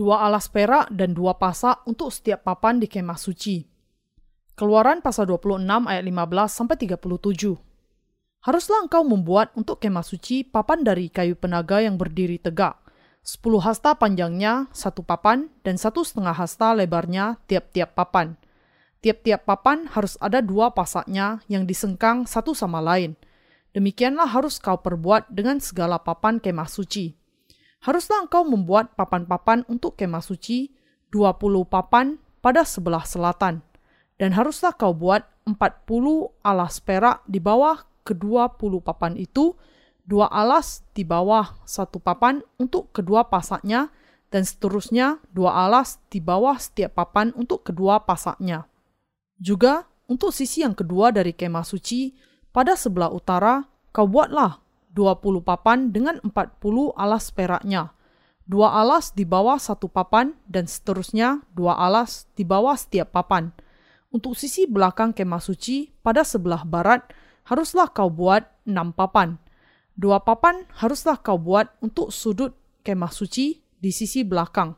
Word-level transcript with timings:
dua 0.00 0.24
alas 0.24 0.48
perak 0.48 0.88
dan 0.88 1.12
dua 1.12 1.36
pasak 1.36 1.84
untuk 1.84 2.08
setiap 2.08 2.48
papan 2.48 2.80
di 2.80 2.88
kemah 2.88 3.20
suci. 3.20 3.60
Keluaran 4.56 5.04
pasal 5.04 5.28
26 5.28 5.60
ayat 5.60 6.00
15 6.00 6.48
sampai 6.48 6.76
37. 6.80 7.60
Haruslah 8.40 8.80
engkau 8.88 9.04
membuat 9.04 9.52
untuk 9.60 9.76
kemah 9.76 10.00
suci 10.00 10.40
papan 10.40 10.80
dari 10.80 11.12
kayu 11.12 11.36
penaga 11.36 11.84
yang 11.84 12.00
berdiri 12.00 12.40
tegak. 12.40 12.80
10 13.20 13.60
hasta 13.60 13.92
panjangnya 13.92 14.72
satu 14.72 15.04
papan 15.04 15.52
dan 15.60 15.76
satu 15.76 16.00
setengah 16.00 16.32
hasta 16.32 16.72
lebarnya 16.72 17.36
tiap-tiap 17.44 17.92
papan. 17.92 18.40
Tiap-tiap 19.04 19.44
papan 19.44 19.84
harus 19.92 20.16
ada 20.16 20.40
dua 20.40 20.72
pasaknya 20.72 21.44
yang 21.52 21.68
disengkang 21.68 22.24
satu 22.24 22.56
sama 22.56 22.80
lain. 22.80 23.20
Demikianlah 23.76 24.32
harus 24.32 24.56
kau 24.56 24.80
perbuat 24.80 25.28
dengan 25.28 25.60
segala 25.60 26.00
papan 26.00 26.40
kemah 26.40 26.72
suci 26.72 27.19
haruslah 27.80 28.28
engkau 28.28 28.44
membuat 28.44 28.96
papan-papan 28.96 29.64
untuk 29.68 29.96
kemah 29.96 30.24
suci, 30.24 30.72
20 31.12 31.66
papan 31.66 32.20
pada 32.44 32.64
sebelah 32.64 33.04
selatan. 33.04 33.64
Dan 34.20 34.36
haruslah 34.36 34.76
kau 34.76 34.92
buat 34.92 35.24
40 35.48 36.30
alas 36.44 36.78
perak 36.78 37.24
di 37.24 37.40
bawah 37.40 37.88
kedua 38.04 38.52
puluh 38.56 38.82
papan 38.82 39.16
itu, 39.16 39.56
dua 40.04 40.26
alas 40.28 40.82
di 40.92 41.06
bawah 41.06 41.62
satu 41.62 42.02
papan 42.02 42.42
untuk 42.58 42.90
kedua 42.90 43.28
pasaknya, 43.28 43.92
dan 44.30 44.42
seterusnya 44.46 45.22
dua 45.30 45.66
alas 45.66 45.98
di 46.10 46.18
bawah 46.22 46.58
setiap 46.58 46.98
papan 46.98 47.30
untuk 47.38 47.66
kedua 47.66 48.02
pasaknya. 48.02 48.66
Juga 49.40 49.88
untuk 50.10 50.34
sisi 50.34 50.66
yang 50.66 50.74
kedua 50.74 51.14
dari 51.14 51.32
kemah 51.32 51.64
suci, 51.64 52.12
pada 52.50 52.74
sebelah 52.74 53.14
utara, 53.14 53.62
kau 53.94 54.10
buatlah 54.10 54.58
20 54.94 55.46
papan 55.46 55.94
dengan 55.94 56.18
40 56.22 56.94
alas 56.98 57.30
peraknya. 57.30 57.94
Dua 58.50 58.74
alas 58.74 59.14
di 59.14 59.22
bawah 59.22 59.62
satu 59.62 59.86
papan 59.86 60.34
dan 60.50 60.66
seterusnya 60.66 61.46
dua 61.54 61.78
alas 61.78 62.26
di 62.34 62.42
bawah 62.42 62.74
setiap 62.74 63.14
papan. 63.14 63.54
Untuk 64.10 64.34
sisi 64.34 64.66
belakang 64.66 65.14
kemah 65.14 65.38
suci 65.38 65.94
pada 66.02 66.26
sebelah 66.26 66.66
barat 66.66 67.06
haruslah 67.46 67.86
kau 67.94 68.10
buat 68.10 68.42
enam 68.66 68.90
papan. 68.90 69.38
Dua 69.94 70.18
papan 70.26 70.66
haruslah 70.82 71.22
kau 71.22 71.38
buat 71.38 71.70
untuk 71.78 72.10
sudut 72.10 72.58
kemah 72.82 73.14
suci 73.14 73.62
di 73.78 73.94
sisi 73.94 74.26
belakang. 74.26 74.74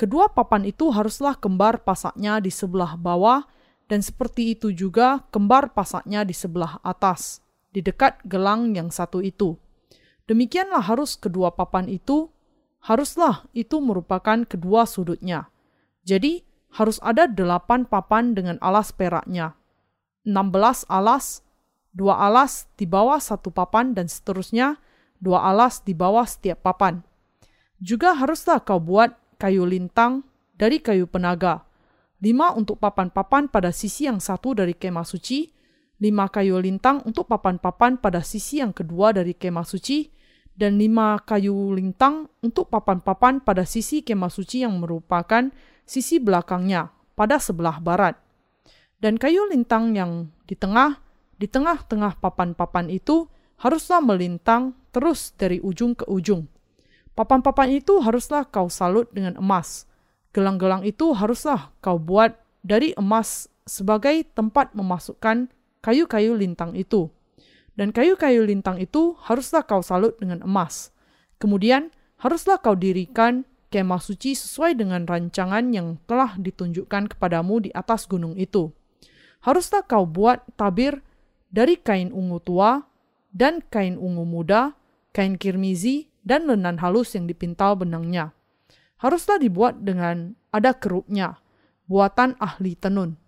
Kedua 0.00 0.32
papan 0.32 0.64
itu 0.64 0.88
haruslah 0.88 1.36
kembar 1.36 1.84
pasaknya 1.84 2.40
di 2.40 2.48
sebelah 2.48 2.96
bawah 2.96 3.44
dan 3.92 4.00
seperti 4.00 4.56
itu 4.56 4.72
juga 4.72 5.20
kembar 5.28 5.76
pasaknya 5.76 6.24
di 6.24 6.32
sebelah 6.32 6.80
atas 6.80 7.44
di 7.72 7.80
dekat 7.80 8.20
gelang 8.28 8.76
yang 8.76 8.92
satu 8.92 9.24
itu. 9.24 9.56
Demikianlah 10.28 10.84
harus 10.86 11.18
kedua 11.18 11.52
papan 11.56 11.88
itu, 11.88 12.30
haruslah 12.84 13.48
itu 13.56 13.80
merupakan 13.82 14.44
kedua 14.46 14.86
sudutnya. 14.86 15.50
Jadi, 16.06 16.44
harus 16.72 16.96
ada 17.04 17.28
delapan 17.28 17.84
papan 17.84 18.32
dengan 18.32 18.56
alas 18.64 18.92
peraknya. 18.96 19.56
enam 20.22 20.54
belas 20.54 20.86
alas, 20.86 21.42
dua 21.92 22.16
alas 22.16 22.70
di 22.78 22.86
bawah 22.86 23.18
satu 23.18 23.50
papan 23.50 23.92
dan 23.92 24.06
seterusnya, 24.06 24.78
dua 25.18 25.42
alas 25.50 25.82
di 25.82 25.92
bawah 25.92 26.24
setiap 26.24 26.62
papan. 26.62 27.02
Juga 27.82 28.14
haruslah 28.14 28.62
kau 28.62 28.78
buat 28.78 29.12
kayu 29.42 29.66
lintang 29.66 30.22
dari 30.54 30.78
kayu 30.78 31.10
penaga, 31.10 31.66
lima 32.22 32.54
untuk 32.54 32.78
papan-papan 32.78 33.50
pada 33.50 33.74
sisi 33.74 34.06
yang 34.06 34.22
satu 34.22 34.54
dari 34.54 34.78
kemah 34.78 35.02
suci, 35.02 35.50
lima 36.02 36.26
kayu 36.26 36.58
lintang 36.58 36.98
untuk 37.06 37.30
papan-papan 37.30 37.94
pada 37.94 38.26
sisi 38.26 38.58
yang 38.58 38.74
kedua 38.74 39.14
dari 39.14 39.38
kemah 39.38 39.62
suci, 39.62 40.10
dan 40.58 40.74
lima 40.74 41.22
kayu 41.22 41.54
lintang 41.78 42.26
untuk 42.42 42.66
papan-papan 42.74 43.38
pada 43.38 43.62
sisi 43.62 44.02
kemah 44.02 44.28
suci 44.28 44.66
yang 44.66 44.82
merupakan 44.82 45.54
sisi 45.86 46.18
belakangnya 46.18 46.90
pada 47.14 47.38
sebelah 47.38 47.78
barat. 47.78 48.18
Dan 48.98 49.14
kayu 49.14 49.46
lintang 49.46 49.94
yang 49.94 50.34
di 50.50 50.58
tengah, 50.58 50.98
di 51.38 51.46
tengah-tengah 51.46 52.18
papan-papan 52.18 52.90
itu 52.90 53.30
haruslah 53.62 54.02
melintang 54.02 54.74
terus 54.90 55.30
dari 55.38 55.62
ujung 55.62 55.94
ke 55.94 56.02
ujung. 56.10 56.50
Papan-papan 57.14 57.78
itu 57.78 58.02
haruslah 58.02 58.42
kau 58.50 58.66
salut 58.66 59.06
dengan 59.14 59.38
emas. 59.38 59.86
Gelang-gelang 60.34 60.82
itu 60.82 61.14
haruslah 61.14 61.70
kau 61.78 62.00
buat 62.00 62.34
dari 62.66 62.90
emas 62.98 63.46
sebagai 63.68 64.26
tempat 64.34 64.74
memasukkan 64.74 65.50
kayu-kayu 65.82 66.38
lintang 66.38 66.72
itu. 66.78 67.10
Dan 67.74 67.90
kayu-kayu 67.90 68.46
lintang 68.46 68.78
itu 68.78 69.18
haruslah 69.26 69.66
kau 69.66 69.82
salut 69.82 70.16
dengan 70.22 70.40
emas. 70.46 70.94
Kemudian 71.42 71.90
haruslah 72.22 72.62
kau 72.62 72.78
dirikan 72.78 73.42
kemah 73.72 73.98
suci 73.98 74.38
sesuai 74.38 74.78
dengan 74.78 75.08
rancangan 75.08 75.72
yang 75.74 75.98
telah 76.06 76.38
ditunjukkan 76.38 77.16
kepadamu 77.16 77.66
di 77.66 77.70
atas 77.74 78.06
gunung 78.06 78.38
itu. 78.38 78.70
Haruslah 79.42 79.82
kau 79.82 80.06
buat 80.06 80.44
tabir 80.54 81.02
dari 81.50 81.80
kain 81.80 82.14
ungu 82.14 82.38
tua 82.38 82.84
dan 83.32 83.64
kain 83.72 83.96
ungu 83.98 84.22
muda, 84.28 84.76
kain 85.10 85.40
kirmizi, 85.40 86.12
dan 86.22 86.46
lenan 86.46 86.78
halus 86.78 87.16
yang 87.18 87.26
dipintal 87.26 87.74
benangnya. 87.74 88.30
Haruslah 89.00 89.40
dibuat 89.40 89.82
dengan 89.82 90.38
ada 90.54 90.76
kerupnya, 90.76 91.42
buatan 91.90 92.38
ahli 92.38 92.78
tenun 92.78 93.21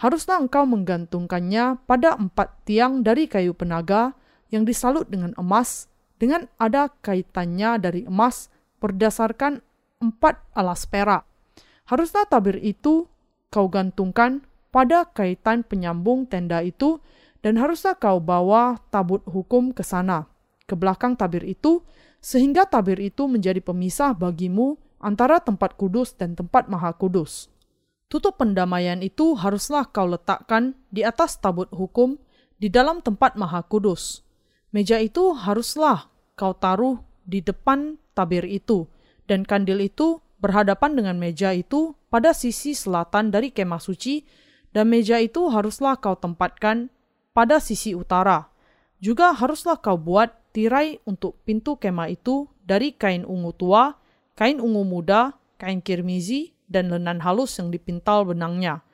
haruslah 0.00 0.40
engkau 0.40 0.64
menggantungkannya 0.64 1.84
pada 1.84 2.16
empat 2.16 2.64
tiang 2.64 3.04
dari 3.04 3.28
kayu 3.28 3.52
penaga 3.52 4.16
yang 4.48 4.64
disalut 4.64 5.06
dengan 5.12 5.36
emas, 5.36 5.92
dengan 6.16 6.48
ada 6.56 6.88
kaitannya 7.04 7.76
dari 7.76 8.08
emas 8.08 8.48
berdasarkan 8.80 9.60
empat 10.00 10.40
alas 10.56 10.88
perak. 10.88 11.28
Haruslah 11.84 12.24
tabir 12.24 12.56
itu 12.64 13.04
kau 13.52 13.68
gantungkan 13.68 14.40
pada 14.72 15.04
kaitan 15.04 15.60
penyambung 15.60 16.24
tenda 16.24 16.64
itu, 16.64 17.02
dan 17.44 17.60
haruslah 17.60 17.92
kau 17.98 18.22
bawa 18.22 18.80
tabut 18.88 19.20
hukum 19.28 19.76
ke 19.76 19.84
sana, 19.84 20.24
ke 20.64 20.72
belakang 20.72 21.12
tabir 21.12 21.44
itu, 21.44 21.84
sehingga 22.24 22.64
tabir 22.64 22.96
itu 23.02 23.28
menjadi 23.28 23.60
pemisah 23.60 24.16
bagimu 24.16 24.80
antara 25.02 25.42
tempat 25.42 25.76
kudus 25.76 26.16
dan 26.16 26.32
tempat 26.38 26.70
maha 26.70 26.94
kudus. 26.96 27.50
Tutup 28.10 28.42
pendamaian 28.42 28.98
itu 29.06 29.38
haruslah 29.38 29.86
kau 29.86 30.10
letakkan 30.10 30.74
di 30.90 31.06
atas 31.06 31.38
tabut 31.38 31.70
hukum 31.70 32.18
di 32.58 32.66
dalam 32.66 32.98
tempat 32.98 33.38
maha 33.38 33.62
kudus. 33.62 34.26
Meja 34.74 34.98
itu 34.98 35.30
haruslah 35.30 36.10
kau 36.34 36.50
taruh 36.50 36.98
di 37.22 37.38
depan 37.38 38.02
tabir 38.18 38.42
itu, 38.50 38.90
dan 39.30 39.46
kandil 39.46 39.78
itu 39.78 40.18
berhadapan 40.42 40.98
dengan 40.98 41.22
meja 41.22 41.54
itu 41.54 41.94
pada 42.10 42.34
sisi 42.34 42.74
selatan 42.74 43.30
dari 43.30 43.54
kemah 43.54 43.78
suci, 43.78 44.26
dan 44.74 44.90
meja 44.90 45.22
itu 45.22 45.46
haruslah 45.46 45.94
kau 46.02 46.18
tempatkan 46.18 46.90
pada 47.30 47.62
sisi 47.62 47.94
utara. 47.94 48.50
Juga 48.98 49.30
haruslah 49.30 49.78
kau 49.78 49.94
buat 49.94 50.34
tirai 50.50 50.98
untuk 51.06 51.38
pintu 51.46 51.78
kemah 51.78 52.10
itu 52.10 52.50
dari 52.66 52.90
kain 52.90 53.22
ungu 53.22 53.54
tua, 53.54 53.94
kain 54.34 54.58
ungu 54.58 54.82
muda, 54.82 55.38
kain 55.62 55.78
kirmizi, 55.78 56.58
dan 56.70 56.88
lenan 56.88 57.18
halus 57.20 57.58
yang 57.58 57.74
dipintal 57.74 58.22
benangnya, 58.22 58.86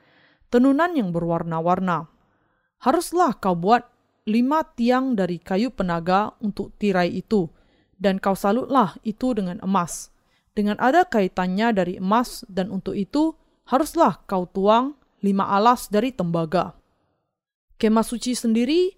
tenunan 0.49 0.97
yang 0.97 1.13
berwarna-warna. 1.13 2.09
Haruslah 2.81 3.37
kau 3.37 3.53
buat 3.53 3.85
lima 4.25 4.65
tiang 4.73 5.13
dari 5.13 5.37
kayu 5.37 5.69
penaga 5.69 6.33
untuk 6.41 6.73
tirai 6.81 7.13
itu, 7.13 7.47
dan 8.01 8.17
kau 8.17 8.33
salutlah 8.33 8.97
itu 9.05 9.37
dengan 9.37 9.61
emas. 9.61 10.09
Dengan 10.57 10.81
ada 10.81 11.05
kaitannya 11.05 11.69
dari 11.71 12.01
emas, 12.01 12.41
dan 12.49 12.73
untuk 12.73 12.97
itu 12.97 13.37
haruslah 13.69 14.25
kau 14.25 14.49
tuang 14.49 14.97
lima 15.21 15.45
alas 15.45 15.87
dari 15.93 16.09
tembaga. 16.09 16.73
Kemah 17.77 18.01
suci 18.01 18.33
sendiri 18.33 18.89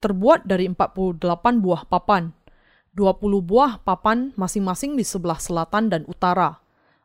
terbuat 0.00 0.48
dari 0.48 0.64
48 0.64 1.20
buah 1.60 1.84
papan, 1.84 2.32
20 2.96 3.20
buah 3.44 3.84
papan 3.84 4.32
masing-masing 4.32 4.96
di 4.96 5.04
sebelah 5.04 5.36
selatan 5.36 5.92
dan 5.92 6.08
utara 6.08 6.63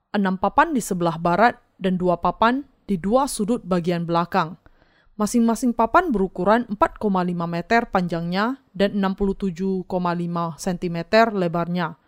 enam 0.09 0.41
papan 0.41 0.73
di 0.73 0.81
sebelah 0.81 1.21
barat 1.21 1.61
dan 1.77 1.95
dua 1.95 2.17
papan 2.17 2.65
di 2.89 2.97
dua 2.97 3.29
sudut 3.29 3.61
bagian 3.61 4.09
belakang. 4.09 4.57
Masing-masing 5.19 5.75
papan 5.75 6.15
berukuran 6.15 6.63
4,5 6.71 7.03
meter 7.43 7.81
panjangnya 7.91 8.63
dan 8.71 8.95
67,5 9.03 9.83
cm 10.55 10.97
lebarnya. 11.35 11.99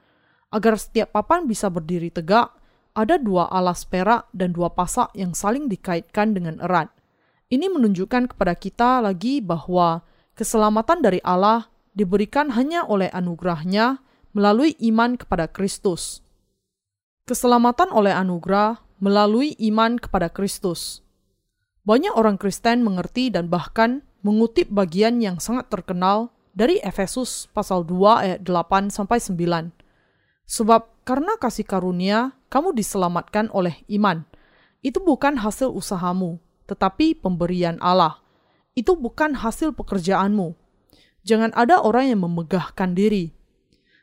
Agar 0.51 0.73
setiap 0.79 1.11
papan 1.11 1.43
bisa 1.43 1.67
berdiri 1.67 2.07
tegak, 2.07 2.55
ada 2.95 3.19
dua 3.19 3.51
alas 3.51 3.83
perak 3.83 4.31
dan 4.31 4.55
dua 4.55 4.71
pasak 4.71 5.11
yang 5.15 5.35
saling 5.35 5.67
dikaitkan 5.67 6.31
dengan 6.35 6.59
erat. 6.63 6.87
Ini 7.51 7.67
menunjukkan 7.67 8.31
kepada 8.31 8.55
kita 8.55 9.03
lagi 9.03 9.43
bahwa 9.43 10.07
keselamatan 10.39 11.03
dari 11.03 11.19
Allah 11.23 11.67
diberikan 11.91 12.55
hanya 12.55 12.87
oleh 12.87 13.11
anugerahnya 13.11 13.99
melalui 14.31 14.79
iman 14.87 15.19
kepada 15.19 15.51
Kristus. 15.51 16.23
Keselamatan 17.31 17.95
oleh 17.95 18.11
anugerah 18.11 18.83
melalui 18.99 19.55
iman 19.71 19.95
kepada 19.95 20.27
Kristus. 20.27 20.99
Banyak 21.87 22.19
orang 22.19 22.35
Kristen 22.35 22.83
mengerti 22.83 23.31
dan 23.31 23.47
bahkan 23.47 24.03
mengutip 24.19 24.67
bagian 24.67 25.23
yang 25.23 25.39
sangat 25.39 25.71
terkenal 25.71 26.35
dari 26.51 26.83
Efesus 26.83 27.47
pasal 27.55 27.87
2 27.87 28.19
ayat 28.19 28.39
8 28.43 28.91
sampai 28.91 29.23
9. 29.23 29.71
Sebab 30.43 31.07
karena 31.07 31.39
kasih 31.39 31.63
karunia 31.63 32.35
kamu 32.51 32.75
diselamatkan 32.75 33.47
oleh 33.55 33.79
iman. 33.87 34.27
Itu 34.83 34.99
bukan 34.99 35.39
hasil 35.39 35.71
usahamu, 35.71 36.35
tetapi 36.67 37.15
pemberian 37.15 37.79
Allah. 37.79 38.19
Itu 38.75 38.99
bukan 38.99 39.39
hasil 39.39 39.71
pekerjaanmu. 39.79 40.51
Jangan 41.23 41.55
ada 41.55 41.79
orang 41.79 42.11
yang 42.11 42.27
memegahkan 42.27 42.91
diri. 42.91 43.31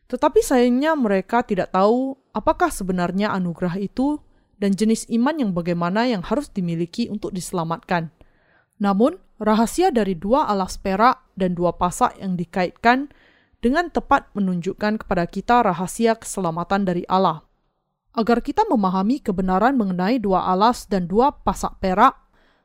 Tetapi 0.09 0.41
sayangnya 0.41 0.97
mereka 0.97 1.45
tidak 1.45 1.77
tahu 1.77 2.17
apakah 2.33 2.73
sebenarnya 2.73 3.29
anugerah 3.29 3.77
itu 3.77 4.17
dan 4.57 4.73
jenis 4.73 5.05
iman 5.13 5.37
yang 5.37 5.51
bagaimana 5.53 6.09
yang 6.09 6.25
harus 6.25 6.49
dimiliki 6.49 7.13
untuk 7.13 7.31
diselamatkan. 7.37 8.09
Namun, 8.81 9.21
rahasia 9.37 9.93
dari 9.93 10.17
dua 10.17 10.49
alas 10.49 10.81
perak 10.81 11.29
dan 11.37 11.53
dua 11.53 11.77
pasak 11.77 12.17
yang 12.19 12.41
dikaitkan 12.41 13.13
dengan 13.61 13.93
tepat 13.93 14.33
menunjukkan 14.33 15.05
kepada 15.05 15.29
kita 15.29 15.61
rahasia 15.67 16.17
keselamatan 16.17 16.89
dari 16.89 17.05
Allah. 17.05 17.45
Agar 18.17 18.41
kita 18.43 18.67
memahami 18.67 19.21
kebenaran 19.21 19.77
mengenai 19.77 20.19
dua 20.19 20.49
alas 20.49 20.89
dan 20.89 21.07
dua 21.07 21.37
pasak 21.37 21.79
perak 21.79 22.17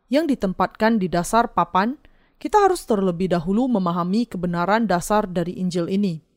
yang 0.07 0.25
ditempatkan 0.25 0.97
di 0.97 1.11
dasar 1.11 1.51
papan, 1.51 1.99
kita 2.39 2.61
harus 2.65 2.87
terlebih 2.87 3.29
dahulu 3.29 3.67
memahami 3.67 4.25
kebenaran 4.29 4.87
dasar 4.87 5.27
dari 5.27 5.59
Injil 5.59 5.89
ini. 5.89 6.32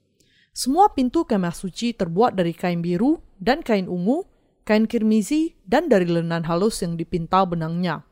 Semua 0.57 0.89
pintu 0.89 1.29
kemah 1.29 1.53
suci 1.53 1.93
terbuat 1.93 2.33
dari 2.33 2.57
kain 2.57 2.81
biru 2.81 3.21
dan 3.37 3.61
kain 3.61 3.93
ungu, 3.93 4.25
kain 4.65 4.89
kirmizi, 4.89 5.53
dan 5.69 5.93
dari 5.93 6.09
lenan 6.09 6.49
halus 6.49 6.81
yang 6.81 6.97
dipintal 6.97 7.45
benangnya. 7.45 8.09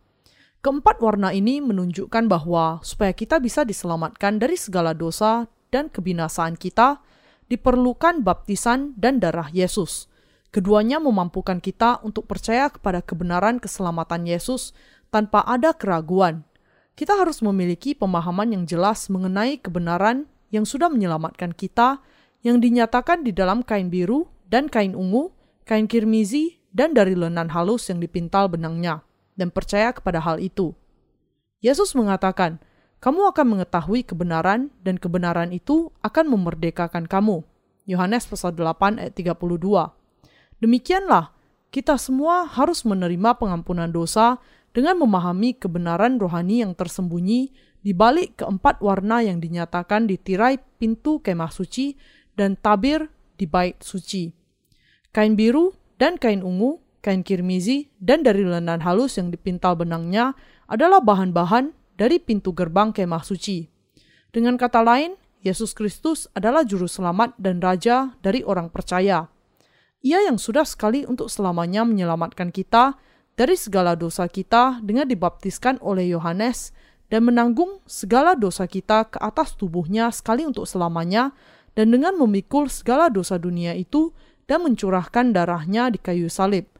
Keempat 0.60 1.00
warna 1.00 1.32
ini 1.32 1.64
menunjukkan 1.64 2.28
bahwa 2.28 2.84
supaya 2.84 3.16
kita 3.16 3.40
bisa 3.40 3.64
diselamatkan 3.64 4.36
dari 4.36 4.60
segala 4.60 4.92
dosa 4.92 5.48
dan 5.72 5.88
kebinasaan 5.88 6.60
kita, 6.60 7.00
diperlukan 7.48 8.20
baptisan 8.20 8.92
dan 8.92 9.24
darah 9.24 9.48
Yesus. 9.48 10.12
Keduanya 10.52 11.00
memampukan 11.00 11.64
kita 11.64 12.04
untuk 12.04 12.28
percaya 12.28 12.68
kepada 12.68 13.00
kebenaran 13.00 13.56
keselamatan 13.56 14.28
Yesus 14.28 14.76
tanpa 15.08 15.40
ada 15.48 15.72
keraguan. 15.72 16.44
Kita 16.92 17.16
harus 17.16 17.40
memiliki 17.40 17.96
pemahaman 17.96 18.52
yang 18.52 18.68
jelas 18.68 19.08
mengenai 19.08 19.56
kebenaran 19.64 20.28
yang 20.52 20.68
sudah 20.68 20.92
menyelamatkan 20.92 21.56
kita, 21.56 22.04
yang 22.44 22.60
dinyatakan 22.60 23.24
di 23.24 23.32
dalam 23.32 23.64
kain 23.64 23.88
biru 23.88 24.28
dan 24.46 24.68
kain 24.68 24.92
ungu, 24.92 25.32
kain 25.64 25.88
kirmizi, 25.88 26.60
dan 26.70 26.92
dari 26.92 27.16
lenan 27.16 27.48
halus 27.50 27.88
yang 27.88 27.98
dipintal 27.98 28.52
benangnya 28.52 29.00
dan 29.34 29.48
percaya 29.48 29.90
kepada 29.96 30.20
hal 30.20 30.36
itu. 30.38 30.76
Yesus 31.64 31.96
mengatakan, 31.96 32.60
"Kamu 33.00 33.32
akan 33.32 33.56
mengetahui 33.56 34.04
kebenaran 34.04 34.68
dan 34.84 35.00
kebenaran 35.00 35.50
itu 35.56 35.88
akan 36.04 36.28
memerdekakan 36.28 37.08
kamu." 37.08 37.40
Yohanes 37.88 38.28
pasal 38.28 38.52
8 38.52 39.00
ayat 39.00 39.16
32. 39.16 39.96
Demikianlah, 40.60 41.32
kita 41.72 41.96
semua 41.96 42.44
harus 42.44 42.84
menerima 42.84 43.40
pengampunan 43.40 43.88
dosa 43.88 44.38
dengan 44.74 44.98
memahami 44.98 45.56
kebenaran 45.56 46.18
rohani 46.18 46.66
yang 46.66 46.74
tersembunyi 46.74 47.54
di 47.84 47.92
balik 47.92 48.40
keempat 48.40 48.80
warna 48.80 49.20
yang 49.20 49.38
dinyatakan 49.38 50.08
di 50.08 50.16
tirai 50.16 50.56
pintu 50.80 51.20
kemah 51.20 51.52
suci 51.52 51.94
dan 52.34 52.58
tabir 52.58 53.10
di 53.38 53.46
bait 53.46 53.78
suci. 53.82 54.30
Kain 55.14 55.38
biru 55.38 55.74
dan 55.98 56.18
kain 56.18 56.42
ungu 56.42 56.84
kain 57.04 57.20
kirmizi, 57.20 57.92
dan 58.00 58.24
dari 58.24 58.48
lenan 58.48 58.80
halus 58.80 59.20
yang 59.20 59.28
dipintal 59.28 59.76
benangnya 59.76 60.32
adalah 60.64 61.04
bahan-bahan 61.04 61.76
dari 62.00 62.16
pintu 62.16 62.56
gerbang 62.56 62.96
kemah 62.96 63.20
suci. 63.20 63.68
Dengan 64.32 64.56
kata 64.56 64.80
lain, 64.80 65.20
Yesus 65.44 65.76
Kristus 65.76 66.24
adalah 66.32 66.64
juru 66.64 66.88
selamat 66.88 67.36
dan 67.36 67.60
raja 67.60 68.16
dari 68.24 68.40
orang 68.40 68.72
percaya. 68.72 69.28
Ia 70.00 70.24
yang 70.24 70.40
sudah 70.40 70.64
sekali 70.64 71.04
untuk 71.04 71.28
selamanya 71.28 71.84
menyelamatkan 71.84 72.48
kita 72.48 72.96
dari 73.36 73.60
segala 73.60 73.92
dosa 73.92 74.24
kita 74.24 74.80
dengan 74.80 75.04
dibaptiskan 75.04 75.76
oleh 75.84 76.08
Yohanes 76.08 76.72
dan 77.12 77.28
menanggung 77.28 77.84
segala 77.84 78.32
dosa 78.32 78.64
kita 78.64 79.12
ke 79.12 79.20
atas 79.20 79.52
tubuhnya 79.52 80.08
sekali 80.08 80.48
untuk 80.48 80.64
selamanya 80.64 81.36
dan 81.74 81.90
dengan 81.90 82.14
memikul 82.18 82.70
segala 82.70 83.10
dosa 83.10 83.38
dunia 83.38 83.74
itu 83.74 84.14
dan 84.46 84.62
mencurahkan 84.62 85.34
darahnya 85.34 85.90
di 85.90 85.98
kayu 85.98 86.30
salib. 86.30 86.70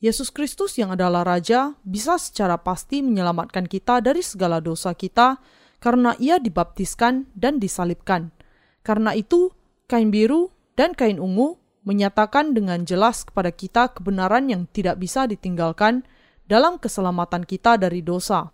Yesus 0.00 0.32
Kristus 0.32 0.80
yang 0.80 0.96
adalah 0.96 1.28
Raja 1.28 1.76
bisa 1.84 2.16
secara 2.16 2.56
pasti 2.56 3.04
menyelamatkan 3.04 3.68
kita 3.68 4.00
dari 4.00 4.24
segala 4.24 4.58
dosa 4.58 4.96
kita 4.96 5.36
karena 5.76 6.16
ia 6.16 6.40
dibaptiskan 6.40 7.28
dan 7.36 7.60
disalibkan. 7.60 8.32
Karena 8.80 9.12
itu, 9.12 9.52
kain 9.84 10.08
biru 10.08 10.48
dan 10.72 10.96
kain 10.96 11.20
ungu 11.20 11.60
menyatakan 11.84 12.56
dengan 12.56 12.84
jelas 12.88 13.28
kepada 13.28 13.52
kita 13.52 13.92
kebenaran 13.92 14.48
yang 14.48 14.64
tidak 14.72 14.96
bisa 14.96 15.28
ditinggalkan 15.28 16.04
dalam 16.48 16.80
keselamatan 16.80 17.44
kita 17.44 17.76
dari 17.76 18.00
dosa. 18.00 18.48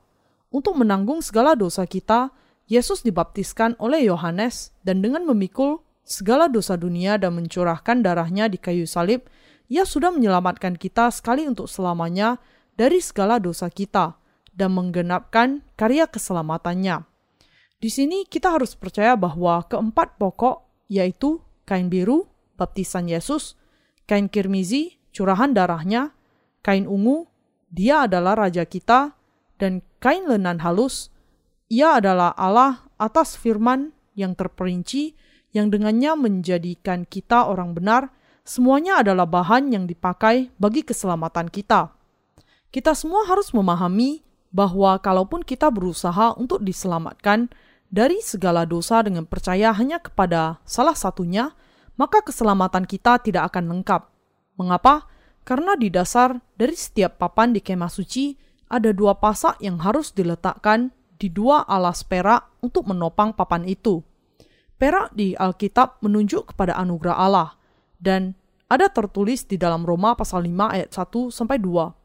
Untuk 0.50 0.74
menanggung 0.78 1.22
segala 1.22 1.54
dosa 1.54 1.86
kita, 1.86 2.34
Yesus 2.66 3.06
dibaptiskan 3.06 3.78
oleh 3.78 4.10
Yohanes 4.10 4.74
dan 4.82 4.98
dengan 4.98 5.22
memikul 5.22 5.85
segala 6.06 6.46
dosa 6.46 6.78
dunia 6.78 7.18
dan 7.18 7.34
mencurahkan 7.34 8.00
darahnya 8.00 8.46
di 8.46 8.56
kayu 8.62 8.86
salib, 8.86 9.26
ia 9.66 9.82
sudah 9.82 10.14
menyelamatkan 10.14 10.78
kita 10.78 11.10
sekali 11.10 11.42
untuk 11.50 11.66
selamanya 11.66 12.38
dari 12.78 13.02
segala 13.02 13.42
dosa 13.42 13.66
kita 13.66 14.14
dan 14.54 14.70
menggenapkan 14.72 15.66
karya 15.74 16.06
keselamatannya. 16.06 17.02
Di 17.76 17.90
sini 17.92 18.24
kita 18.24 18.54
harus 18.54 18.78
percaya 18.78 19.18
bahwa 19.18 19.60
keempat 19.66 20.16
pokok 20.16 20.86
yaitu 20.86 21.42
kain 21.66 21.90
biru, 21.90 22.30
baptisan 22.54 23.10
Yesus, 23.10 23.58
kain 24.06 24.30
kirmizi, 24.30 25.02
curahan 25.10 25.50
darahnya, 25.50 26.14
kain 26.62 26.86
ungu, 26.86 27.26
dia 27.68 28.06
adalah 28.06 28.46
raja 28.46 28.62
kita, 28.62 29.18
dan 29.58 29.82
kain 29.98 30.30
lenan 30.30 30.62
halus, 30.62 31.10
ia 31.66 31.98
adalah 31.98 32.32
Allah 32.38 32.86
atas 32.96 33.34
firman 33.34 33.90
yang 34.14 34.38
terperinci 34.38 35.18
yang 35.56 35.72
dengannya 35.72 36.12
menjadikan 36.20 37.08
kita 37.08 37.48
orang 37.48 37.72
benar 37.72 38.12
semuanya 38.44 39.00
adalah 39.00 39.24
bahan 39.24 39.72
yang 39.72 39.88
dipakai 39.88 40.52
bagi 40.60 40.84
keselamatan 40.84 41.48
kita. 41.48 41.96
Kita 42.68 42.92
semua 42.92 43.24
harus 43.24 43.56
memahami 43.56 44.20
bahwa 44.52 45.00
kalaupun 45.00 45.40
kita 45.40 45.72
berusaha 45.72 46.36
untuk 46.36 46.60
diselamatkan 46.60 47.48
dari 47.88 48.20
segala 48.20 48.68
dosa 48.68 49.00
dengan 49.00 49.24
percaya 49.24 49.72
hanya 49.72 49.96
kepada 49.96 50.60
salah 50.68 50.92
satunya, 50.92 51.56
maka 51.96 52.20
keselamatan 52.20 52.84
kita 52.84 53.16
tidak 53.24 53.48
akan 53.48 53.72
lengkap. 53.72 54.04
Mengapa? 54.60 55.08
Karena 55.46 55.72
di 55.78 55.88
dasar 55.88 56.36
dari 56.58 56.76
setiap 56.76 57.16
papan 57.16 57.56
di 57.56 57.64
kemah 57.64 57.88
suci 57.88 58.36
ada 58.66 58.90
dua 58.90 59.16
pasak 59.16 59.62
yang 59.62 59.78
harus 59.80 60.10
diletakkan 60.10 60.90
di 61.16 61.32
dua 61.32 61.64
alas 61.64 62.04
perak 62.04 62.50
untuk 62.60 62.84
menopang 62.90 63.32
papan 63.32 63.64
itu. 63.64 64.02
Perak 64.76 65.16
di 65.16 65.32
Alkitab 65.32 66.04
menunjuk 66.04 66.52
kepada 66.52 66.76
anugerah 66.76 67.16
Allah, 67.16 67.56
dan 67.96 68.36
ada 68.68 68.92
tertulis 68.92 69.48
di 69.48 69.56
dalam 69.56 69.88
Roma 69.88 70.12
pasal 70.12 70.44
5 70.44 70.74
ayat 70.76 70.90
1 70.92 71.32
sampai 71.32 71.56
2. 71.56 71.96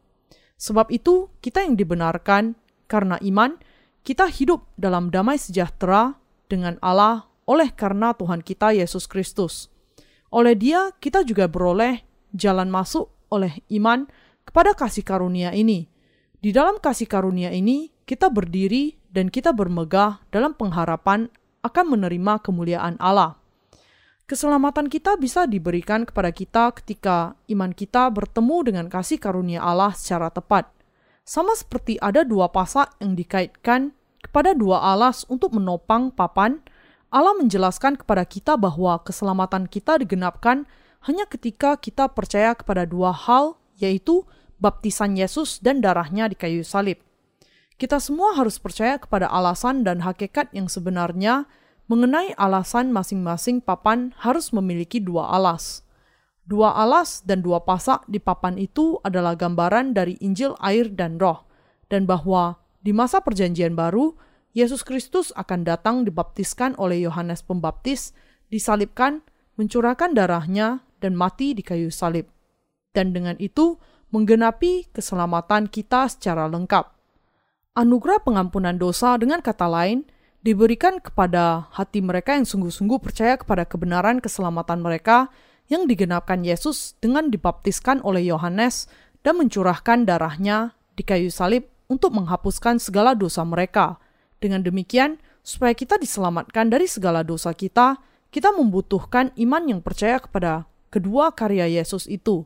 Sebab 0.55 0.87
itu, 0.93 1.27
kita 1.43 1.67
yang 1.67 1.75
dibenarkan 1.75 2.55
karena 2.87 3.19
iman, 3.27 3.59
kita 4.07 4.31
hidup 4.31 4.71
dalam 4.79 5.11
damai 5.11 5.35
sejahtera 5.35 6.15
dengan 6.47 6.79
Allah 6.79 7.27
oleh 7.49 7.73
karena 7.75 8.15
Tuhan 8.15 8.39
kita 8.45 8.71
Yesus 8.71 9.03
Kristus. 9.09 9.67
Oleh 10.31 10.55
Dia, 10.55 10.95
kita 10.95 11.27
juga 11.27 11.51
beroleh 11.51 12.07
jalan 12.31 12.71
masuk 12.71 13.11
oleh 13.27 13.59
iman 13.67 14.07
kepada 14.47 14.71
kasih 14.71 15.03
karunia 15.03 15.51
ini. 15.51 15.91
Di 16.39 16.55
dalam 16.55 16.79
kasih 16.79 17.09
karunia 17.09 17.51
ini, 17.51 17.91
kita 18.07 18.31
berdiri 18.31 18.95
dan 19.11 19.27
kita 19.27 19.51
bermegah 19.51 20.23
dalam 20.31 20.55
pengharapan 20.55 21.27
akan 21.61 21.97
menerima 21.97 22.41
kemuliaan 22.41 22.97
Allah. 23.01 23.37
Keselamatan 24.25 24.87
kita 24.87 25.19
bisa 25.19 25.43
diberikan 25.43 26.07
kepada 26.07 26.31
kita 26.31 26.71
ketika 26.71 27.35
iman 27.51 27.75
kita 27.75 28.07
bertemu 28.07 28.57
dengan 28.63 28.85
kasih 28.87 29.19
karunia 29.19 29.59
Allah 29.59 29.91
secara 29.91 30.31
tepat. 30.31 30.71
Sama 31.27 31.51
seperti 31.53 31.99
ada 31.99 32.23
dua 32.23 32.47
pasak 32.47 32.95
yang 33.03 33.13
dikaitkan 33.13 33.91
kepada 34.23 34.55
dua 34.55 34.79
alas 34.95 35.27
untuk 35.27 35.51
menopang 35.51 36.15
papan, 36.15 36.63
Allah 37.11 37.35
menjelaskan 37.35 37.99
kepada 37.99 38.23
kita 38.23 38.55
bahwa 38.55 39.03
keselamatan 39.03 39.67
kita 39.67 39.99
digenapkan 39.99 40.63
hanya 41.03 41.27
ketika 41.27 41.75
kita 41.75 42.07
percaya 42.07 42.55
kepada 42.55 42.87
dua 42.87 43.11
hal, 43.11 43.59
yaitu 43.75 44.23
baptisan 44.63 45.19
Yesus 45.19 45.59
dan 45.59 45.83
darahnya 45.83 46.31
di 46.31 46.39
kayu 46.39 46.63
salib. 46.63 47.03
Kita 47.81 47.97
semua 47.97 48.37
harus 48.37 48.61
percaya 48.61 49.01
kepada 49.01 49.25
alasan 49.25 49.81
dan 49.81 50.05
hakikat 50.05 50.53
yang 50.53 50.69
sebenarnya 50.69 51.49
mengenai 51.89 52.29
alasan 52.37 52.93
masing-masing 52.93 53.57
papan 53.57 54.13
harus 54.21 54.53
memiliki 54.53 55.01
dua 55.01 55.33
alas. 55.33 55.81
Dua 56.45 56.77
alas 56.77 57.25
dan 57.25 57.41
dua 57.41 57.65
pasak 57.65 58.05
di 58.05 58.21
papan 58.21 58.61
itu 58.61 59.01
adalah 59.01 59.33
gambaran 59.33 59.97
dari 59.97 60.13
Injil 60.21 60.53
air 60.61 60.93
dan 60.93 61.17
roh, 61.17 61.41
dan 61.89 62.05
bahwa 62.05 62.61
di 62.85 62.93
masa 62.93 63.17
perjanjian 63.17 63.73
baru, 63.73 64.13
Yesus 64.53 64.85
Kristus 64.85 65.33
akan 65.33 65.65
datang 65.65 66.05
dibaptiskan 66.05 66.77
oleh 66.77 67.01
Yohanes 67.01 67.41
Pembaptis, 67.41 68.13
disalibkan, 68.53 69.25
mencurahkan 69.57 70.13
darahnya, 70.13 70.85
dan 71.01 71.17
mati 71.17 71.57
di 71.57 71.65
kayu 71.65 71.89
salib. 71.89 72.29
dan 72.93 73.15
dengan 73.15 73.39
itu 73.41 73.79
menggenapi 74.11 74.91
keselamatan 74.91 75.71
kita 75.71 76.11
secara 76.11 76.45
lengkap. 76.51 77.00
Anugerah 77.71 78.19
pengampunan 78.19 78.75
dosa 78.75 79.15
dengan 79.15 79.39
kata 79.39 79.63
lain 79.63 80.03
diberikan 80.43 80.99
kepada 80.99 81.71
hati 81.71 82.03
mereka 82.03 82.35
yang 82.35 82.43
sungguh-sungguh 82.43 82.99
percaya 82.99 83.39
kepada 83.39 83.63
kebenaran 83.63 84.19
keselamatan 84.19 84.83
mereka 84.83 85.31
yang 85.71 85.87
digenapkan 85.87 86.43
Yesus 86.43 86.99
dengan 86.99 87.31
dibaptiskan 87.31 88.03
oleh 88.03 88.27
Yohanes 88.27 88.91
dan 89.23 89.39
mencurahkan 89.39 90.03
darahnya 90.03 90.75
di 90.99 91.07
kayu 91.07 91.31
salib 91.31 91.63
untuk 91.87 92.11
menghapuskan 92.11 92.75
segala 92.75 93.15
dosa 93.15 93.47
mereka. 93.47 94.03
Dengan 94.43 94.67
demikian, 94.67 95.23
supaya 95.39 95.71
kita 95.71 95.95
diselamatkan 95.95 96.67
dari 96.67 96.91
segala 96.91 97.23
dosa 97.23 97.55
kita, 97.55 98.03
kita 98.35 98.51
membutuhkan 98.51 99.31
iman 99.39 99.63
yang 99.63 99.79
percaya 99.79 100.19
kepada 100.19 100.67
kedua 100.91 101.31
karya 101.31 101.71
Yesus 101.71 102.03
itu. 102.11 102.43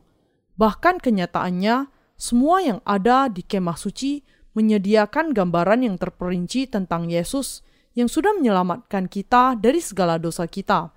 Bahkan 0.62 1.02
kenyataannya, 1.02 1.90
semua 2.14 2.62
yang 2.62 2.78
ada 2.86 3.26
di 3.26 3.42
kemah 3.42 3.74
suci 3.74 4.35
menyediakan 4.56 5.36
gambaran 5.36 5.84
yang 5.84 6.00
terperinci 6.00 6.72
tentang 6.72 7.12
Yesus 7.12 7.62
yang 7.94 8.08
sudah 8.08 8.36
menyelamatkan 8.36 9.08
kita 9.12 9.60
dari 9.60 9.80
segala 9.84 10.16
dosa 10.16 10.48
kita. 10.48 10.96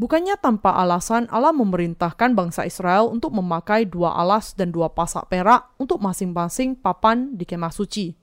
Bukannya 0.00 0.40
tanpa 0.40 0.80
alasan 0.80 1.28
Allah 1.28 1.52
memerintahkan 1.52 2.32
bangsa 2.32 2.64
Israel 2.64 3.12
untuk 3.12 3.36
memakai 3.36 3.84
dua 3.84 4.16
alas 4.16 4.56
dan 4.56 4.72
dua 4.72 4.88
pasak 4.88 5.28
perak 5.28 5.76
untuk 5.76 6.00
masing-masing 6.00 6.72
papan 6.72 7.36
di 7.36 7.44
kemah 7.44 7.68
suci. 7.68 8.16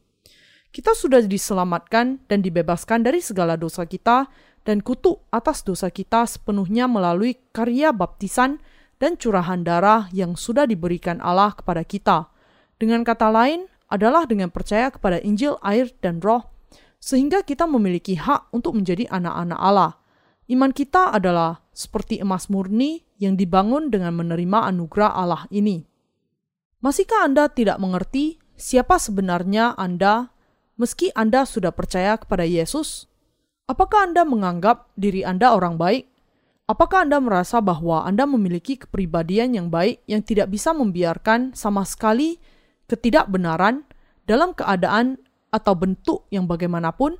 Kita 0.73 0.97
sudah 0.97 1.21
diselamatkan 1.21 2.25
dan 2.25 2.41
dibebaskan 2.41 3.05
dari 3.05 3.21
segala 3.21 3.55
dosa 3.55 3.85
kita 3.85 4.25
dan 4.65 4.81
kutuk 4.81 5.23
atas 5.29 5.61
dosa 5.61 5.93
kita 5.93 6.25
sepenuhnya 6.25 6.89
melalui 6.89 7.39
karya 7.53 7.93
baptisan 7.93 8.59
dan 8.97 9.13
curahan 9.15 9.61
darah 9.61 10.09
yang 10.09 10.33
sudah 10.33 10.65
diberikan 10.65 11.21
Allah 11.21 11.53
kepada 11.53 11.85
kita. 11.85 12.33
Dengan 12.81 13.05
kata 13.05 13.29
lain, 13.29 13.69
adalah 13.87 14.27
dengan 14.27 14.51
percaya 14.51 14.91
kepada 14.91 15.19
Injil, 15.23 15.55
air, 15.63 15.91
dan 16.03 16.19
roh, 16.19 16.47
sehingga 16.99 17.43
kita 17.43 17.67
memiliki 17.67 18.19
hak 18.19 18.51
untuk 18.51 18.75
menjadi 18.75 19.07
anak-anak 19.07 19.59
Allah. 19.59 19.91
Iman 20.47 20.71
kita 20.71 21.11
adalah 21.11 21.59
seperti 21.75 22.23
emas 22.23 22.47
murni 22.47 23.03
yang 23.19 23.35
dibangun 23.35 23.91
dengan 23.91 24.15
menerima 24.15 24.71
anugerah 24.71 25.11
Allah 25.11 25.43
ini. 25.51 25.83
Masihkah 26.79 27.25
Anda 27.27 27.51
tidak 27.51 27.81
mengerti 27.81 28.39
siapa 28.55 29.01
sebenarnya 29.01 29.75
Anda 29.75 30.31
meski 30.77 31.11
Anda 31.17 31.43
sudah 31.43 31.73
percaya 31.73 32.15
kepada 32.15 32.45
Yesus? 32.45 33.09
Apakah 33.67 34.07
Anda 34.07 34.23
menganggap 34.23 34.87
diri 34.95 35.27
Anda 35.27 35.51
orang 35.51 35.75
baik? 35.75 36.07
Apakah 36.67 37.03
Anda 37.07 37.19
merasa 37.19 37.59
bahwa 37.59 38.03
Anda 38.07 38.23
memiliki 38.23 38.79
kepribadian 38.79 39.55
yang 39.55 39.67
baik 39.67 40.03
yang 40.07 40.23
tidak 40.23 40.51
bisa 40.51 40.71
membiarkan 40.71 41.51
sama 41.55 41.83
sekali 41.83 42.39
ketidakbenaran 42.87 43.83
dalam 44.27 44.55
keadaan 44.55 45.19
atau 45.51 45.73
bentuk 45.75 46.27
yang 46.31 46.47
bagaimanapun? 46.47 47.19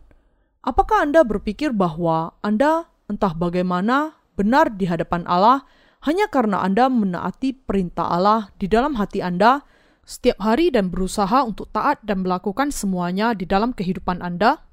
Apakah 0.64 1.08
Anda 1.08 1.24
berpikir 1.24 1.72
bahwa 1.72 2.36
Anda 2.44 2.92
entah 3.08 3.32
bagaimana 3.32 4.20
benar 4.36 4.76
di 4.76 4.84
hadapan 4.88 5.24
Allah 5.28 5.64
hanya 6.04 6.28
karena 6.28 6.64
Anda 6.64 6.92
menaati 6.92 7.68
perintah 7.68 8.08
Allah 8.08 8.52
di 8.60 8.68
dalam 8.68 8.96
hati 9.00 9.24
Anda 9.24 9.64
setiap 10.08 10.40
hari 10.40 10.72
dan 10.72 10.88
berusaha 10.88 11.44
untuk 11.44 11.68
taat 11.76 12.00
dan 12.08 12.24
melakukan 12.24 12.72
semuanya 12.72 13.36
di 13.36 13.44
dalam 13.44 13.76
kehidupan 13.76 14.24
Anda? 14.24 14.64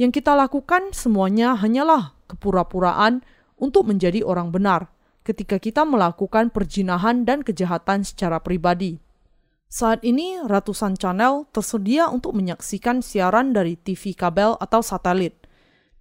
Yang 0.00 0.24
kita 0.24 0.32
lakukan 0.34 0.96
semuanya 0.96 1.54
hanyalah 1.54 2.16
kepura-puraan 2.26 3.22
untuk 3.60 3.86
menjadi 3.86 4.24
orang 4.24 4.50
benar 4.50 4.90
ketika 5.24 5.56
kita 5.56 5.84
melakukan 5.84 6.52
perjinahan 6.52 7.24
dan 7.24 7.40
kejahatan 7.40 8.04
secara 8.04 8.40
pribadi. 8.40 9.03
Saat 9.70 10.06
ini, 10.06 10.38
ratusan 10.42 10.94
channel 10.96 11.50
tersedia 11.50 12.08
untuk 12.08 12.36
menyaksikan 12.36 13.02
siaran 13.02 13.52
dari 13.52 13.74
TV 13.74 14.14
kabel 14.14 14.54
atau 14.58 14.80
satelit. 14.80 15.34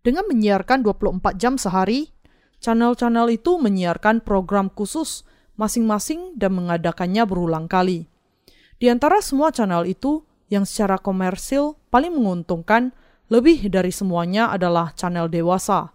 Dengan 0.04 0.28
menyiarkan 0.30 0.86
24 0.86 1.40
jam 1.40 1.56
sehari, 1.58 2.12
channel-channel 2.60 3.34
itu 3.34 3.58
menyiarkan 3.58 4.22
program 4.22 4.72
khusus 4.72 5.26
masing-masing 5.58 6.38
dan 6.38 6.54
mengadakannya 6.54 7.24
berulang 7.26 7.66
kali. 7.66 8.08
Di 8.78 8.92
antara 8.92 9.24
semua 9.24 9.50
channel 9.50 9.88
itu, 9.90 10.24
yang 10.52 10.68
secara 10.68 11.00
komersil 11.02 11.80
paling 11.90 12.14
menguntungkan 12.14 12.94
lebih 13.32 13.72
dari 13.74 13.90
semuanya 13.90 14.54
adalah 14.54 14.94
channel 14.94 15.28
dewasa– 15.32 15.90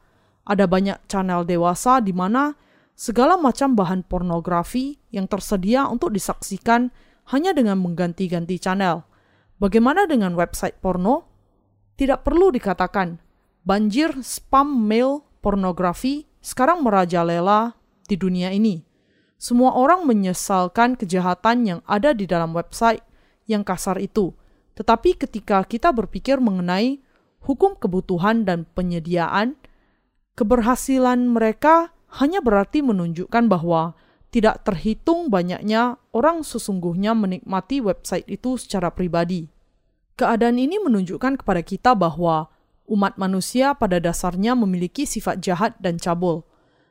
ada 0.49 0.65
banyak 0.65 0.97
channel 1.07 1.45
dewasa 1.45 2.01
di 2.01 2.17
mana 2.17 2.57
segala 2.97 3.37
macam 3.37 3.77
bahan 3.77 4.09
pornografi 4.09 4.97
yang 5.13 5.29
tersedia 5.29 5.87
untuk 5.87 6.11
disaksikan 6.11 6.89
hanya 7.31 7.53
dengan 7.53 7.81
mengganti-ganti 7.81 8.57
channel. 8.61 9.05
Bagaimana 9.61 10.09
dengan 10.09 10.35
website 10.35 10.79
porno? 10.81 11.29
Tidak 11.99 12.23
perlu 12.23 12.55
dikatakan, 12.55 13.19
banjir 13.67 14.23
spam 14.23 14.87
mail 14.87 15.27
pornografi 15.43 16.31
sekarang 16.39 16.87
merajalela 16.87 17.75
di 18.07 18.15
dunia 18.15 18.55
ini. 18.55 18.87
Semua 19.39 19.75
orang 19.75 20.07
menyesalkan 20.07 20.95
kejahatan 20.95 21.67
yang 21.67 21.81
ada 21.87 22.15
di 22.15 22.27
dalam 22.27 22.55
website 22.55 23.03
yang 23.51 23.67
kasar 23.67 23.99
itu. 23.99 24.35
Tetapi 24.79 25.19
ketika 25.19 25.63
kita 25.67 25.91
berpikir 25.91 26.39
mengenai 26.39 27.03
hukum 27.43 27.75
kebutuhan 27.75 28.47
dan 28.47 28.67
penyediaan, 28.75 29.59
Keberhasilan 30.39 31.35
mereka 31.35 31.91
hanya 32.23 32.39
berarti 32.39 32.79
menunjukkan 32.79 33.51
bahwa 33.51 33.99
tidak 34.29 34.65
terhitung 34.65 35.33
banyaknya 35.33 35.97
orang 36.13 36.45
sesungguhnya 36.45 37.17
menikmati 37.17 37.81
website 37.81 38.29
itu 38.29 38.61
secara 38.61 38.93
pribadi. 38.93 39.49
Keadaan 40.19 40.61
ini 40.61 40.77
menunjukkan 40.83 41.41
kepada 41.41 41.63
kita 41.65 41.97
bahwa 41.97 42.53
umat 42.89 43.17
manusia 43.17 43.73
pada 43.73 44.03
dasarnya 44.03 44.53
memiliki 44.59 45.09
sifat 45.09 45.41
jahat 45.41 45.73
dan 45.81 45.97
cabul. 45.97 46.45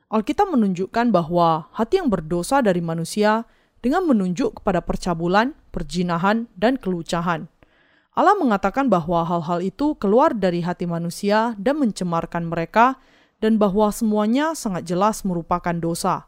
Alkitab 0.07 0.47
menunjukkan 0.47 1.11
bahwa 1.11 1.67
hati 1.75 1.99
yang 1.99 2.07
berdosa 2.07 2.63
dari 2.63 2.79
manusia 2.79 3.43
dengan 3.83 4.07
menunjuk 4.07 4.63
kepada 4.63 4.79
percabulan, 4.79 5.51
perjinahan, 5.75 6.47
dan 6.55 6.79
kelucahan. 6.79 7.51
Allah 8.17 8.33
mengatakan 8.33 8.89
bahwa 8.89 9.21
hal-hal 9.27 9.61
itu 9.61 9.93
keluar 9.99 10.33
dari 10.33 10.65
hati 10.65 10.89
manusia 10.89 11.53
dan 11.59 11.77
mencemarkan 11.77 12.49
mereka 12.49 12.97
dan 13.37 13.61
bahwa 13.61 13.93
semuanya 13.93 14.57
sangat 14.57 14.89
jelas 14.89 15.21
merupakan 15.21 15.75
dosa. 15.77 16.25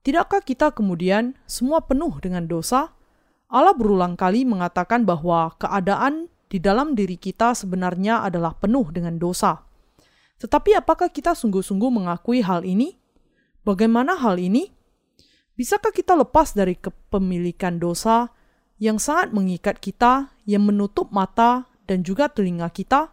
Tidakkah 0.00 0.40
kita 0.40 0.72
kemudian 0.72 1.36
semua 1.44 1.84
penuh 1.84 2.16
dengan 2.24 2.48
dosa? 2.48 2.96
Allah 3.52 3.76
berulang 3.76 4.16
kali 4.16 4.48
mengatakan 4.48 5.04
bahwa 5.04 5.52
keadaan 5.60 6.32
di 6.48 6.56
dalam 6.56 6.96
diri 6.96 7.20
kita 7.20 7.52
sebenarnya 7.52 8.24
adalah 8.24 8.56
penuh 8.56 8.88
dengan 8.88 9.20
dosa. 9.20 9.60
Tetapi 10.40 10.72
apakah 10.80 11.12
kita 11.12 11.36
sungguh-sungguh 11.36 11.92
mengakui 11.92 12.40
hal 12.40 12.64
ini? 12.64 12.96
Bagaimana 13.60 14.16
hal 14.16 14.40
ini? 14.40 14.72
Bisakah 15.52 15.92
kita 15.92 16.16
lepas 16.16 16.56
dari 16.56 16.80
kepemilikan 16.80 17.76
dosa 17.76 18.32
yang 18.80 18.96
sangat 18.96 19.36
mengikat 19.36 19.84
kita, 19.84 20.32
yang 20.48 20.64
menutup 20.64 21.12
mata 21.12 21.68
dan 21.84 22.00
juga 22.00 22.32
telinga 22.32 22.72
kita? 22.72 23.12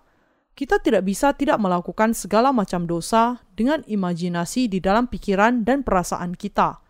Kita 0.57 0.81
tidak 0.81 1.05
bisa 1.05 1.37
tidak 1.37 1.61
melakukan 1.61 2.17
segala 2.17 2.49
macam 2.49 2.89
dosa 2.89 3.45
dengan 3.53 3.85
imajinasi 3.85 4.65
di 4.65 4.81
dalam 4.81 5.05
pikiran 5.05 5.61
dan 5.61 5.85
perasaan 5.85 6.33
kita. 6.33 6.81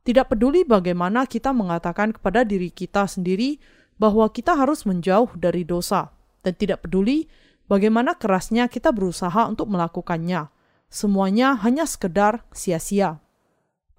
Tidak 0.00 0.24
peduli 0.32 0.64
bagaimana 0.64 1.28
kita 1.28 1.52
mengatakan 1.52 2.16
kepada 2.16 2.48
diri 2.48 2.72
kita 2.72 3.04
sendiri 3.04 3.60
bahwa 4.00 4.24
kita 4.32 4.56
harus 4.56 4.88
menjauh 4.88 5.36
dari 5.36 5.68
dosa, 5.68 6.08
dan 6.40 6.56
tidak 6.56 6.88
peduli 6.88 7.28
bagaimana 7.68 8.16
kerasnya 8.16 8.72
kita 8.72 8.88
berusaha 8.88 9.44
untuk 9.44 9.68
melakukannya. 9.68 10.48
Semuanya 10.88 11.60
hanya 11.60 11.84
sekedar 11.84 12.48
sia-sia. 12.56 13.20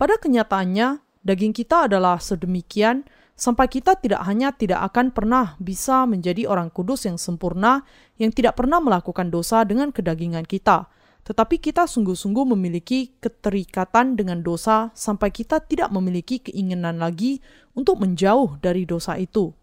Pada 0.02 0.18
kenyataannya, 0.18 0.98
daging 1.22 1.54
kita 1.54 1.86
adalah 1.86 2.18
sedemikian 2.18 3.06
sampai 3.42 3.66
kita 3.74 3.98
tidak 3.98 4.22
hanya 4.30 4.54
tidak 4.54 4.86
akan 4.94 5.10
pernah 5.10 5.58
bisa 5.58 6.06
menjadi 6.06 6.46
orang 6.46 6.70
kudus 6.70 7.10
yang 7.10 7.18
sempurna 7.18 7.82
yang 8.22 8.30
tidak 8.30 8.54
pernah 8.54 8.78
melakukan 8.78 9.34
dosa 9.34 9.66
dengan 9.66 9.90
kedagingan 9.90 10.46
kita, 10.46 10.86
tetapi 11.26 11.58
kita 11.58 11.90
sungguh-sungguh 11.90 12.54
memiliki 12.54 13.18
keterikatan 13.18 14.14
dengan 14.14 14.46
dosa 14.46 14.94
sampai 14.94 15.34
kita 15.34 15.58
tidak 15.66 15.90
memiliki 15.90 16.38
keinginan 16.38 17.02
lagi 17.02 17.42
untuk 17.74 17.98
menjauh 17.98 18.62
dari 18.62 18.86
dosa 18.86 19.18
itu. 19.18 19.58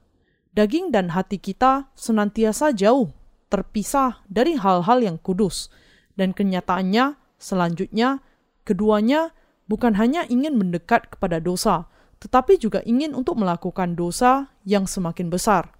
Daging 0.59 0.91
dan 0.91 1.15
hati 1.15 1.39
kita 1.39 1.87
senantiasa 1.95 2.75
jauh, 2.75 3.15
terpisah 3.47 4.27
dari 4.27 4.59
hal-hal 4.59 5.07
yang 5.07 5.23
kudus, 5.23 5.71
dan 6.19 6.35
kenyataannya 6.35 7.15
selanjutnya 7.39 8.27
keduanya 8.67 9.31
bukan 9.71 9.95
hanya 9.95 10.27
ingin 10.27 10.59
mendekat 10.59 11.15
kepada 11.15 11.39
dosa, 11.39 11.87
tetapi 12.19 12.59
juga 12.59 12.83
ingin 12.83 13.15
untuk 13.15 13.39
melakukan 13.39 13.95
dosa 13.95 14.51
yang 14.67 14.91
semakin 14.91 15.31
besar. 15.31 15.71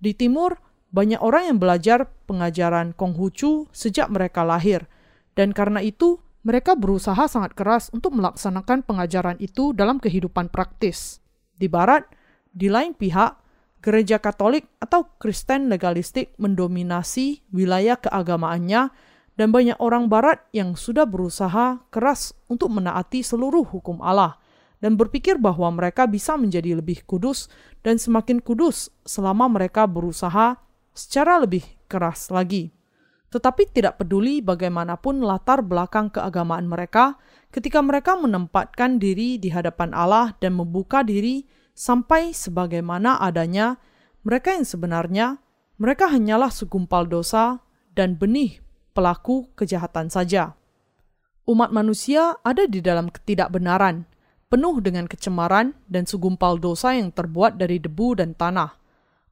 Di 0.00 0.16
timur, 0.16 0.56
banyak 0.92 1.20
orang 1.20 1.52
yang 1.52 1.58
belajar 1.60 2.08
pengajaran 2.24 2.96
Konghucu 2.96 3.68
sejak 3.72 4.08
mereka 4.08 4.44
lahir, 4.44 4.88
dan 5.36 5.52
karena 5.52 5.84
itu 5.84 6.20
mereka 6.46 6.78
berusaha 6.78 7.26
sangat 7.26 7.52
keras 7.58 7.90
untuk 7.90 8.14
melaksanakan 8.16 8.86
pengajaran 8.86 9.36
itu 9.42 9.74
dalam 9.74 9.98
kehidupan 9.98 10.48
praktis. 10.48 11.20
Di 11.58 11.66
Barat, 11.66 12.06
di 12.54 12.70
lain 12.70 12.94
pihak, 12.94 13.36
gereja 13.82 14.22
Katolik 14.22 14.64
atau 14.78 15.10
Kristen 15.20 15.68
legalistik 15.68 16.32
mendominasi 16.40 17.44
wilayah 17.50 17.98
keagamaannya 17.98 18.94
dan 19.36 19.48
banyak 19.52 19.76
orang 19.78 20.08
barat 20.08 20.40
yang 20.56 20.74
sudah 20.74 21.04
berusaha 21.04 21.84
keras 21.92 22.32
untuk 22.48 22.72
menaati 22.72 23.20
seluruh 23.20 23.68
hukum 23.68 24.00
Allah 24.00 24.40
dan 24.80 24.94
berpikir 25.00 25.40
bahwa 25.40 25.72
mereka 25.72 26.04
bisa 26.04 26.36
menjadi 26.36 26.76
lebih 26.78 27.04
kudus 27.08 27.48
dan 27.80 27.96
semakin 27.96 28.44
kudus 28.44 28.92
selama 29.08 29.48
mereka 29.48 29.88
berusaha 29.88 30.60
secara 30.92 31.40
lebih 31.40 31.64
keras 31.88 32.28
lagi. 32.32 32.72
Tetapi 33.32 33.68
tidak 33.74 34.00
peduli 34.00 34.40
bagaimanapun 34.40 35.20
latar 35.20 35.60
belakang 35.60 36.08
keagamaan 36.08 36.70
mereka, 36.70 37.18
ketika 37.50 37.82
mereka 37.82 38.14
menempatkan 38.16 38.96
diri 39.02 39.36
di 39.36 39.50
hadapan 39.50 39.92
Allah 39.92 40.32
dan 40.38 40.54
membuka 40.54 41.02
diri 41.02 41.44
sampai 41.76 42.32
sebagaimana 42.32 43.20
adanya, 43.20 43.76
mereka 44.22 44.54
yang 44.54 44.64
sebenarnya, 44.64 45.26
mereka 45.76 46.08
hanyalah 46.08 46.48
segumpal 46.48 47.04
dosa 47.04 47.60
dan 47.92 48.16
benih 48.16 48.62
pelaku 48.96 49.52
kejahatan 49.52 50.08
saja. 50.08 50.56
Umat 51.46 51.70
manusia 51.70 52.40
ada 52.42 52.64
di 52.64 52.80
dalam 52.80 53.12
ketidakbenaran, 53.12 54.08
penuh 54.46 54.78
dengan 54.78 55.10
kecemaran 55.10 55.74
dan 55.90 56.06
segumpal 56.06 56.58
dosa 56.58 56.94
yang 56.94 57.10
terbuat 57.10 57.58
dari 57.58 57.82
debu 57.82 58.18
dan 58.18 58.32
tanah. 58.38 58.78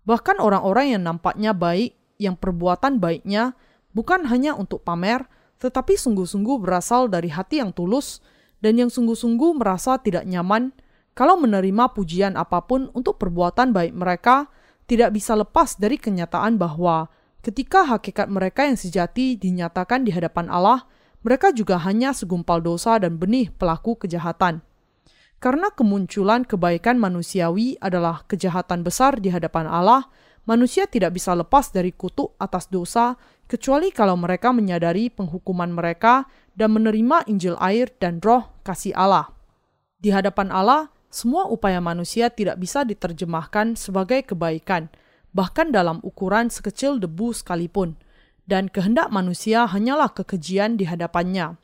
Bahkan 0.05 0.43
orang-orang 0.43 0.99
yang 0.99 1.03
nampaknya 1.07 1.55
baik, 1.55 1.95
yang 2.19 2.35
perbuatan 2.35 2.99
baiknya 2.99 3.55
bukan 3.95 4.27
hanya 4.27 4.59
untuk 4.59 4.83
pamer, 4.83 5.27
tetapi 5.63 5.95
sungguh-sungguh 5.95 6.61
berasal 6.61 7.07
dari 7.07 7.31
hati 7.31 7.63
yang 7.63 7.71
tulus 7.71 8.21
dan 8.59 8.77
yang 8.77 8.91
sungguh-sungguh 8.91 9.57
merasa 9.57 9.97
tidak 10.03 10.27
nyaman 10.27 10.75
kalau 11.15 11.39
menerima 11.39 11.95
pujian 11.95 12.35
apa 12.35 12.67
pun 12.67 12.91
untuk 12.91 13.23
perbuatan 13.23 13.71
baik 13.71 13.95
mereka, 13.95 14.51
tidak 14.91 15.15
bisa 15.15 15.39
lepas 15.39 15.79
dari 15.79 15.95
kenyataan 15.95 16.59
bahwa 16.59 17.07
ketika 17.39 17.87
hakikat 17.87 18.27
mereka 18.27 18.67
yang 18.67 18.75
sejati 18.75 19.39
dinyatakan 19.39 20.03
di 20.03 20.11
hadapan 20.11 20.51
Allah, 20.51 20.91
mereka 21.23 21.55
juga 21.55 21.79
hanya 21.87 22.11
segumpal 22.13 22.59
dosa 22.61 22.99
dan 22.99 23.17
benih 23.17 23.49
pelaku 23.55 23.95
kejahatan. 23.95 24.61
Karena 25.43 25.69
kemunculan 25.73 26.43
kebaikan 26.49 26.97
manusiawi 26.97 27.77
adalah 27.79 28.25
kejahatan 28.25 28.81
besar 28.81 29.21
di 29.21 29.29
hadapan 29.29 29.69
Allah, 29.69 30.09
manusia 30.49 30.89
tidak 30.89 31.17
bisa 31.17 31.37
lepas 31.37 31.69
dari 31.73 31.93
kutuk 31.93 32.33
atas 32.41 32.69
dosa 32.73 33.17
kecuali 33.45 33.93
kalau 33.93 34.17
mereka 34.17 34.53
menyadari 34.57 35.13
penghukuman 35.13 35.69
mereka 35.69 36.25
dan 36.57 36.73
menerima 36.73 37.29
Injil 37.29 37.61
air 37.61 37.93
dan 38.01 38.21
roh 38.25 38.49
kasih 38.65 38.97
Allah. 38.97 39.29
Di 40.01 40.13
hadapan 40.13 40.49
Allah, 40.53 40.89
semua 41.15 41.47
upaya 41.47 41.79
manusia 41.79 42.29
tidak 42.29 42.59
bisa 42.59 42.83
diterjemahkan 42.83 43.79
sebagai 43.79 44.27
kebaikan, 44.27 44.91
bahkan 45.31 45.71
dalam 45.71 46.03
ukuran 46.03 46.51
sekecil 46.51 46.99
debu 46.99 47.31
sekalipun, 47.31 47.95
dan 48.45 48.69
kehendak 48.69 49.09
manusia 49.09 49.65
hanyalah 49.65 50.13
kekejian 50.13 50.77
di 50.77 50.85
hadapannya. 50.85 51.57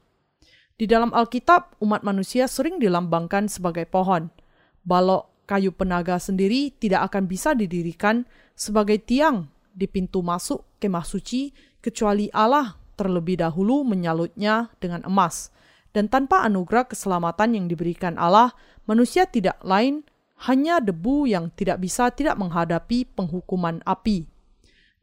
Di 0.80 0.88
dalam 0.88 1.12
Alkitab, 1.12 1.76
umat 1.84 2.00
manusia 2.00 2.48
sering 2.48 2.80
dilambangkan 2.80 3.52
sebagai 3.52 3.84
pohon. 3.84 4.32
Balok 4.80 5.44
kayu 5.44 5.76
penaga 5.76 6.16
sendiri 6.16 6.72
tidak 6.72 7.12
akan 7.12 7.28
bisa 7.28 7.52
didirikan 7.52 8.24
sebagai 8.56 8.96
tiang 8.96 9.52
di 9.76 9.84
pintu 9.84 10.24
masuk 10.24 10.64
kemah 10.80 11.04
suci 11.04 11.52
kecuali 11.84 12.32
Allah 12.32 12.80
terlebih 12.96 13.44
dahulu 13.44 13.84
menyalutnya 13.84 14.72
dengan 14.80 15.04
emas. 15.04 15.52
Dan 15.92 16.08
tanpa 16.08 16.48
anugerah 16.48 16.88
keselamatan 16.88 17.60
yang 17.60 17.68
diberikan 17.68 18.16
Allah, 18.16 18.56
manusia 18.88 19.28
tidak 19.28 19.60
lain 19.60 20.00
hanya 20.48 20.80
debu 20.80 21.28
yang 21.28 21.52
tidak 21.52 21.84
bisa 21.84 22.08
tidak 22.08 22.40
menghadapi 22.40 23.04
penghukuman 23.04 23.84
api. 23.84 24.24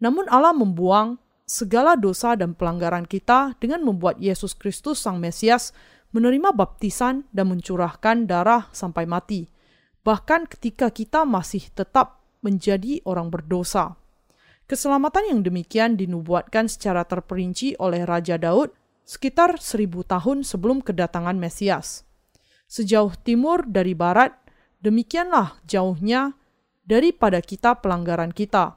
Namun 0.01 0.25
Allah 0.25 0.57
membuang 0.57 1.21
segala 1.47 1.95
dosa 1.95 2.35
dan 2.35 2.51
pelanggaran 2.53 3.07
kita 3.07 3.55
dengan 3.57 3.87
membuat 3.87 4.19
Yesus 4.19 4.51
Kristus 4.51 4.99
Sang 4.99 5.17
Mesias 5.17 5.71
menerima 6.11 6.51
baptisan 6.51 7.23
dan 7.31 7.47
mencurahkan 7.47 8.27
darah 8.27 8.67
sampai 8.75 9.07
mati, 9.07 9.47
bahkan 10.03 10.43
ketika 10.43 10.91
kita 10.91 11.23
masih 11.23 11.63
tetap 11.71 12.19
menjadi 12.43 12.99
orang 13.07 13.31
berdosa. 13.31 13.95
Keselamatan 14.67 15.31
yang 15.31 15.39
demikian 15.47 15.95
dinubuatkan 15.95 16.67
secara 16.67 17.07
terperinci 17.07 17.79
oleh 17.79 18.03
Raja 18.03 18.35
Daud 18.35 18.75
sekitar 19.07 19.63
seribu 19.63 20.03
tahun 20.03 20.43
sebelum 20.43 20.83
kedatangan 20.83 21.39
Mesias. 21.39 22.03
Sejauh 22.67 23.15
timur 23.23 23.63
dari 23.63 23.95
barat, 23.95 24.35
demikianlah 24.83 25.63
jauhnya 25.63 26.35
daripada 26.83 27.39
kita 27.39 27.79
pelanggaran 27.79 28.35
kita. 28.35 28.75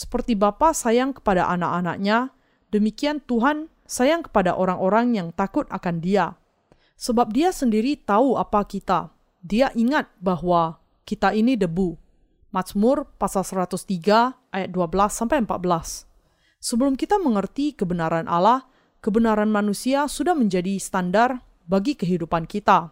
Seperti 0.00 0.32
Bapa 0.32 0.72
sayang 0.72 1.12
kepada 1.12 1.44
anak-anaknya, 1.52 2.32
demikian 2.72 3.20
Tuhan 3.20 3.68
sayang 3.84 4.24
kepada 4.24 4.56
orang-orang 4.56 5.12
yang 5.12 5.28
takut 5.28 5.68
akan 5.68 6.00
Dia. 6.00 6.40
Sebab 6.96 7.36
Dia 7.36 7.52
sendiri 7.52 8.00
tahu 8.00 8.40
apa 8.40 8.64
kita. 8.64 9.12
Dia 9.44 9.68
ingat 9.76 10.08
bahwa 10.16 10.80
kita 11.04 11.36
ini 11.36 11.52
debu. 11.52 12.00
Mazmur 12.48 13.12
pasal 13.20 13.44
103 13.44 14.56
ayat 14.56 14.72
12 14.72 15.12
sampai 15.12 15.44
14. 15.44 16.08
Sebelum 16.64 16.96
kita 16.96 17.20
mengerti 17.20 17.76
kebenaran 17.76 18.24
Allah, 18.24 18.64
kebenaran 19.04 19.52
manusia 19.52 20.08
sudah 20.08 20.32
menjadi 20.32 20.80
standar 20.80 21.44
bagi 21.68 21.92
kehidupan 21.92 22.48
kita. 22.48 22.88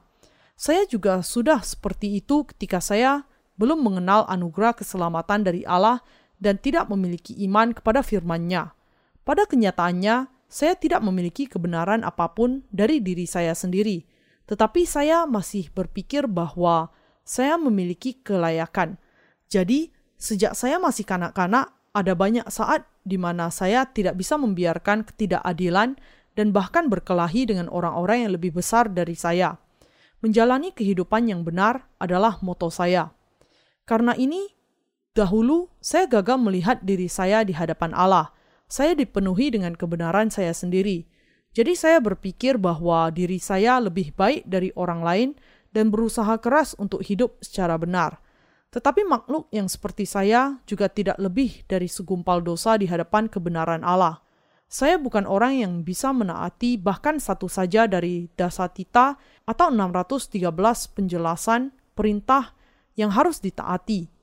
Saya 0.61 0.85
juga 0.85 1.25
sudah 1.25 1.65
seperti 1.65 2.21
itu 2.21 2.45
ketika 2.53 2.85
saya 2.85 3.25
belum 3.57 3.81
mengenal 3.81 4.29
anugerah 4.29 4.77
keselamatan 4.77 5.43
dari 5.43 5.65
Allah 5.65 6.05
dan 6.39 6.59
tidak 6.59 6.87
memiliki 6.91 7.35
iman 7.47 7.75
kepada 7.75 8.03
firman-Nya. 8.03 8.75
Pada 9.27 9.45
kenyataannya, 9.45 10.31
saya 10.49 10.75
tidak 10.81 11.05
memiliki 11.05 11.45
kebenaran 11.45 12.01
apa 12.07 12.33
pun 12.33 12.65
dari 12.73 13.05
diri 13.05 13.29
saya 13.29 13.53
sendiri, 13.53 14.01
tetapi 14.49 14.89
saya 14.89 15.29
masih 15.29 15.69
berpikir 15.77 16.25
bahwa 16.25 16.89
saya 17.29 17.61
memiliki 17.61 18.17
kelayakan. 18.25 18.97
Jadi, 19.53 19.93
sejak 20.17 20.57
saya 20.57 20.81
masih 20.81 21.05
kanak-kanak, 21.05 21.77
ada 21.93 22.17
banyak 22.17 22.49
saat 22.49 22.89
di 23.05 23.21
mana 23.21 23.53
saya 23.53 23.85
tidak 23.85 24.17
bisa 24.17 24.41
membiarkan 24.41 25.05
ketidakadilan 25.05 26.01
dan 26.33 26.47
bahkan 26.55 26.89
berkelahi 26.89 27.45
dengan 27.45 27.69
orang-orang 27.69 28.25
yang 28.25 28.33
lebih 28.33 28.57
besar 28.57 28.89
dari 28.89 29.19
saya. 29.19 29.61
Menjalani 30.25 30.73
kehidupan 30.73 31.29
yang 31.29 31.45
benar 31.45 31.85
adalah 32.01 32.41
moto 32.41 32.73
saya. 32.73 33.13
Karena 33.85 34.17
ini, 34.17 34.58
dahulu 35.19 35.67
saya 35.83 36.07
gagal 36.07 36.39
melihat 36.39 36.79
diri 36.87 37.11
saya 37.11 37.43
di 37.43 37.51
hadapan 37.51 37.91
Allah. 37.91 38.31
Saya 38.71 38.95
dipenuhi 38.95 39.51
dengan 39.51 39.75
kebenaran 39.75 40.31
saya 40.31 40.55
sendiri. 40.55 41.11
Jadi 41.59 41.75
saya 41.75 41.99
berpikir 41.99 42.55
bahwa 42.55 43.11
diri 43.11 43.43
saya 43.43 43.83
lebih 43.83 44.15
baik 44.15 44.47
dari 44.47 44.71
orang 44.79 45.03
lain 45.03 45.29
dan 45.75 45.91
berusaha 45.91 46.39
keras 46.39 46.79
untuk 46.79 47.03
hidup 47.03 47.35
secara 47.43 47.75
benar. 47.75 48.23
Tetapi 48.71 49.03
makhluk 49.03 49.51
yang 49.51 49.67
seperti 49.67 50.07
saya 50.07 50.61
juga 50.69 50.87
tidak 50.87 51.19
lebih 51.19 51.67
dari 51.67 51.91
segumpal 51.91 52.45
dosa 52.45 52.79
di 52.79 52.87
hadapan 52.87 53.27
kebenaran 53.27 53.83
Allah. 53.83 54.23
Saya 54.69 55.01
bukan 55.01 55.25
orang 55.25 55.65
yang 55.65 55.73
bisa 55.81 56.13
menaati 56.13 56.77
bahkan 56.77 57.17
satu 57.17 57.49
saja 57.49 57.89
dari 57.89 58.29
dasatita 58.37 59.17
atau 59.49 59.67
613 59.73 60.45
penjelasan 60.93 61.73
perintah 61.97 62.53
yang 62.93 63.09
harus 63.09 63.41
ditaati. 63.41 64.18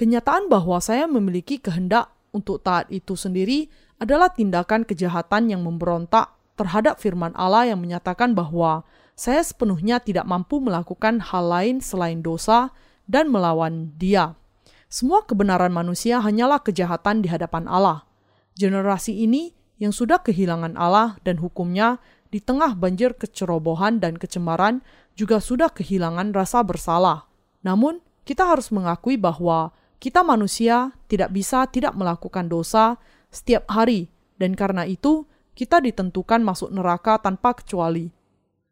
Kenyataan 0.00 0.48
bahwa 0.48 0.80
saya 0.80 1.04
memiliki 1.04 1.60
kehendak 1.60 2.08
untuk 2.32 2.64
taat 2.64 2.88
itu 2.88 3.20
sendiri 3.20 3.68
adalah 4.00 4.32
tindakan 4.32 4.88
kejahatan 4.88 5.52
yang 5.52 5.60
memberontak 5.60 6.32
terhadap 6.56 6.96
firman 6.96 7.36
Allah 7.36 7.68
yang 7.68 7.84
menyatakan 7.84 8.32
bahwa 8.32 8.88
saya 9.12 9.44
sepenuhnya 9.44 10.00
tidak 10.00 10.24
mampu 10.24 10.56
melakukan 10.56 11.20
hal 11.20 11.52
lain 11.52 11.84
selain 11.84 12.24
dosa 12.24 12.72
dan 13.04 13.28
melawan 13.28 13.92
Dia. 14.00 14.40
Semua 14.88 15.20
kebenaran 15.20 15.68
manusia 15.68 16.16
hanyalah 16.24 16.64
kejahatan 16.64 17.20
di 17.20 17.28
hadapan 17.28 17.68
Allah. 17.68 18.08
Generasi 18.56 19.12
ini 19.12 19.52
yang 19.76 19.92
sudah 19.92 20.24
kehilangan 20.24 20.80
Allah 20.80 21.20
dan 21.28 21.44
hukumnya 21.44 22.00
di 22.32 22.40
tengah 22.40 22.72
banjir 22.72 23.20
kecerobohan 23.20 24.00
dan 24.00 24.16
kecemaran 24.16 24.80
juga 25.12 25.44
sudah 25.44 25.68
kehilangan 25.68 26.32
rasa 26.32 26.64
bersalah. 26.64 27.28
Namun, 27.60 28.00
kita 28.24 28.48
harus 28.48 28.72
mengakui 28.72 29.20
bahwa 29.20 29.76
kita 30.00 30.24
manusia 30.24 30.96
tidak 31.06 31.30
bisa 31.30 31.68
tidak 31.68 31.92
melakukan 31.92 32.48
dosa 32.48 32.96
setiap 33.28 33.68
hari 33.68 34.08
dan 34.40 34.56
karena 34.56 34.88
itu 34.88 35.28
kita 35.52 35.84
ditentukan 35.84 36.40
masuk 36.40 36.72
neraka 36.72 37.20
tanpa 37.20 37.52
kecuali. 37.52 38.08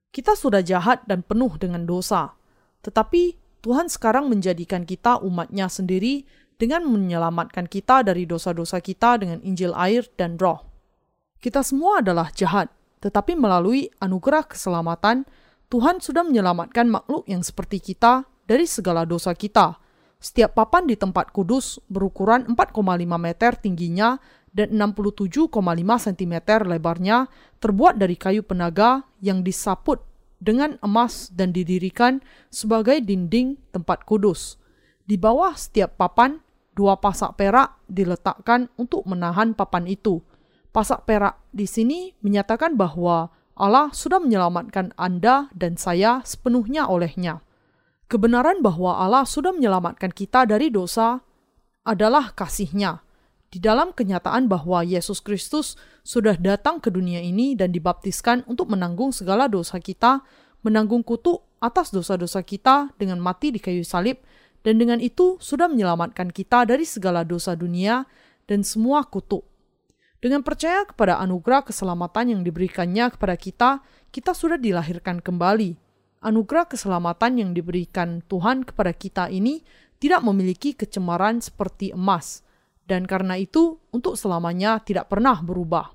Kita 0.09 0.33
sudah 0.33 0.65
jahat 0.65 1.05
dan 1.05 1.21
penuh 1.21 1.53
dengan 1.61 1.85
dosa. 1.85 2.33
Tetapi 2.81 3.37
Tuhan 3.61 3.93
sekarang 3.93 4.33
menjadikan 4.33 4.89
kita 4.89 5.21
umatnya 5.21 5.69
sendiri 5.69 6.25
dengan 6.57 6.89
menyelamatkan 6.89 7.69
kita 7.69 8.01
dari 8.01 8.25
dosa-dosa 8.25 8.81
kita 8.81 9.21
dengan 9.21 9.45
Injil 9.45 9.77
air 9.77 10.09
dan 10.17 10.41
roh. 10.41 10.65
Kita 11.39 11.61
semua 11.61 12.01
adalah 12.01 12.33
jahat, 12.33 12.73
tetapi 13.05 13.37
melalui 13.37 13.93
anugerah 14.01 14.49
keselamatan, 14.49 15.29
Tuhan 15.69 16.01
sudah 16.01 16.25
menyelamatkan 16.25 16.89
makhluk 16.89 17.29
yang 17.29 17.45
seperti 17.45 17.79
kita 17.79 18.25
dari 18.49 18.65
segala 18.65 19.05
dosa 19.05 19.37
kita. 19.37 19.77
Setiap 20.19 20.59
papan 20.59 20.91
di 20.91 20.99
tempat 20.99 21.31
kudus 21.31 21.79
berukuran 21.87 22.43
4,5 22.51 22.75
meter 23.23 23.55
tingginya 23.55 24.19
dan 24.51 24.75
67,5 24.75 25.47
cm 25.79 26.35
lebarnya 26.67 27.31
terbuat 27.63 28.03
dari 28.03 28.19
kayu 28.19 28.43
penaga 28.43 29.07
yang 29.23 29.47
disaput 29.47 30.03
dengan 30.43 30.75
emas 30.83 31.31
dan 31.31 31.55
didirikan 31.55 32.19
sebagai 32.51 32.99
dinding 32.99 33.59
tempat 33.71 34.03
kudus. 34.03 34.59
Di 35.07 35.15
bawah 35.15 35.55
setiap 35.55 35.95
papan, 35.95 36.43
dua 36.75 36.99
pasak 36.99 37.39
perak 37.39 37.79
diletakkan 37.87 38.67
untuk 38.75 39.07
menahan 39.07 39.55
papan 39.55 39.87
itu. 39.87 40.19
Pasak 40.75 41.07
perak 41.07 41.39
di 41.55 41.71
sini 41.71 42.11
menyatakan 42.23 42.75
bahwa 42.75 43.31
Allah 43.59 43.91
sudah 43.91 44.23
menyelamatkan 44.23 44.95
Anda 44.95 45.51
dan 45.55 45.75
saya 45.75 46.23
sepenuhnya 46.23 46.87
olehnya. 46.87 47.43
Kebenaran 48.09 48.65
bahwa 48.65 48.97
Allah 48.97 49.29
sudah 49.29 49.53
menyelamatkan 49.53 50.09
kita 50.17 50.49
dari 50.49 50.73
dosa 50.73 51.21
adalah 51.85 52.33
kasihnya. 52.33 53.05
Di 53.53 53.61
dalam 53.61 53.93
kenyataan 53.93 54.49
bahwa 54.49 54.81
Yesus 54.81 55.21
Kristus 55.21 55.77
sudah 56.09 56.41
datang 56.41 56.81
ke 56.81 56.89
dunia 56.89 57.21
ini 57.21 57.53
dan 57.53 57.69
dibaptiskan 57.69 58.49
untuk 58.49 58.73
menanggung 58.73 59.13
segala 59.13 59.45
dosa 59.45 59.77
kita, 59.77 60.25
menanggung 60.65 61.05
kutuk 61.05 61.45
atas 61.61 61.93
dosa-dosa 61.93 62.41
kita 62.41 62.97
dengan 62.97 63.21
mati 63.21 63.53
di 63.53 63.61
kayu 63.61 63.85
salib, 63.85 64.25
dan 64.65 64.81
dengan 64.81 65.05
itu 65.05 65.37
sudah 65.37 65.69
menyelamatkan 65.69 66.33
kita 66.33 66.65
dari 66.65 66.89
segala 66.89 67.29
dosa 67.29 67.53
dunia 67.53 68.09
dan 68.49 68.65
semua 68.65 69.05
kutuk. 69.05 69.45
Dengan 70.17 70.41
percaya 70.41 70.89
kepada 70.89 71.21
anugerah 71.21 71.61
keselamatan 71.61 72.33
yang 72.37 72.41
diberikannya 72.41 73.13
kepada 73.13 73.37
kita, 73.37 73.71
kita 74.09 74.33
sudah 74.33 74.57
dilahirkan 74.57 75.21
kembali 75.21 75.88
anugerah 76.23 76.67
keselamatan 76.67 77.39
yang 77.39 77.51
diberikan 77.55 78.23
Tuhan 78.27 78.67
kepada 78.67 78.91
kita 78.95 79.25
ini 79.31 79.63
tidak 79.99 80.23
memiliki 80.23 80.75
kecemaran 80.75 81.43
seperti 81.43 81.91
emas, 81.95 82.47
dan 82.87 83.05
karena 83.05 83.39
itu 83.39 83.79
untuk 83.91 84.15
selamanya 84.15 84.79
tidak 84.83 85.11
pernah 85.11 85.39
berubah. 85.43 85.93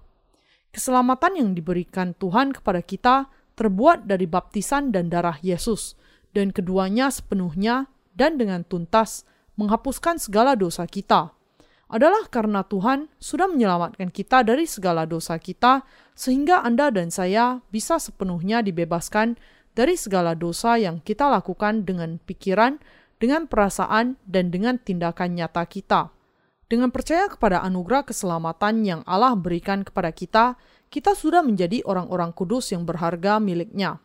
Keselamatan 0.73 1.39
yang 1.39 1.49
diberikan 1.53 2.17
Tuhan 2.17 2.51
kepada 2.51 2.81
kita 2.81 3.29
terbuat 3.53 4.09
dari 4.09 4.25
baptisan 4.25 4.89
dan 4.89 5.07
darah 5.07 5.37
Yesus, 5.39 5.95
dan 6.33 6.49
keduanya 6.49 7.13
sepenuhnya 7.13 7.87
dan 8.17 8.41
dengan 8.41 8.65
tuntas 8.65 9.25
menghapuskan 9.55 10.17
segala 10.17 10.57
dosa 10.57 10.89
kita. 10.89 11.33
Adalah 11.93 12.25
karena 12.25 12.65
Tuhan 12.65 13.05
sudah 13.21 13.45
menyelamatkan 13.45 14.09
kita 14.09 14.41
dari 14.41 14.65
segala 14.65 15.05
dosa 15.05 15.37
kita, 15.37 15.85
sehingga 16.17 16.65
Anda 16.65 16.89
dan 16.89 17.13
saya 17.13 17.61
bisa 17.69 18.01
sepenuhnya 18.01 18.65
dibebaskan 18.65 19.37
dari 19.73 19.97
segala 19.97 20.37
dosa 20.37 20.77
yang 20.77 21.01
kita 21.01 21.29
lakukan 21.29 21.85
dengan 21.85 22.21
pikiran, 22.21 22.77
dengan 23.17 23.49
perasaan, 23.49 24.17
dan 24.25 24.53
dengan 24.53 24.77
tindakan 24.77 25.37
nyata 25.37 25.65
kita. 25.65 26.13
Dengan 26.69 26.89
percaya 26.89 27.29
kepada 27.29 27.61
anugerah 27.61 28.07
keselamatan 28.07 28.81
yang 28.81 29.01
Allah 29.05 29.37
berikan 29.37 29.85
kepada 29.85 30.09
kita, 30.09 30.57
kita 30.89 31.13
sudah 31.13 31.45
menjadi 31.45 31.85
orang-orang 31.85 32.33
kudus 32.33 32.73
yang 32.73 32.85
berharga 32.85 33.37
miliknya. 33.37 34.01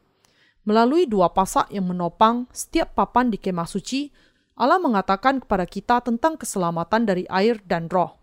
Melalui 0.68 1.08
dua 1.08 1.32
pasak 1.32 1.72
yang 1.72 1.88
menopang 1.88 2.44
setiap 2.52 2.92
papan 2.92 3.32
di 3.32 3.40
kemah 3.40 3.64
suci, 3.64 4.12
Allah 4.58 4.76
mengatakan 4.76 5.40
kepada 5.40 5.64
kita 5.64 6.04
tentang 6.04 6.36
keselamatan 6.36 7.08
dari 7.08 7.24
air 7.30 7.62
dan 7.64 7.88
roh. 7.88 8.18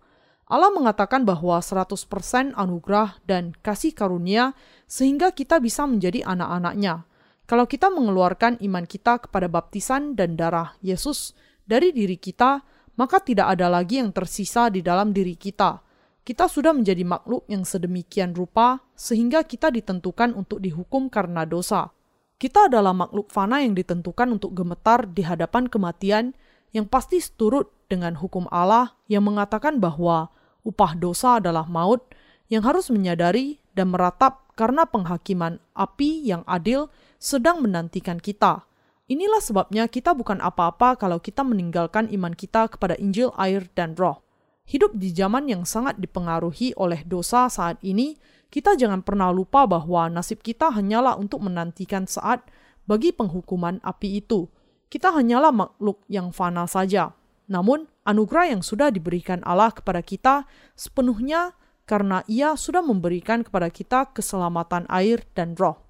Allah 0.45 0.69
mengatakan 0.69 1.25
bahwa 1.25 1.58
100% 1.58 2.53
anugerah 2.53 3.17
dan 3.25 3.58
kasih 3.65 3.97
karunia 3.97 4.53
sehingga 4.86 5.34
kita 5.34 5.58
bisa 5.58 5.89
menjadi 5.89 6.21
anak-anaknya. 6.21 7.10
Kalau 7.45 7.69
kita 7.69 7.93
mengeluarkan 7.93 8.58
iman 8.65 8.86
kita 8.89 9.21
kepada 9.21 9.45
baptisan 9.45 10.17
dan 10.17 10.34
darah 10.34 10.73
Yesus 10.81 11.38
dari 11.69 11.93
diri 11.93 12.17
kita, 12.17 12.65
maka 12.97 13.21
tidak 13.21 13.53
ada 13.53 13.69
lagi 13.69 14.01
yang 14.01 14.10
tersisa 14.10 14.73
di 14.73 14.81
dalam 14.81 15.13
diri 15.13 15.38
kita. 15.38 15.86
Kita 16.25 16.49
sudah 16.49 16.73
menjadi 16.73 17.05
makhluk 17.05 17.45
yang 17.45 17.62
sedemikian 17.62 18.34
rupa 18.34 18.81
sehingga 18.97 19.45
kita 19.45 19.69
ditentukan 19.69 20.34
untuk 20.34 20.58
dihukum 20.58 21.05
karena 21.05 21.45
dosa. 21.45 21.93
Kita 22.41 22.65
adalah 22.65 22.97
makhluk 22.97 23.29
fana 23.29 23.62
yang 23.62 23.77
ditentukan 23.77 24.34
untuk 24.34 24.58
gemetar 24.58 25.05
di 25.05 25.21
hadapan 25.21 25.69
kematian 25.69 26.34
yang 26.73 26.89
pasti 26.89 27.21
seturut 27.21 27.69
dengan 27.86 28.17
hukum 28.17 28.49
Allah 28.49 28.97
yang 29.05 29.21
mengatakan 29.21 29.77
bahwa 29.77 30.34
upah 30.65 30.97
dosa 30.97 31.38
adalah 31.38 31.69
maut 31.69 32.01
yang 32.49 32.65
harus 32.65 32.89
menyadari 32.89 33.62
dan 33.77 33.93
meratap 33.93 34.49
karena 34.58 34.89
penghakiman 34.89 35.62
api 35.77 36.25
yang 36.25 36.41
adil 36.49 36.89
sedang 37.25 37.65
menantikan 37.65 38.21
kita. 38.21 38.69
Inilah 39.09 39.41
sebabnya 39.41 39.89
kita 39.89 40.13
bukan 40.13 40.38
apa-apa 40.38 40.93
kalau 40.93 41.17
kita 41.17 41.41
meninggalkan 41.41 42.05
iman 42.13 42.38
kita 42.38 42.69
kepada 42.69 42.93
Injil, 43.01 43.33
air, 43.33 43.65
dan 43.73 43.97
Roh. 43.97 44.21
Hidup 44.69 44.93
di 44.93 45.09
zaman 45.09 45.49
yang 45.49 45.65
sangat 45.65 45.97
dipengaruhi 45.97 46.77
oleh 46.77 47.01
dosa 47.01 47.49
saat 47.49 47.81
ini, 47.81 48.17
kita 48.53 48.77
jangan 48.77 49.01
pernah 49.01 49.33
lupa 49.33 49.65
bahwa 49.65 50.05
nasib 50.09 50.45
kita 50.45 50.69
hanyalah 50.69 51.17
untuk 51.17 51.41
menantikan 51.41 52.05
saat 52.05 52.45
bagi 52.85 53.09
penghukuman 53.09 53.81
api 53.81 54.21
itu. 54.21 54.45
Kita 54.89 55.09
hanyalah 55.13 55.49
makhluk 55.49 56.05
yang 56.05 56.29
fana 56.29 56.69
saja. 56.69 57.13
Namun, 57.45 57.89
anugerah 58.05 58.53
yang 58.57 58.61
sudah 58.65 58.89
diberikan 58.89 59.41
Allah 59.45 59.73
kepada 59.73 60.01
kita 60.01 60.45
sepenuhnya 60.77 61.57
karena 61.85 62.25
Ia 62.25 62.57
sudah 62.57 62.81
memberikan 62.81 63.45
kepada 63.45 63.69
kita 63.69 64.13
keselamatan 64.13 64.89
air 64.89 65.21
dan 65.38 65.53
roh. 65.53 65.84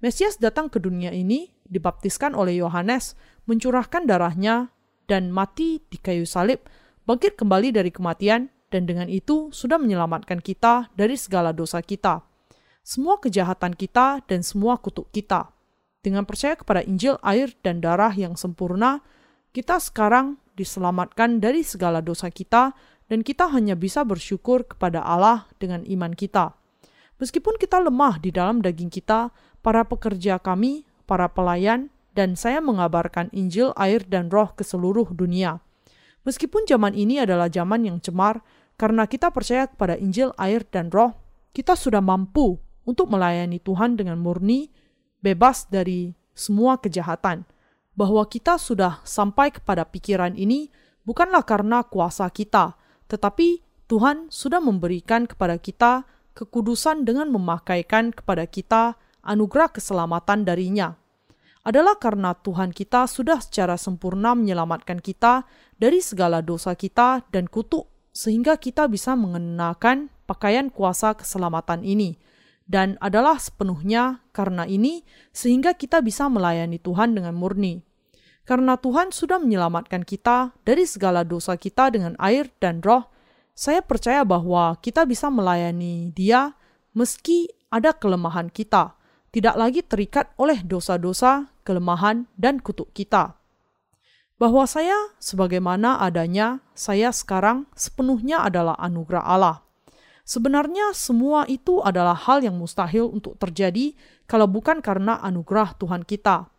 Mesias 0.00 0.40
datang 0.40 0.72
ke 0.72 0.80
dunia 0.80 1.12
ini, 1.12 1.52
dibaptiskan 1.68 2.32
oleh 2.32 2.56
Yohanes, 2.56 3.20
mencurahkan 3.44 4.08
darahnya, 4.08 4.72
dan 5.04 5.28
mati 5.28 5.84
di 5.92 6.00
kayu 6.00 6.24
salib, 6.24 6.64
bangkit 7.04 7.36
kembali 7.36 7.68
dari 7.68 7.92
kematian, 7.92 8.48
dan 8.72 8.88
dengan 8.88 9.12
itu 9.12 9.52
sudah 9.52 9.76
menyelamatkan 9.76 10.40
kita 10.40 10.88
dari 10.96 11.20
segala 11.20 11.52
dosa 11.52 11.84
kita, 11.84 12.24
semua 12.80 13.20
kejahatan 13.20 13.76
kita, 13.76 14.24
dan 14.24 14.40
semua 14.40 14.80
kutuk 14.80 15.12
kita. 15.12 15.52
Dengan 16.00 16.24
percaya 16.24 16.56
kepada 16.56 16.80
Injil, 16.80 17.20
air, 17.20 17.52
dan 17.60 17.84
darah 17.84 18.16
yang 18.16 18.40
sempurna, 18.40 19.04
kita 19.52 19.76
sekarang 19.76 20.40
diselamatkan 20.56 21.44
dari 21.44 21.60
segala 21.60 22.00
dosa 22.00 22.32
kita, 22.32 22.72
dan 23.10 23.20
kita 23.20 23.52
hanya 23.52 23.76
bisa 23.76 24.00
bersyukur 24.06 24.64
kepada 24.64 25.04
Allah 25.04 25.44
dengan 25.60 25.84
iman 25.84 26.16
kita. 26.16 26.59
Meskipun 27.20 27.60
kita 27.60 27.76
lemah 27.76 28.16
di 28.16 28.32
dalam 28.32 28.64
daging 28.64 28.88
kita, 28.88 29.28
para 29.60 29.84
pekerja 29.84 30.40
kami, 30.40 30.88
para 31.04 31.28
pelayan, 31.28 31.92
dan 32.16 32.34
saya 32.34 32.64
mengabarkan 32.64 33.28
Injil, 33.30 33.76
air, 33.76 34.02
dan 34.08 34.32
roh 34.32 34.50
ke 34.56 34.64
seluruh 34.64 35.12
dunia. 35.12 35.60
Meskipun 36.24 36.64
zaman 36.64 36.96
ini 36.96 37.20
adalah 37.20 37.52
zaman 37.52 37.84
yang 37.84 38.00
cemar, 38.00 38.40
karena 38.80 39.04
kita 39.04 39.28
percaya 39.28 39.68
kepada 39.68 40.00
Injil, 40.00 40.32
air, 40.40 40.64
dan 40.72 40.88
roh, 40.88 41.12
kita 41.52 41.76
sudah 41.76 42.00
mampu 42.00 42.56
untuk 42.88 43.12
melayani 43.12 43.60
Tuhan 43.60 44.00
dengan 44.00 44.16
murni, 44.16 44.72
bebas 45.20 45.68
dari 45.68 46.16
semua 46.32 46.80
kejahatan. 46.80 47.44
Bahwa 47.92 48.24
kita 48.24 48.56
sudah 48.56 49.04
sampai 49.04 49.52
kepada 49.52 49.84
pikiran 49.84 50.32
ini 50.40 50.72
bukanlah 51.04 51.44
karena 51.44 51.84
kuasa 51.84 52.32
kita, 52.32 52.80
tetapi 53.12 53.60
Tuhan 53.90 54.32
sudah 54.32 54.62
memberikan 54.62 55.28
kepada 55.28 55.60
kita 55.60 56.08
kekudusan 56.40 57.04
dengan 57.04 57.28
memakaikan 57.28 58.16
kepada 58.16 58.48
kita 58.48 58.96
anugerah 59.20 59.68
keselamatan 59.76 60.48
darinya 60.48 60.96
adalah 61.60 62.00
karena 62.00 62.32
Tuhan 62.32 62.72
kita 62.72 63.04
sudah 63.04 63.44
secara 63.44 63.76
sempurna 63.76 64.32
menyelamatkan 64.32 65.04
kita 65.04 65.44
dari 65.76 66.00
segala 66.00 66.40
dosa 66.40 66.72
kita 66.72 67.28
dan 67.28 67.44
kutuk 67.52 67.92
sehingga 68.16 68.56
kita 68.56 68.88
bisa 68.88 69.12
mengenakan 69.12 70.08
pakaian 70.24 70.72
kuasa 70.72 71.12
keselamatan 71.12 71.84
ini 71.84 72.16
dan 72.64 72.96
adalah 73.02 73.36
sepenuhnya 73.36 74.24
karena 74.32 74.64
ini 74.64 75.02
sehingga 75.34 75.76
kita 75.76 76.00
bisa 76.00 76.30
melayani 76.30 76.78
Tuhan 76.80 77.12
dengan 77.12 77.36
murni. 77.36 77.82
Karena 78.46 78.78
Tuhan 78.80 79.12
sudah 79.14 79.38
menyelamatkan 79.38 80.02
kita 80.02 80.56
dari 80.64 80.88
segala 80.88 81.22
dosa 81.26 81.54
kita 81.60 81.92
dengan 81.92 82.16
air 82.18 82.50
dan 82.58 82.82
roh, 82.82 83.10
saya 83.60 83.84
percaya 83.84 84.24
bahwa 84.24 84.72
kita 84.80 85.04
bisa 85.04 85.28
melayani 85.28 86.16
Dia 86.16 86.56
meski 86.96 87.52
ada 87.68 87.92
kelemahan 87.92 88.48
kita 88.48 88.96
tidak 89.30 89.54
lagi 89.54 89.80
terikat 89.86 90.32
oleh 90.40 90.58
dosa-dosa, 90.64 91.52
kelemahan, 91.62 92.26
dan 92.34 92.58
kutuk 92.58 92.90
kita. 92.90 93.38
Bahwa 94.40 94.66
saya, 94.66 94.96
sebagaimana 95.22 96.02
adanya, 96.02 96.64
saya 96.74 97.14
sekarang 97.14 97.70
sepenuhnya 97.78 98.42
adalah 98.42 98.74
anugerah 98.80 99.22
Allah. 99.22 99.62
Sebenarnya, 100.26 100.96
semua 100.98 101.46
itu 101.46 101.78
adalah 101.84 102.16
hal 102.16 102.42
yang 102.42 102.58
mustahil 102.58 103.06
untuk 103.06 103.38
terjadi 103.38 103.94
kalau 104.26 104.50
bukan 104.50 104.82
karena 104.82 105.22
anugerah 105.22 105.78
Tuhan 105.78 106.02
kita. 106.02 106.50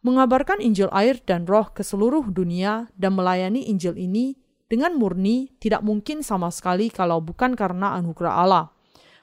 Mengabarkan 0.00 0.64
Injil 0.64 0.88
air 0.96 1.20
dan 1.28 1.44
Roh 1.44 1.72
ke 1.76 1.84
seluruh 1.84 2.28
dunia 2.32 2.88
dan 2.96 3.16
melayani 3.16 3.68
Injil 3.68 3.96
ini 4.00 4.36
dengan 4.74 4.98
murni 4.98 5.54
tidak 5.62 5.86
mungkin 5.86 6.26
sama 6.26 6.50
sekali 6.50 6.90
kalau 6.90 7.22
bukan 7.22 7.54
karena 7.54 7.94
anugerah 7.94 8.34
Allah 8.42 8.74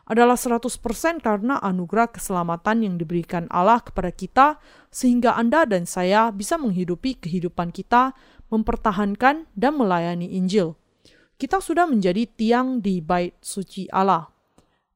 adalah 0.07 0.39
100% 0.39 0.71
karena 1.19 1.59
anugerah 1.59 2.07
keselamatan 2.11 2.87
yang 2.87 2.95
diberikan 2.95 3.51
Allah 3.51 3.83
kepada 3.83 4.15
kita 4.15 4.47
sehingga 4.87 5.35
Anda 5.35 5.67
dan 5.67 5.83
saya 5.83 6.31
bisa 6.31 6.55
menghidupi 6.55 7.19
kehidupan 7.19 7.75
kita, 7.75 8.15
mempertahankan 8.47 9.47
dan 9.51 9.73
melayani 9.75 10.31
Injil. 10.39 10.79
Kita 11.35 11.59
sudah 11.59 11.83
menjadi 11.83 12.27
tiang 12.27 12.79
di 12.79 13.03
bait 13.03 13.35
suci 13.43 13.91
Allah. 13.91 14.31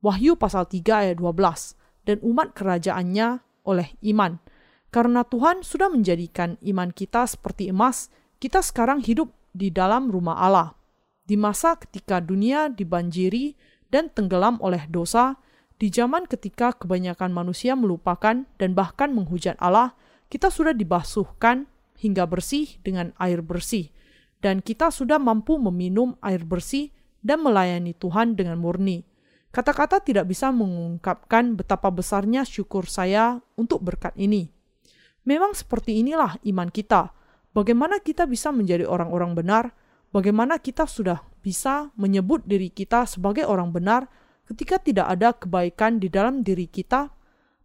Wahyu 0.03 0.39
pasal 0.39 0.71
3 0.71 0.83
ayat 1.03 1.17
12 1.19 2.05
dan 2.07 2.17
umat 2.23 2.55
kerajaannya 2.55 3.27
oleh 3.67 3.91
iman. 4.07 4.39
Karena 4.93 5.27
Tuhan 5.27 5.63
sudah 5.65 5.91
menjadikan 5.91 6.55
iman 6.63 6.91
kita 6.93 7.27
seperti 7.27 7.71
emas, 7.71 8.07
kita 8.39 8.61
sekarang 8.61 9.01
hidup 9.03 9.33
di 9.55 9.71
dalam 9.71 10.11
rumah 10.11 10.35
Allah. 10.35 10.75
Di 11.23 11.39
masa 11.39 11.79
ketika 11.79 12.19
dunia 12.19 12.67
dibanjiri 12.67 13.55
dan 13.87 14.11
tenggelam 14.11 14.59
oleh 14.59 14.83
dosa, 14.91 15.39
di 15.79 15.87
zaman 15.87 16.27
ketika 16.27 16.75
kebanyakan 16.75 17.31
manusia 17.31 17.73
melupakan 17.73 18.43
dan 18.59 18.69
bahkan 18.75 19.15
menghujat 19.15 19.55
Allah, 19.63 19.95
kita 20.27 20.51
sudah 20.51 20.75
dibasuhkan 20.75 21.71
hingga 21.95 22.27
bersih 22.27 22.75
dengan 22.83 23.15
air 23.15 23.39
bersih, 23.39 23.89
dan 24.43 24.59
kita 24.59 24.91
sudah 24.91 25.15
mampu 25.15 25.55
meminum 25.55 26.19
air 26.19 26.43
bersih 26.43 26.91
dan 27.23 27.41
melayani 27.41 27.95
Tuhan 27.97 28.37
dengan 28.37 28.59
murni. 28.59 29.07
Kata-kata 29.55 30.03
tidak 30.03 30.27
bisa 30.27 30.51
mengungkapkan 30.51 31.55
betapa 31.55 31.87
besarnya 31.87 32.43
syukur 32.43 32.91
saya 32.91 33.39
untuk 33.55 33.79
berkat 33.81 34.11
ini. 34.19 34.51
Memang 35.23 35.55
seperti 35.55 36.03
inilah 36.03 36.37
iman 36.43 36.69
kita. 36.69 37.15
Bagaimana 37.55 38.03
kita 38.03 38.27
bisa 38.27 38.51
menjadi 38.51 38.83
orang-orang 38.83 39.31
benar? 39.31 39.71
Bagaimana 40.11 40.59
kita 40.59 40.83
sudah 40.83 41.23
bisa 41.39 41.87
menyebut 41.95 42.43
diri 42.43 42.67
kita 42.67 43.07
sebagai 43.07 43.47
orang 43.47 43.71
benar 43.71 44.11
ketika 44.43 44.75
tidak 44.75 45.07
ada 45.07 45.31
kebaikan 45.31 46.03
di 46.03 46.11
dalam 46.11 46.43
diri 46.43 46.67
kita? 46.67 47.15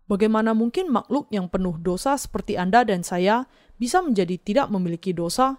Bagaimana 0.07 0.55
mungkin 0.55 0.95
makhluk 0.95 1.27
yang 1.35 1.51
penuh 1.51 1.75
dosa 1.83 2.15
seperti 2.15 2.55
Anda 2.55 2.87
dan 2.87 3.03
saya 3.03 3.51
bisa 3.83 3.99
menjadi 3.99 4.39
tidak 4.39 4.67
memiliki 4.71 5.11
dosa? 5.11 5.59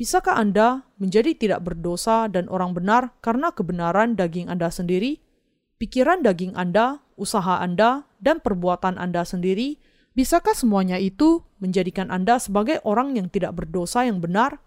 Bisakah 0.00 0.40
Anda 0.40 0.84
menjadi 0.96 1.36
tidak 1.36 1.60
berdosa 1.68 2.32
dan 2.32 2.48
orang 2.48 2.72
benar 2.72 3.12
karena 3.20 3.52
kebenaran 3.52 4.16
daging 4.16 4.48
Anda 4.48 4.72
sendiri? 4.72 5.20
Pikiran 5.76 6.24
daging 6.24 6.56
Anda, 6.56 7.04
usaha 7.20 7.60
Anda, 7.60 8.08
dan 8.20 8.40
perbuatan 8.40 8.96
Anda 8.96 9.24
sendiri, 9.24 9.76
bisakah 10.16 10.56
semuanya 10.56 10.96
itu 10.96 11.44
menjadikan 11.60 12.08
Anda 12.08 12.40
sebagai 12.40 12.80
orang 12.88 13.20
yang 13.20 13.28
tidak 13.28 13.52
berdosa 13.52 14.08
yang 14.08 14.24
benar? 14.24 14.58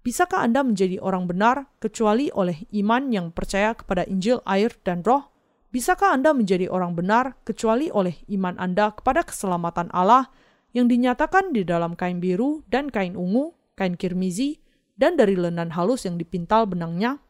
Bisakah 0.00 0.40
Anda 0.40 0.64
menjadi 0.64 0.96
orang 1.04 1.28
benar 1.28 1.68
kecuali 1.76 2.32
oleh 2.32 2.64
iman 2.80 3.12
yang 3.12 3.28
percaya 3.28 3.76
kepada 3.76 4.08
Injil, 4.08 4.40
air, 4.48 4.72
dan 4.88 5.04
Roh? 5.04 5.28
Bisakah 5.68 6.16
Anda 6.16 6.32
menjadi 6.32 6.72
orang 6.72 6.96
benar 6.96 7.36
kecuali 7.44 7.92
oleh 7.92 8.16
iman 8.32 8.56
Anda 8.56 8.96
kepada 8.96 9.20
keselamatan 9.28 9.92
Allah 9.92 10.32
yang 10.72 10.88
dinyatakan 10.88 11.52
di 11.52 11.68
dalam 11.68 11.92
kain 11.92 12.16
biru 12.16 12.64
dan 12.70 12.88
kain 12.88 13.12
ungu, 13.12 13.52
kain 13.76 14.00
kirmizi, 14.00 14.64
dan 14.96 15.20
dari 15.20 15.36
lenan 15.36 15.76
halus 15.76 16.08
yang 16.08 16.16
dipintal 16.16 16.64
benangnya? 16.64 17.20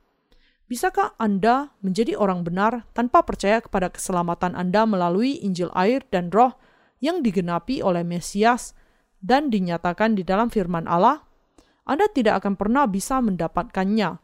Bisakah 0.71 1.19
Anda 1.19 1.75
menjadi 1.83 2.15
orang 2.15 2.47
benar 2.47 2.87
tanpa 2.95 3.27
percaya 3.27 3.59
kepada 3.59 3.91
keselamatan 3.91 4.55
Anda 4.55 4.87
melalui 4.87 5.43
Injil 5.43 5.73
air 5.75 6.07
dan 6.13 6.31
Roh 6.31 6.55
yang 7.07 7.23
digenapi 7.23 7.87
oleh 7.87 8.03
Mesias 8.03 8.75
dan 9.23 9.47
dinyatakan 9.47 10.19
di 10.19 10.27
dalam 10.27 10.51
firman 10.51 10.91
Allah? 10.91 11.23
Anda 11.87 12.11
tidak 12.11 12.43
akan 12.43 12.59
pernah 12.59 12.91
bisa 12.91 13.23
mendapatkannya. 13.23 14.19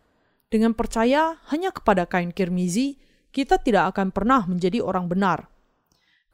Dengan 0.50 0.74
percaya 0.74 1.38
hanya 1.54 1.70
kepada 1.70 2.10
kain 2.10 2.34
kirmizi, 2.34 2.98
kita 3.30 3.62
tidak 3.62 3.94
akan 3.94 4.10
pernah 4.10 4.44
menjadi 4.44 4.82
orang 4.82 5.06
benar. 5.06 5.46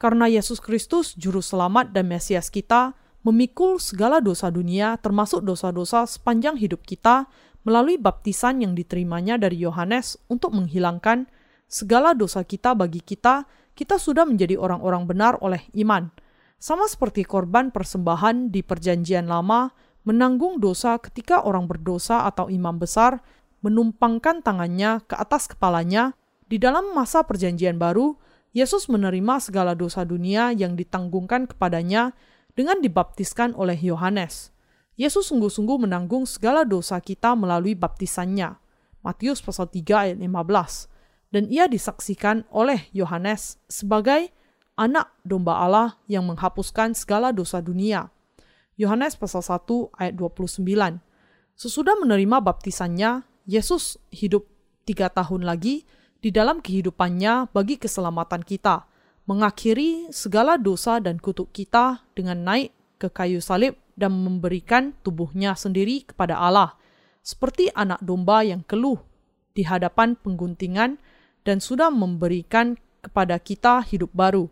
Karena 0.01 0.25
Yesus 0.25 0.57
Kristus, 0.57 1.13
Juru 1.13 1.39
Selamat 1.39 1.93
dan 1.93 2.09
Mesias 2.09 2.49
kita, 2.49 2.97
memikul 3.23 3.77
segala 3.77 4.19
dosa 4.19 4.49
dunia, 4.49 4.97
termasuk 4.99 5.45
dosa-dosa 5.45 6.09
sepanjang 6.09 6.57
hidup 6.57 6.81
kita, 6.83 7.29
melalui 7.67 7.99
baptisan 7.99 8.63
yang 8.63 8.73
diterimanya 8.73 9.35
dari 9.35 9.59
Yohanes 9.61 10.17
untuk 10.31 10.55
menghilangkan 10.55 11.27
segala 11.67 12.15
dosa 12.15 12.41
kita 12.47 12.73
bagi 12.73 13.03
kita, 13.03 13.45
kita 13.75 13.95
sudah 13.99 14.25
menjadi 14.25 14.57
orang-orang 14.57 15.05
benar 15.07 15.37
oleh 15.43 15.67
iman. 15.77 16.11
Sama 16.59 16.91
seperti 16.91 17.23
korban 17.23 17.71
persembahan 17.71 18.51
di 18.51 18.59
Perjanjian 18.59 19.31
Lama, 19.31 19.71
menanggung 20.03 20.59
dosa 20.59 20.99
ketika 20.99 21.47
orang 21.47 21.71
berdosa 21.71 22.27
atau 22.27 22.51
imam 22.51 22.75
besar 22.75 23.23
menumpangkan 23.63 24.43
tangannya 24.43 25.03
ke 25.07 25.15
atas 25.15 25.47
kepalanya, 25.47 26.15
di 26.51 26.59
dalam 26.59 26.91
masa 26.91 27.23
Perjanjian 27.23 27.79
Baru, 27.79 28.19
Yesus 28.51 28.89
menerima 28.89 29.39
segala 29.39 29.71
dosa 29.71 30.01
dunia 30.03 30.49
yang 30.49 30.73
ditanggungkan 30.73 31.45
kepadanya 31.45 32.11
dengan 32.57 32.81
dibaptiskan 32.81 33.53
oleh 33.53 33.77
Yohanes. 33.77 34.51
Yesus 34.99 35.31
sungguh-sungguh 35.31 35.87
menanggung 35.87 36.27
segala 36.27 36.67
dosa 36.67 36.99
kita 36.99 37.37
melalui 37.37 37.71
baptisannya. 37.71 38.59
Matius 38.99 39.39
pasal 39.39 39.71
3 39.71 40.11
ayat 40.11 40.17
15. 40.19 40.91
Dan 41.31 41.47
ia 41.47 41.69
disaksikan 41.69 42.43
oleh 42.51 42.89
Yohanes 42.91 43.61
sebagai 43.71 44.33
anak 44.79 45.11
domba 45.27 45.59
Allah 45.59 45.99
yang 46.07 46.23
menghapuskan 46.23 46.95
segala 46.95 47.35
dosa 47.35 47.59
dunia. 47.59 48.07
Yohanes 48.79 49.19
pasal 49.19 49.43
1 49.43 49.91
ayat 49.99 50.15
29. 50.15 50.63
Sesudah 51.59 51.99
menerima 51.99 52.39
baptisannya, 52.39 53.27
Yesus 53.43 53.99
hidup 54.07 54.47
tiga 54.87 55.11
tahun 55.11 55.43
lagi 55.43 55.83
di 56.23 56.31
dalam 56.31 56.63
kehidupannya 56.63 57.51
bagi 57.51 57.75
keselamatan 57.75 58.39
kita, 58.47 58.87
mengakhiri 59.27 60.07
segala 60.15 60.55
dosa 60.55 61.03
dan 61.03 61.19
kutuk 61.19 61.51
kita 61.51 62.07
dengan 62.15 62.39
naik 62.47 62.71
ke 62.95 63.11
kayu 63.11 63.43
salib 63.43 63.75
dan 63.99 64.15
memberikan 64.15 64.95
tubuhnya 65.03 65.59
sendiri 65.59 66.07
kepada 66.07 66.39
Allah, 66.39 66.79
seperti 67.19 67.67
anak 67.75 67.99
domba 67.99 68.47
yang 68.47 68.63
keluh 68.63 69.03
di 69.51 69.67
hadapan 69.67 70.15
pengguntingan 70.15 70.95
dan 71.43 71.59
sudah 71.59 71.91
memberikan 71.91 72.79
kepada 73.03 73.35
kita 73.43 73.83
hidup 73.83 74.11
baru 74.15 74.47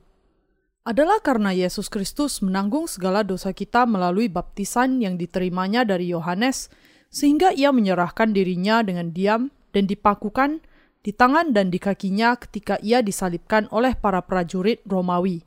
adalah 0.88 1.20
karena 1.20 1.52
Yesus 1.52 1.92
Kristus 1.92 2.40
menanggung 2.40 2.88
segala 2.88 3.20
dosa 3.20 3.52
kita 3.52 3.84
melalui 3.84 4.32
baptisan 4.32 5.04
yang 5.04 5.20
diterimanya 5.20 5.84
dari 5.84 6.08
Yohanes, 6.16 6.72
sehingga 7.12 7.52
ia 7.52 7.76
menyerahkan 7.76 8.32
dirinya 8.32 8.80
dengan 8.80 9.12
diam 9.12 9.52
dan 9.76 9.84
dipakukan 9.84 10.64
di 11.04 11.12
tangan 11.12 11.52
dan 11.52 11.76
di 11.76 11.76
kakinya 11.76 12.40
ketika 12.40 12.80
ia 12.80 13.04
disalibkan 13.04 13.68
oleh 13.68 14.00
para 14.00 14.24
prajurit 14.24 14.80
Romawi. 14.88 15.44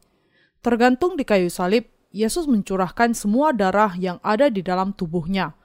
Tergantung 0.61 1.16
di 1.16 1.24
kayu 1.24 1.48
salib, 1.48 1.88
Yesus 2.12 2.44
mencurahkan 2.44 3.16
semua 3.16 3.57
darah 3.57 3.96
yang 3.96 4.20
ada 4.20 4.53
di 4.53 4.61
dalam 4.61 4.92
tubuhnya, 4.92 5.57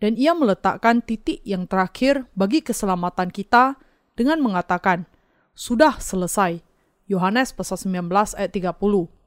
dan 0.00 0.16
ia 0.16 0.32
meletakkan 0.32 1.04
titik 1.04 1.44
yang 1.44 1.68
terakhir 1.68 2.24
bagi 2.32 2.64
keselamatan 2.64 3.28
kita 3.28 3.76
dengan 4.16 4.40
mengatakan, 4.40 5.04
Sudah 5.52 6.00
selesai. 6.00 6.64
Yohanes 7.08 7.52
pasal 7.52 7.76
19 7.76 8.08
ayat 8.40 8.52
30. 8.56 9.17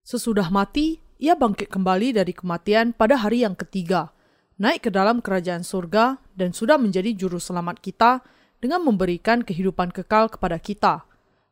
Sesudah 0.00 0.48
mati, 0.48 0.96
ia 1.20 1.36
bangkit 1.36 1.68
kembali 1.68 2.16
dari 2.16 2.32
kematian 2.32 2.96
pada 2.96 3.20
hari 3.20 3.44
yang 3.44 3.52
ketiga, 3.52 4.08
naik 4.56 4.88
ke 4.88 4.90
dalam 4.90 5.20
kerajaan 5.20 5.60
surga, 5.60 6.16
dan 6.32 6.56
sudah 6.56 6.80
menjadi 6.80 7.12
juru 7.12 7.36
selamat 7.36 7.84
kita 7.84 8.24
dengan 8.64 8.80
memberikan 8.80 9.44
kehidupan 9.44 9.92
kekal 9.92 10.32
kepada 10.32 10.56
kita. 10.56 11.04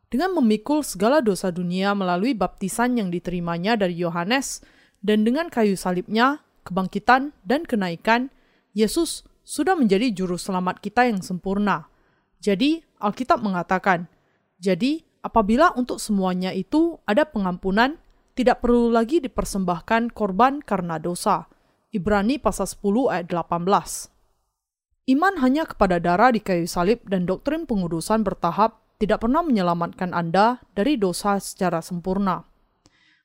Dengan 0.09 0.33
memikul 0.41 0.81
segala 0.81 1.21
dosa 1.21 1.53
dunia 1.53 1.93
melalui 1.93 2.33
baptisan 2.33 2.97
yang 2.97 3.13
diterimanya 3.13 3.77
dari 3.77 4.01
Yohanes, 4.01 4.65
dan 5.05 5.29
dengan 5.29 5.53
kayu 5.53 5.77
salibnya, 5.77 6.41
kebangkitan, 6.65 7.37
dan 7.45 7.69
kenaikan, 7.69 8.33
Yesus 8.73 9.29
sudah 9.45 9.77
menjadi 9.77 10.09
juru 10.09 10.41
selamat 10.41 10.81
kita 10.81 11.05
yang 11.05 11.21
sempurna. 11.21 11.93
Jadi, 12.41 12.81
Alkitab 12.97 13.45
mengatakan, 13.45 14.09
jadi 14.57 15.05
apabila 15.21 15.77
untuk 15.77 16.01
semuanya 16.01 16.57
itu 16.57 16.97
ada 17.05 17.29
pengampunan, 17.29 18.01
tidak 18.39 18.63
perlu 18.63 18.95
lagi 18.95 19.19
dipersembahkan 19.19 20.15
korban 20.15 20.63
karena 20.63 21.03
dosa. 21.03 21.51
Ibrani 21.91 22.39
pasal 22.39 22.71
10 22.71 23.11
ayat 23.11 23.27
18. 23.27 25.11
Iman 25.11 25.35
hanya 25.43 25.67
kepada 25.67 25.99
darah 25.99 26.31
di 26.31 26.39
kayu 26.39 26.71
salib 26.71 27.03
dan 27.11 27.27
doktrin 27.27 27.67
pengudusan 27.67 28.23
bertahap 28.23 28.79
tidak 29.03 29.27
pernah 29.27 29.43
menyelamatkan 29.43 30.15
Anda 30.15 30.63
dari 30.79 30.95
dosa 30.95 31.43
secara 31.43 31.83
sempurna. 31.83 32.47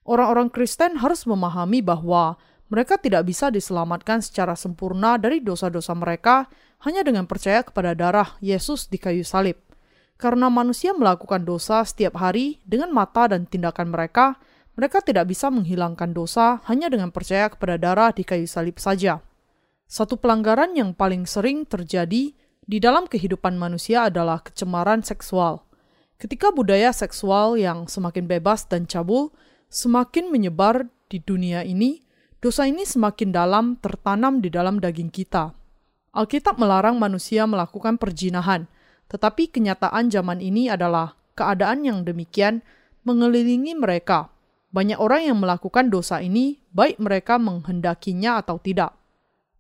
Orang-orang 0.02 0.50
Kristen 0.50 0.98
harus 0.98 1.30
memahami 1.30 1.86
bahwa 1.86 2.42
mereka 2.74 2.98
tidak 2.98 3.30
bisa 3.30 3.54
diselamatkan 3.54 4.18
secara 4.26 4.58
sempurna 4.58 5.22
dari 5.22 5.46
dosa-dosa 5.46 5.94
mereka 5.94 6.50
hanya 6.82 7.06
dengan 7.06 7.30
percaya 7.30 7.62
kepada 7.62 7.94
darah 7.94 8.34
Yesus 8.42 8.90
di 8.90 8.98
kayu 8.98 9.22
salib. 9.22 9.62
Karena 10.18 10.50
manusia 10.50 10.90
melakukan 10.98 11.46
dosa 11.46 11.86
setiap 11.86 12.18
hari 12.18 12.58
dengan 12.66 12.90
mata 12.90 13.30
dan 13.30 13.46
tindakan 13.46 13.94
mereka, 13.94 14.42
mereka 14.74 15.06
tidak 15.06 15.30
bisa 15.30 15.54
menghilangkan 15.54 16.14
dosa 16.14 16.62
hanya 16.66 16.90
dengan 16.90 17.14
percaya 17.14 17.50
kepada 17.50 17.78
darah 17.78 18.10
di 18.10 18.26
kayu 18.26 18.50
salib 18.50 18.82
saja. 18.82 19.22
Satu 19.86 20.18
pelanggaran 20.18 20.74
yang 20.74 20.98
paling 20.98 21.30
sering 21.30 21.70
terjadi 21.70 22.34
di 22.64 22.78
dalam 22.82 23.06
kehidupan 23.06 23.54
manusia 23.54 24.10
adalah 24.10 24.42
kecemaran 24.42 25.06
seksual. 25.06 25.62
Ketika 26.18 26.50
budaya 26.56 26.90
seksual 26.96 27.60
yang 27.60 27.86
semakin 27.86 28.26
bebas 28.26 28.66
dan 28.66 28.90
cabul 28.90 29.30
semakin 29.70 30.34
menyebar 30.34 30.90
di 31.12 31.22
dunia 31.22 31.62
ini, 31.62 32.02
dosa 32.42 32.66
ini 32.66 32.88
semakin 32.88 33.30
dalam 33.30 33.66
tertanam 33.78 34.42
di 34.42 34.50
dalam 34.50 34.82
daging 34.82 35.14
kita. 35.14 35.54
Alkitab 36.14 36.62
melarang 36.62 37.02
manusia 37.02 37.46
melakukan 37.50 37.98
perjinahan, 37.98 38.70
tetapi 39.10 39.50
kenyataan 39.50 40.14
zaman 40.14 40.42
ini 40.42 40.70
adalah 40.70 41.18
keadaan 41.34 41.86
yang 41.86 42.06
demikian 42.06 42.62
mengelilingi 43.02 43.74
mereka. 43.74 44.30
Banyak 44.74 44.98
orang 44.98 45.30
yang 45.30 45.38
melakukan 45.38 45.94
dosa 45.94 46.18
ini, 46.18 46.58
baik 46.74 46.98
mereka 46.98 47.38
menghendakinya 47.38 48.42
atau 48.42 48.58
tidak. 48.58 48.98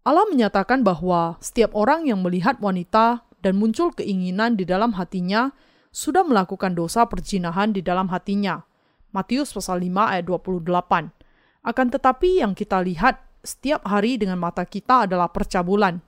Allah 0.02 0.26
menyatakan 0.26 0.82
bahwa 0.82 1.38
setiap 1.38 1.78
orang 1.78 2.10
yang 2.10 2.26
melihat 2.26 2.58
wanita 2.58 3.21
dan 3.45 3.54
muncul 3.56 3.93
keinginan 3.93 4.58
di 4.58 4.65
dalam 4.65 4.97
hatinya 4.97 5.54
sudah 5.93 6.26
melakukan 6.26 6.73
dosa 6.73 7.06
perjinahan 7.06 7.71
di 7.71 7.86
dalam 7.86 8.10
hatinya. 8.10 8.65
Matius 9.13 9.54
pasal 9.54 9.86
5 9.86 9.93
ayat 10.17 10.26
28. 10.26 11.13
Akan 11.62 11.88
tetapi 11.93 12.41
yang 12.41 12.58
kita 12.58 12.82
lihat 12.82 13.21
setiap 13.45 13.86
hari 13.86 14.17
dengan 14.17 14.41
mata 14.41 14.65
kita 14.65 15.06
adalah 15.06 15.30
percabulan. 15.30 16.02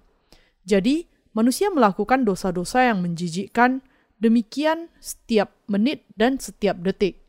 Jadi, 0.65 1.05
manusia 1.37 1.69
melakukan 1.69 2.25
dosa-dosa 2.25 2.89
yang 2.89 3.05
menjijikkan 3.05 3.85
demikian 4.17 4.89
setiap 4.97 5.53
menit 5.69 6.09
dan 6.17 6.41
setiap 6.41 6.81
detik. 6.81 7.24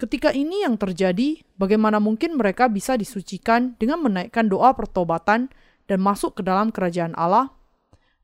Ketika 0.00 0.32
ini 0.32 0.64
yang 0.64 0.80
terjadi, 0.80 1.44
bagaimana 1.60 2.00
mungkin 2.00 2.40
mereka 2.40 2.72
bisa 2.72 2.96
disucikan 2.96 3.76
dengan 3.76 4.00
menaikkan 4.00 4.48
doa 4.48 4.72
pertobatan 4.72 5.52
dan 5.84 5.98
masuk 6.00 6.40
ke 6.40 6.42
dalam 6.42 6.72
kerajaan 6.72 7.12
Allah? 7.20 7.52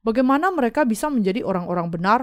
Bagaimana 0.01 0.49
mereka 0.49 0.89
bisa 0.89 1.13
menjadi 1.13 1.45
orang-orang 1.45 1.93
benar 1.93 2.21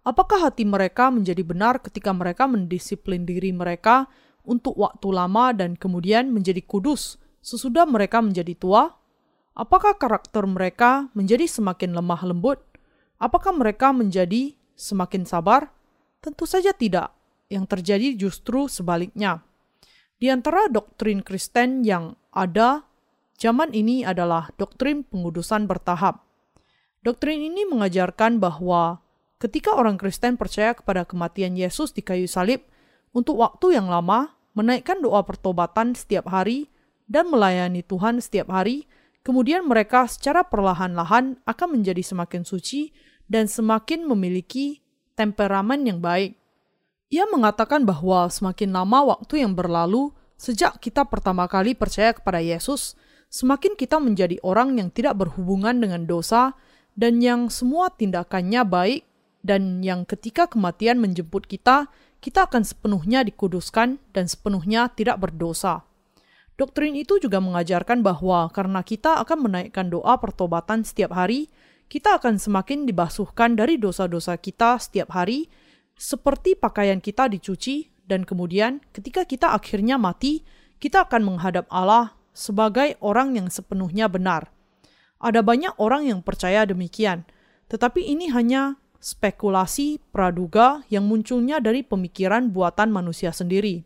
Apakah 0.00 0.48
hati 0.48 0.64
mereka 0.64 1.12
menjadi 1.12 1.44
benar 1.44 1.76
ketika 1.84 2.08
mereka 2.16 2.48
mendisiplin 2.48 3.28
diri 3.28 3.52
mereka 3.52 4.08
untuk 4.48 4.72
waktu 4.80 5.12
lama 5.12 5.52
dan 5.52 5.76
kemudian 5.76 6.32
menjadi 6.32 6.64
kudus 6.64 7.20
sesudah 7.44 7.84
mereka 7.84 8.24
menjadi 8.24 8.56
tua? 8.56 8.96
Apakah 9.52 10.00
karakter 10.00 10.48
mereka 10.48 11.12
menjadi 11.12 11.44
semakin 11.44 11.92
lemah 11.92 12.24
lembut? 12.24 12.64
Apakah 13.20 13.52
mereka 13.52 13.92
menjadi 13.92 14.56
semakin 14.72 15.28
sabar? 15.28 15.68
Tentu 16.24 16.48
saja 16.48 16.72
tidak. 16.72 17.12
Yang 17.50 17.64
terjadi 17.76 18.08
justru 18.14 18.70
sebaliknya. 18.70 19.42
Di 20.16 20.30
antara 20.30 20.70
doktrin 20.70 21.26
Kristen 21.26 21.82
yang 21.82 22.14
ada 22.30 22.86
zaman 23.36 23.74
ini 23.74 24.06
adalah 24.06 24.54
doktrin 24.54 25.02
pengudusan 25.02 25.66
bertahap. 25.66 26.22
Doktrin 27.02 27.42
ini 27.42 27.66
mengajarkan 27.66 28.38
bahwa 28.38 29.02
Ketika 29.40 29.72
orang 29.72 29.96
Kristen 29.96 30.36
percaya 30.36 30.76
kepada 30.76 31.08
kematian 31.08 31.56
Yesus 31.56 31.96
di 31.96 32.04
kayu 32.04 32.28
salib 32.28 32.60
untuk 33.16 33.40
waktu 33.40 33.72
yang 33.72 33.88
lama, 33.88 34.36
menaikkan 34.52 35.00
doa 35.00 35.24
pertobatan 35.24 35.96
setiap 35.96 36.28
hari, 36.28 36.68
dan 37.08 37.32
melayani 37.32 37.80
Tuhan 37.80 38.20
setiap 38.20 38.52
hari, 38.52 38.84
kemudian 39.24 39.64
mereka 39.64 40.04
secara 40.04 40.44
perlahan-lahan 40.44 41.40
akan 41.48 41.68
menjadi 41.72 42.04
semakin 42.04 42.44
suci 42.44 42.92
dan 43.32 43.48
semakin 43.48 44.04
memiliki 44.04 44.84
temperamen 45.16 45.88
yang 45.88 46.04
baik. 46.04 46.36
Ia 47.10 47.26
mengatakan 47.26 47.82
bahwa 47.82 48.30
semakin 48.30 48.70
lama 48.70 49.02
waktu 49.02 49.42
yang 49.42 49.58
berlalu 49.58 50.14
sejak 50.38 50.78
kita 50.78 51.02
pertama 51.10 51.50
kali 51.50 51.74
percaya 51.74 52.14
kepada 52.14 52.38
Yesus, 52.38 52.94
semakin 53.26 53.74
kita 53.74 53.98
menjadi 53.98 54.38
orang 54.46 54.78
yang 54.78 54.94
tidak 54.94 55.18
berhubungan 55.18 55.82
dengan 55.82 56.06
dosa 56.06 56.54
dan 56.94 57.18
yang 57.18 57.50
semua 57.50 57.90
tindakannya 57.90 58.62
baik 58.62 59.02
dan 59.42 59.82
yang 59.82 60.06
ketika 60.06 60.46
kematian 60.46 61.02
menjemput 61.02 61.50
kita, 61.50 61.90
kita 62.22 62.46
akan 62.46 62.62
sepenuhnya 62.62 63.26
dikuduskan 63.26 63.98
dan 64.14 64.24
sepenuhnya 64.30 64.86
tidak 64.94 65.18
berdosa. 65.18 65.82
Doktrin 66.54 66.94
itu 66.94 67.18
juga 67.18 67.42
mengajarkan 67.42 68.06
bahwa 68.06 68.46
karena 68.54 68.86
kita 68.86 69.18
akan 69.18 69.50
menaikkan 69.50 69.90
doa 69.90 70.14
pertobatan 70.22 70.86
setiap 70.86 71.10
hari, 71.16 71.50
kita 71.90 72.22
akan 72.22 72.38
semakin 72.38 72.86
dibasuhkan 72.86 73.58
dari 73.58 73.82
dosa-dosa 73.82 74.38
kita 74.38 74.78
setiap 74.78 75.10
hari, 75.10 75.50
seperti 76.00 76.56
pakaian 76.56 76.96
kita 76.96 77.28
dicuci, 77.28 77.92
dan 78.08 78.24
kemudian 78.24 78.80
ketika 78.96 79.28
kita 79.28 79.52
akhirnya 79.52 80.00
mati, 80.00 80.48
kita 80.80 81.04
akan 81.04 81.28
menghadap 81.28 81.68
Allah 81.68 82.16
sebagai 82.32 82.96
orang 83.04 83.36
yang 83.36 83.52
sepenuhnya 83.52 84.08
benar. 84.08 84.48
Ada 85.20 85.44
banyak 85.44 85.76
orang 85.76 86.08
yang 86.08 86.24
percaya 86.24 86.64
demikian, 86.64 87.28
tetapi 87.68 88.00
ini 88.00 88.32
hanya 88.32 88.80
spekulasi 88.96 90.00
praduga 90.08 90.80
yang 90.88 91.04
munculnya 91.04 91.60
dari 91.60 91.84
pemikiran 91.84 92.48
buatan 92.48 92.88
manusia 92.88 93.28
sendiri. 93.28 93.84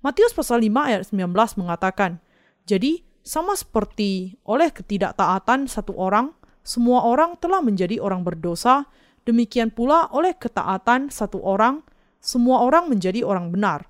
Matius 0.00 0.32
pasal 0.32 0.64
5 0.64 0.88
ayat 0.88 1.04
19 1.12 1.28
mengatakan, 1.60 2.24
Jadi, 2.64 3.04
sama 3.20 3.52
seperti 3.52 4.40
oleh 4.48 4.72
ketidaktaatan 4.72 5.68
satu 5.68 5.92
orang, 5.96 6.32
semua 6.64 7.04
orang 7.04 7.36
telah 7.36 7.60
menjadi 7.60 8.00
orang 8.00 8.24
berdosa, 8.24 8.88
demikian 9.24 9.72
pula 9.72 10.08
oleh 10.12 10.32
ketaatan 10.36 11.12
satu 11.12 11.40
orang, 11.40 11.84
semua 12.20 12.64
orang 12.64 12.88
menjadi 12.88 13.24
orang 13.24 13.52
benar. 13.52 13.88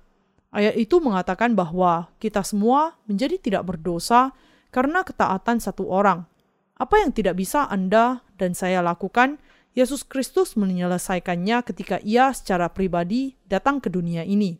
Ayat 0.55 0.79
itu 0.79 1.03
mengatakan 1.03 1.51
bahwa 1.51 2.11
kita 2.19 2.39
semua 2.43 2.95
menjadi 3.07 3.35
tidak 3.39 3.63
berdosa 3.67 4.31
karena 4.71 5.03
ketaatan 5.03 5.59
satu 5.59 5.87
orang. 5.91 6.23
Apa 6.75 7.03
yang 7.03 7.11
tidak 7.11 7.39
bisa 7.39 7.67
Anda 7.67 8.23
dan 8.35 8.55
saya 8.55 8.83
lakukan 8.83 9.39
Yesus 9.75 10.07
Kristus 10.07 10.55
menyelesaikannya 10.55 11.59
ketika 11.67 11.99
ia 11.99 12.31
secara 12.31 12.71
pribadi 12.71 13.35
datang 13.51 13.83
ke 13.83 13.91
dunia 13.91 14.23
ini. 14.23 14.55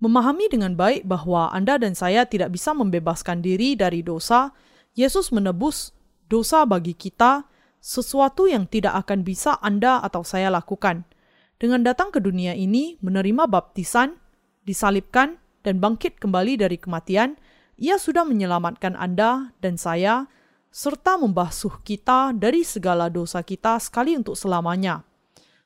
Memahami 0.00 0.48
dengan 0.48 0.72
baik 0.72 1.04
bahwa 1.04 1.52
Anda 1.52 1.76
dan 1.76 1.92
saya 1.92 2.24
tidak 2.24 2.56
bisa 2.56 2.72
membebaskan 2.72 3.44
diri 3.44 3.76
dari 3.76 4.00
dosa, 4.00 4.52
Yesus 4.96 5.32
menebus 5.32 5.92
dosa 6.28 6.64
bagi 6.64 6.96
kita, 6.96 7.44
sesuatu 7.82 8.50
yang 8.50 8.66
tidak 8.66 9.06
akan 9.06 9.22
bisa 9.22 9.58
Anda 9.62 10.02
atau 10.02 10.26
saya 10.26 10.50
lakukan. 10.50 11.06
Dengan 11.56 11.80
datang 11.80 12.12
ke 12.12 12.20
dunia 12.20 12.52
ini, 12.52 13.00
menerima 13.00 13.48
baptisan, 13.48 14.20
disalibkan, 14.68 15.40
dan 15.66 15.82
bangkit 15.82 16.20
kembali 16.20 16.60
dari 16.60 16.76
kematian, 16.78 17.40
ia 17.80 17.98
sudah 17.98 18.22
menyelamatkan 18.22 18.94
Anda 18.94 19.56
dan 19.60 19.76
saya 19.76 20.30
serta 20.70 21.16
membasuh 21.16 21.80
kita 21.80 22.36
dari 22.36 22.60
segala 22.60 23.08
dosa 23.08 23.40
kita 23.40 23.80
sekali 23.80 24.12
untuk 24.12 24.36
selamanya. 24.36 25.02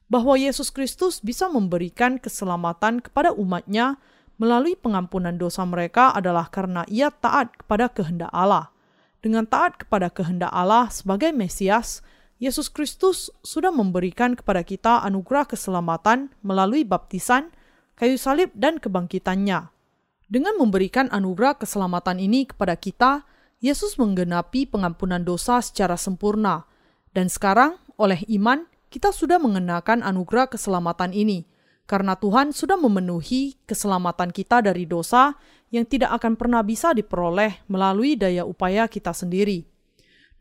Bahwa 0.07 0.39
Yesus 0.39 0.71
Kristus 0.71 1.19
bisa 1.23 1.47
memberikan 1.51 2.19
keselamatan 2.19 3.03
kepada 3.03 3.35
umatnya 3.35 3.99
melalui 4.41 4.75
pengampunan 4.75 5.37
dosa 5.37 5.63
mereka 5.69 6.17
adalah 6.17 6.49
karena 6.49 6.83
ia 6.89 7.13
taat 7.13 7.53
kepada 7.61 7.93
kehendak 7.93 8.33
Allah. 8.33 8.73
Dengan 9.21 9.45
taat 9.45 9.77
kepada 9.77 10.09
kehendak 10.09 10.49
Allah 10.49 10.89
sebagai 10.89 11.29
Mesias, 11.37 12.01
Yesus 12.41 12.73
Kristus 12.73 13.29
sudah 13.45 13.69
memberikan 13.69 14.33
kepada 14.33 14.65
kita 14.65 15.05
anugerah 15.05 15.45
keselamatan 15.45 16.33
melalui 16.41 16.89
baptisan, 16.89 17.53
kayu 18.01 18.17
salib, 18.17 18.49
dan 18.57 18.81
kebangkitannya. 18.81 19.69
Dengan 20.25 20.57
memberikan 20.57 21.13
anugerah 21.13 21.61
keselamatan 21.61 22.17
ini 22.17 22.49
kepada 22.49 22.81
kita, 22.81 23.29
Yesus 23.61 24.01
menggenapi 24.01 24.65
pengampunan 24.65 25.21
dosa 25.21 25.61
secara 25.61 26.01
sempurna, 26.01 26.65
dan 27.13 27.29
sekarang 27.29 27.77
oleh 28.01 28.25
iman 28.41 28.65
kita 28.89 29.13
sudah 29.13 29.37
mengenakan 29.37 30.01
anugerah 30.01 30.49
keselamatan 30.49 31.13
ini, 31.13 31.45
karena 31.85 32.17
Tuhan 32.17 32.57
sudah 32.57 32.81
memenuhi 32.81 33.61
keselamatan 33.69 34.33
kita 34.33 34.65
dari 34.65 34.89
dosa 34.89 35.37
yang 35.71 35.87
tidak 35.87 36.11
akan 36.19 36.35
pernah 36.35 36.63
bisa 36.67 36.91
diperoleh 36.91 37.65
melalui 37.71 38.19
daya 38.19 38.43
upaya 38.43 38.91
kita 38.91 39.15
sendiri. 39.15 39.67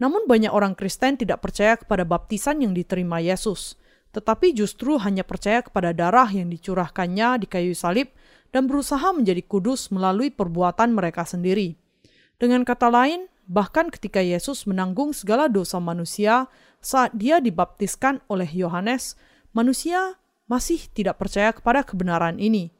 Namun 0.01 0.25
banyak 0.25 0.49
orang 0.49 0.73
Kristen 0.73 1.15
tidak 1.21 1.45
percaya 1.45 1.77
kepada 1.77 2.03
baptisan 2.03 2.65
yang 2.65 2.73
diterima 2.73 3.21
Yesus, 3.21 3.77
tetapi 4.09 4.57
justru 4.57 4.97
hanya 4.97 5.21
percaya 5.21 5.61
kepada 5.61 5.93
darah 5.93 6.27
yang 6.33 6.49
dicurahkannya 6.49 7.45
di 7.45 7.47
kayu 7.47 7.77
salib 7.77 8.09
dan 8.49 8.65
berusaha 8.65 9.13
menjadi 9.13 9.45
kudus 9.45 9.93
melalui 9.93 10.33
perbuatan 10.33 10.97
mereka 10.97 11.27
sendiri. 11.27 11.77
Dengan 12.41 12.65
kata 12.65 12.89
lain, 12.89 13.29
bahkan 13.45 13.93
ketika 13.93 14.23
Yesus 14.23 14.65
menanggung 14.65 15.13
segala 15.13 15.45
dosa 15.45 15.77
manusia 15.77 16.49
saat 16.79 17.13
dia 17.13 17.37
dibaptiskan 17.43 18.23
oleh 18.31 18.49
Yohanes, 18.49 19.19
manusia 19.51 20.17
masih 20.49 20.81
tidak 20.95 21.21
percaya 21.21 21.53
kepada 21.53 21.85
kebenaran 21.85 22.41
ini. 22.41 22.73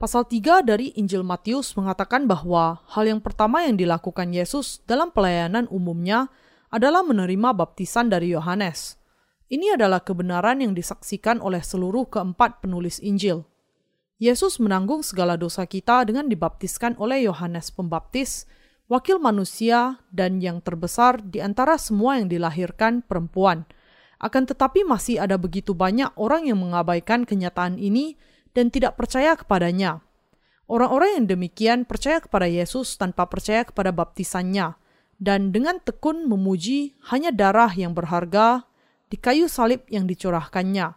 Pasal 0.00 0.24
3 0.24 0.64
dari 0.64 0.96
Injil 0.96 1.20
Matius 1.20 1.76
mengatakan 1.76 2.24
bahwa 2.24 2.80
hal 2.88 3.04
yang 3.04 3.20
pertama 3.20 3.68
yang 3.68 3.76
dilakukan 3.76 4.32
Yesus 4.32 4.80
dalam 4.88 5.12
pelayanan 5.12 5.68
umumnya 5.68 6.32
adalah 6.72 7.04
menerima 7.04 7.52
baptisan 7.52 8.08
dari 8.08 8.32
Yohanes. 8.32 8.96
Ini 9.52 9.76
adalah 9.76 10.00
kebenaran 10.00 10.64
yang 10.64 10.72
disaksikan 10.72 11.44
oleh 11.44 11.60
seluruh 11.60 12.08
keempat 12.08 12.64
penulis 12.64 12.96
Injil. 13.04 13.44
Yesus 14.16 14.56
menanggung 14.56 15.04
segala 15.04 15.36
dosa 15.36 15.68
kita 15.68 16.08
dengan 16.08 16.32
dibaptiskan 16.32 16.96
oleh 16.96 17.28
Yohanes 17.28 17.68
Pembaptis 17.68 18.48
wakil 18.88 19.20
manusia 19.20 20.00
dan 20.08 20.40
yang 20.40 20.64
terbesar 20.64 21.20
di 21.20 21.44
antara 21.44 21.76
semua 21.76 22.16
yang 22.16 22.32
dilahirkan 22.32 23.04
perempuan. 23.04 23.68
Akan 24.16 24.48
tetapi 24.48 24.80
masih 24.80 25.20
ada 25.20 25.36
begitu 25.36 25.76
banyak 25.76 26.08
orang 26.16 26.48
yang 26.48 26.56
mengabaikan 26.56 27.28
kenyataan 27.28 27.76
ini 27.76 28.16
dan 28.54 28.68
tidak 28.68 28.98
percaya 28.98 29.36
kepadanya. 29.38 30.02
Orang-orang 30.70 31.22
yang 31.22 31.26
demikian 31.26 31.82
percaya 31.82 32.22
kepada 32.22 32.46
Yesus 32.46 32.94
tanpa 32.94 33.26
percaya 33.26 33.66
kepada 33.66 33.90
baptisannya, 33.90 34.78
dan 35.18 35.50
dengan 35.50 35.82
tekun 35.82 36.30
memuji 36.30 36.94
hanya 37.10 37.34
darah 37.34 37.74
yang 37.74 37.92
berharga 37.92 38.64
di 39.10 39.18
kayu 39.18 39.50
salib 39.50 39.82
yang 39.90 40.06
dicurahkannya. 40.06 40.94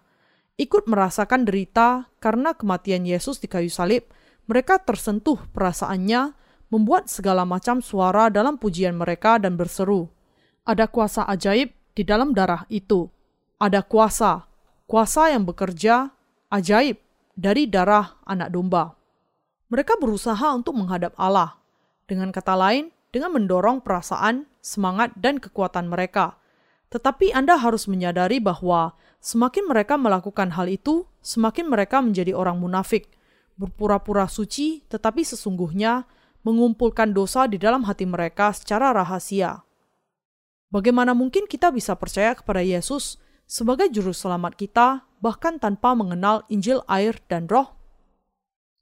Ikut 0.62 0.86
merasakan 0.86 1.49
derita 1.49 2.08
karena 2.22 2.54
kematian 2.54 3.10
Yesus 3.10 3.41
di 3.41 3.49
kayu 3.49 3.74
salib, 3.74 4.06
mereka 4.45 4.78
tersentuh 4.78 5.41
perasaannya, 5.49 6.38
membuat 6.70 7.10
segala 7.10 7.45
macam 7.45 7.82
suara 7.82 8.30
dalam 8.30 8.62
pujian 8.62 8.93
mereka 8.93 9.41
dan 9.41 9.58
berseru, 9.58 10.10
"Ada 10.66 10.86
kuasa 10.89 11.26
ajaib 11.26 11.74
di 11.93 12.01
dalam 12.06 12.34
darah 12.34 12.66
itu. 12.70 13.10
Ada 13.62 13.86
kuasa, 13.86 14.49
kuasa 14.89 15.30
yang 15.30 15.45
bekerja 15.45 16.10
ajaib 16.49 17.03
dari 17.34 17.69
darah 17.69 18.17
anak 18.25 18.53
domba." 18.53 18.95
Mereka 19.73 19.97
berusaha 19.97 20.53
untuk 20.53 20.77
menghadap 20.77 21.17
Allah. 21.17 21.57
Dengan 22.05 22.29
kata 22.29 22.53
lain, 22.53 22.93
dengan 23.09 23.34
mendorong 23.34 23.81
perasaan, 23.81 24.45
semangat, 24.61 25.13
dan 25.17 25.41
kekuatan 25.41 25.89
mereka. 25.89 26.38
Tetapi 26.93 27.34
Anda 27.34 27.57
harus 27.57 27.89
menyadari 27.89 28.38
bahwa 28.38 28.93
semakin 29.17 29.65
mereka 29.65 29.97
melakukan 29.97 30.53
hal 30.53 30.69
itu, 30.69 31.09
semakin 31.25 31.69
mereka 31.69 32.05
menjadi 32.05 32.38
orang 32.38 32.61
munafik, 32.61 33.09
berpura-pura 33.57 34.29
suci, 34.29 34.86
tetapi 34.89 35.25
sesungguhnya 35.25 36.05
mengumpulkan 36.43 37.15
dosa 37.15 37.47
di 37.49 37.57
dalam 37.57 37.88
hati 37.88 38.03
mereka 38.05 38.51
secara 38.51 38.91
rahasia. 38.91 39.63
Bagaimana 40.73 41.13
mungkin 41.13 41.45
kita 41.45 41.69
bisa 41.69 41.93
percaya 41.93 42.34
kepada 42.34 42.61
Yesus 42.61 43.21
sebagai 43.45 43.89
juru 43.93 44.11
selamat 44.11 44.57
kita, 44.57 45.05
bahkan 45.24 45.55
tanpa 45.55 45.95
mengenal 45.95 46.43
Injil, 46.51 46.84
air, 46.91 47.15
dan 47.32 47.47
Roh? 47.47 47.71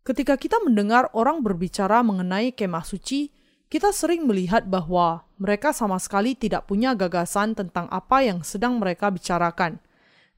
Ketika 0.01 0.33
kita 0.41 0.57
mendengar 0.65 1.13
orang 1.13 1.45
berbicara 1.45 2.01
mengenai 2.01 2.49
kemah 2.57 2.81
suci, 2.81 3.29
kita 3.69 3.93
sering 3.93 4.25
melihat 4.25 4.65
bahwa 4.65 5.29
mereka 5.37 5.69
sama 5.69 6.01
sekali 6.01 6.33
tidak 6.33 6.65
punya 6.65 6.97
gagasan 6.97 7.53
tentang 7.53 7.85
apa 7.93 8.25
yang 8.25 8.41
sedang 8.41 8.81
mereka 8.81 9.13
bicarakan. 9.13 9.77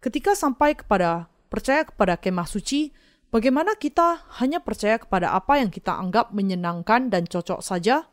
Ketika 0.04 0.36
sampai 0.36 0.76
kepada 0.76 1.32
percaya 1.48 1.88
kepada 1.88 2.20
kemah 2.20 2.46
suci, 2.46 2.92
bagaimana 3.32 3.80
kita 3.80 4.28
hanya 4.44 4.60
percaya 4.60 5.00
kepada 5.00 5.32
apa 5.32 5.64
yang 5.64 5.72
kita 5.72 5.96
anggap 5.96 6.36
menyenangkan 6.36 7.08
dan 7.08 7.24
cocok 7.24 7.64
saja? 7.64 8.12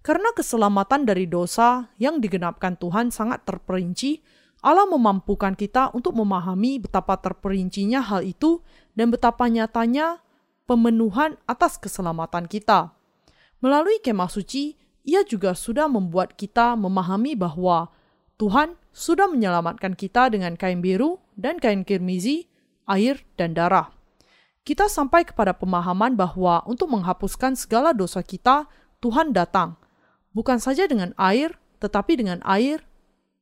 Karena 0.00 0.30
keselamatan 0.30 1.10
dari 1.10 1.26
dosa 1.26 1.90
yang 1.98 2.22
digenapkan 2.22 2.78
Tuhan 2.78 3.10
sangat 3.10 3.42
terperinci, 3.42 4.22
Allah 4.64 4.88
memampukan 4.88 5.52
kita 5.52 5.92
untuk 5.92 6.16
memahami 6.16 6.80
betapa 6.80 7.20
terperincinya 7.20 8.00
hal 8.00 8.24
itu 8.24 8.64
dan 8.96 9.12
betapa 9.12 9.44
nyatanya 9.44 10.24
pemenuhan 10.64 11.36
atas 11.44 11.76
keselamatan 11.76 12.48
kita. 12.48 12.96
Melalui 13.60 14.00
kemah 14.00 14.32
suci, 14.32 14.80
ia 15.04 15.20
juga 15.20 15.52
sudah 15.52 15.84
membuat 15.84 16.32
kita 16.40 16.80
memahami 16.80 17.36
bahwa 17.36 17.92
Tuhan 18.40 18.80
sudah 18.88 19.28
menyelamatkan 19.28 19.92
kita 19.92 20.32
dengan 20.32 20.56
kain 20.56 20.80
biru 20.80 21.20
dan 21.36 21.60
kain 21.60 21.84
kirmizi, 21.84 22.48
air, 22.88 23.20
dan 23.36 23.52
darah. 23.52 23.92
Kita 24.64 24.88
sampai 24.88 25.28
kepada 25.28 25.52
pemahaman 25.52 26.16
bahwa 26.16 26.64
untuk 26.64 26.88
menghapuskan 26.88 27.52
segala 27.52 27.92
dosa 27.92 28.24
kita, 28.24 28.64
Tuhan 29.04 29.36
datang, 29.36 29.76
bukan 30.32 30.56
saja 30.56 30.88
dengan 30.88 31.12
air, 31.20 31.52
tetapi 31.84 32.16
dengan 32.16 32.40
air 32.48 32.80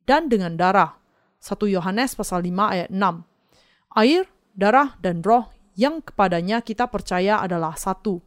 dan 0.02 0.26
dengan 0.26 0.58
darah. 0.58 1.01
1 1.42 1.58
Yohanes 1.74 2.14
pasal 2.14 2.46
5 2.46 2.54
ayat 2.54 2.88
6. 2.94 3.98
Air, 3.98 4.30
darah, 4.54 4.94
dan 5.02 5.26
roh 5.26 5.50
yang 5.74 5.98
kepadanya 5.98 6.62
kita 6.62 6.86
percaya 6.86 7.42
adalah 7.42 7.74
satu, 7.74 8.22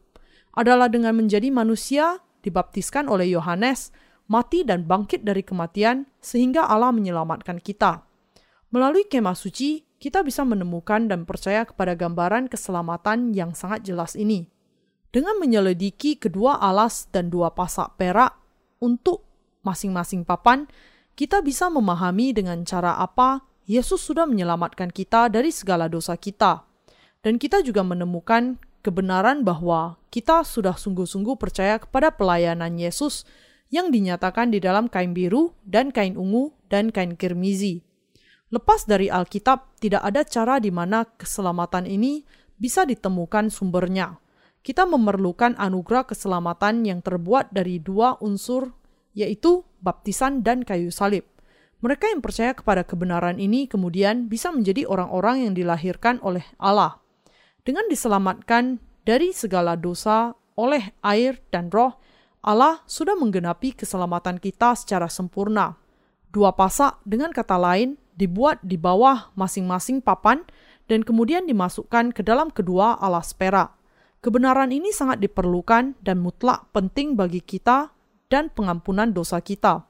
adalah 0.51 0.91
dengan 0.91 1.16
menjadi 1.16 1.47
manusia 1.47 2.20
dibaptiskan 2.43 3.07
oleh 3.07 3.32
Yohanes, 3.32 3.95
mati 4.28 4.68
dan 4.68 4.84
bangkit 4.84 5.24
dari 5.24 5.47
kematian 5.47 6.11
sehingga 6.20 6.68
Allah 6.68 6.91
menyelamatkan 6.91 7.63
kita. 7.63 8.03
Melalui 8.76 9.07
kemah 9.07 9.39
suci, 9.39 9.88
kita 9.95 10.20
bisa 10.20 10.43
menemukan 10.43 11.07
dan 11.07 11.24
percaya 11.24 11.63
kepada 11.63 11.95
gambaran 11.95 12.51
keselamatan 12.51 13.32
yang 13.32 13.55
sangat 13.55 13.88
jelas 13.88 14.20
ini. 14.20 14.51
Dengan 15.07 15.39
menyelidiki 15.39 16.20
kedua 16.20 16.59
alas 16.59 17.07
dan 17.07 17.32
dua 17.32 17.55
pasak 17.55 17.95
perak 17.95 18.36
untuk 18.84 19.24
masing-masing 19.63 20.28
papan, 20.28 20.68
kita 21.16 21.39
bisa 21.39 21.72
memahami 21.72 22.36
dengan 22.36 22.68
cara 22.68 22.99
apa 22.99 23.43
Yesus 23.66 24.03
sudah 24.03 24.30
menyelamatkan 24.30 24.91
kita 24.91 25.32
dari 25.32 25.49
segala 25.49 25.89
dosa 25.89 26.13
kita. 26.20 26.68
Dan 27.26 27.41
kita 27.41 27.66
juga 27.66 27.82
menemukan 27.82 28.61
kebenaran 28.86 29.41
bahwa 29.41 29.97
kita 30.13 30.45
sudah 30.45 30.78
sungguh-sungguh 30.78 31.34
percaya 31.41 31.82
kepada 31.82 32.13
pelayanan 32.13 32.78
Yesus 32.78 33.26
yang 33.74 33.89
dinyatakan 33.89 34.53
di 34.53 34.61
dalam 34.61 34.86
kain 34.86 35.18
biru 35.18 35.57
dan 35.66 35.89
kain 35.89 36.13
ungu 36.13 36.53
dan 36.70 36.93
kain 36.93 37.18
kirmizi. 37.18 37.82
Lepas 38.53 38.86
dari 38.86 39.09
Alkitab, 39.09 39.82
tidak 39.82 40.05
ada 40.05 40.22
cara 40.22 40.61
di 40.61 40.70
mana 40.70 41.01
keselamatan 41.18 41.89
ini 41.89 42.22
bisa 42.61 42.86
ditemukan 42.86 43.49
sumbernya. 43.49 44.22
Kita 44.61 44.86
memerlukan 44.86 45.57
anugerah 45.57 46.05
keselamatan 46.05 46.86
yang 46.86 47.01
terbuat 47.01 47.49
dari 47.49 47.82
dua 47.82 48.22
unsur, 48.22 48.70
yaitu 49.16 49.66
baptisan 49.80 50.43
dan 50.43 50.61
kayu 50.61 50.91
salib. 50.93 51.26
Mereka 51.80 52.11
yang 52.11 52.22
percaya 52.22 52.51
kepada 52.53 52.86
kebenaran 52.86 53.39
ini 53.39 53.66
kemudian 53.66 54.28
bisa 54.28 54.53
menjadi 54.53 54.86
orang-orang 54.86 55.49
yang 55.49 55.53
dilahirkan 55.55 56.20
oleh 56.22 56.43
Allah 56.59 57.01
dengan 57.66 57.89
diselamatkan 57.89 58.78
dari 59.01 59.34
segala 59.34 59.74
dosa 59.74 60.38
oleh 60.53 60.93
air 61.01 61.41
dan 61.49 61.74
roh, 61.74 61.97
Allah 62.45 62.86
sudah 62.86 63.18
menggenapi 63.18 63.74
keselamatan 63.74 64.38
kita 64.38 64.78
secara 64.78 65.09
sempurna. 65.09 65.74
Dua 66.30 66.53
pasak 66.53 67.01
dengan 67.09 67.34
kata 67.34 67.57
lain 67.57 67.97
dibuat 68.13 68.61
di 68.61 68.78
bawah 68.78 69.34
masing-masing 69.34 69.97
papan 69.97 70.45
dan 70.86 71.01
kemudian 71.01 71.49
dimasukkan 71.49 72.13
ke 72.13 72.22
dalam 72.22 72.53
kedua 72.53 73.01
alas 73.01 73.34
perak. 73.34 73.74
Kebenaran 74.22 74.70
ini 74.70 74.93
sangat 74.93 75.18
diperlukan 75.18 75.97
dan 76.05 76.22
mutlak 76.22 76.70
penting 76.70 77.18
bagi 77.18 77.41
kita 77.41 77.95
dan 78.30 78.53
pengampunan 78.53 79.11
dosa 79.11 79.41
kita. 79.41 79.86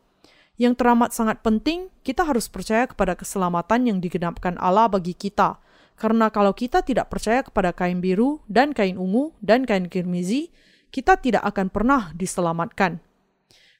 Yang 0.56 0.80
teramat 0.80 1.12
sangat 1.12 1.44
penting, 1.44 1.92
kita 2.04 2.24
harus 2.24 2.48
percaya 2.48 2.88
kepada 2.88 3.16
keselamatan 3.16 3.92
yang 3.92 3.98
digenapkan 4.00 4.56
Allah 4.60 4.88
bagi 4.88 5.14
kita– 5.14 5.58
karena 5.96 6.28
kalau 6.28 6.52
kita 6.52 6.84
tidak 6.84 7.08
percaya 7.08 7.40
kepada 7.40 7.72
kain 7.72 8.04
biru 8.04 8.44
dan 8.52 8.76
kain 8.76 9.00
ungu 9.00 9.32
dan 9.40 9.64
kain 9.64 9.88
kirmizi, 9.88 10.52
kita 10.92 11.16
tidak 11.16 11.44
akan 11.48 11.72
pernah 11.72 12.12
diselamatkan. 12.12 13.00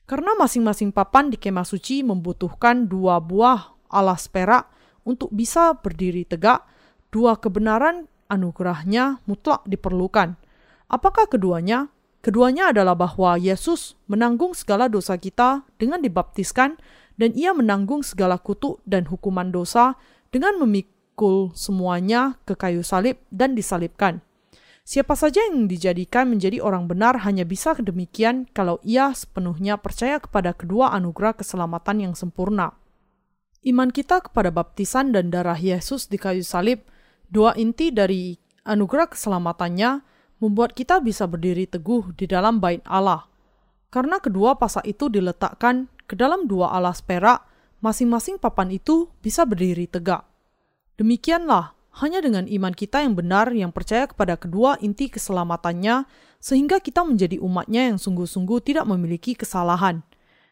Karena 0.08 0.32
masing-masing 0.40 0.96
papan 0.96 1.28
di 1.28 1.36
kemah 1.36 1.68
suci 1.68 2.06
membutuhkan 2.08 2.88
dua 2.88 3.20
buah 3.20 3.76
alas 3.92 4.32
perak 4.32 4.72
untuk 5.04 5.28
bisa 5.36 5.76
berdiri 5.76 6.24
tegak, 6.24 6.64
dua 7.12 7.36
kebenaran 7.36 8.08
anugerahnya 8.32 9.20
mutlak 9.28 9.68
diperlukan. 9.68 10.40
Apakah 10.88 11.28
keduanya? 11.28 11.92
Keduanya 12.26 12.74
adalah 12.74 12.98
bahwa 12.98 13.38
Yesus 13.38 13.94
menanggung 14.10 14.58
segala 14.58 14.90
dosa 14.90 15.14
kita 15.14 15.62
dengan 15.78 16.02
dibaptiskan 16.02 16.74
dan 17.22 17.30
ia 17.38 17.54
menanggung 17.54 18.02
segala 18.02 18.42
kutuk 18.42 18.82
dan 18.82 19.06
hukuman 19.06 19.54
dosa 19.54 19.94
dengan 20.34 20.58
memikul 20.58 21.54
semuanya 21.54 22.42
ke 22.50 22.58
kayu 22.58 22.82
salib 22.82 23.22
dan 23.30 23.54
disalibkan. 23.54 24.26
Siapa 24.82 25.14
saja 25.14 25.38
yang 25.38 25.70
dijadikan 25.70 26.26
menjadi 26.34 26.66
orang 26.66 26.90
benar 26.90 27.22
hanya 27.22 27.46
bisa 27.46 27.78
demikian 27.78 28.50
kalau 28.58 28.82
ia 28.82 29.14
sepenuhnya 29.14 29.78
percaya 29.78 30.18
kepada 30.18 30.58
kedua 30.58 30.98
anugerah 30.98 31.38
keselamatan 31.38 32.10
yang 32.10 32.14
sempurna. 32.18 32.74
Iman 33.62 33.94
kita 33.94 34.26
kepada 34.26 34.50
baptisan 34.50 35.14
dan 35.14 35.30
darah 35.30 35.62
Yesus 35.62 36.10
di 36.10 36.18
kayu 36.18 36.42
salib, 36.42 36.90
dua 37.30 37.54
inti 37.54 37.94
dari 37.94 38.34
anugerah 38.66 39.14
keselamatannya, 39.14 40.15
membuat 40.40 40.76
kita 40.76 41.00
bisa 41.00 41.26
berdiri 41.26 41.66
teguh 41.66 42.12
di 42.16 42.28
dalam 42.28 42.60
bait 42.60 42.84
Allah. 42.86 43.28
Karena 43.90 44.20
kedua 44.20 44.60
pasak 44.60 44.84
itu 44.84 45.08
diletakkan 45.08 45.88
ke 46.06 46.14
dalam 46.20 46.46
dua 46.46 46.76
alas 46.76 47.00
perak, 47.00 47.48
masing-masing 47.80 48.36
papan 48.38 48.74
itu 48.76 49.08
bisa 49.24 49.48
berdiri 49.48 49.88
tegak. 49.88 50.28
Demikianlah, 51.00 51.76
hanya 52.04 52.20
dengan 52.20 52.44
iman 52.44 52.76
kita 52.76 53.04
yang 53.04 53.16
benar 53.16 53.56
yang 53.56 53.72
percaya 53.72 54.04
kepada 54.04 54.36
kedua 54.36 54.76
inti 54.84 55.08
keselamatannya, 55.08 56.04
sehingga 56.44 56.84
kita 56.84 57.08
menjadi 57.08 57.40
umatnya 57.40 57.90
yang 57.94 57.98
sungguh-sungguh 57.98 58.60
tidak 58.68 58.84
memiliki 58.86 59.32
kesalahan. 59.34 60.04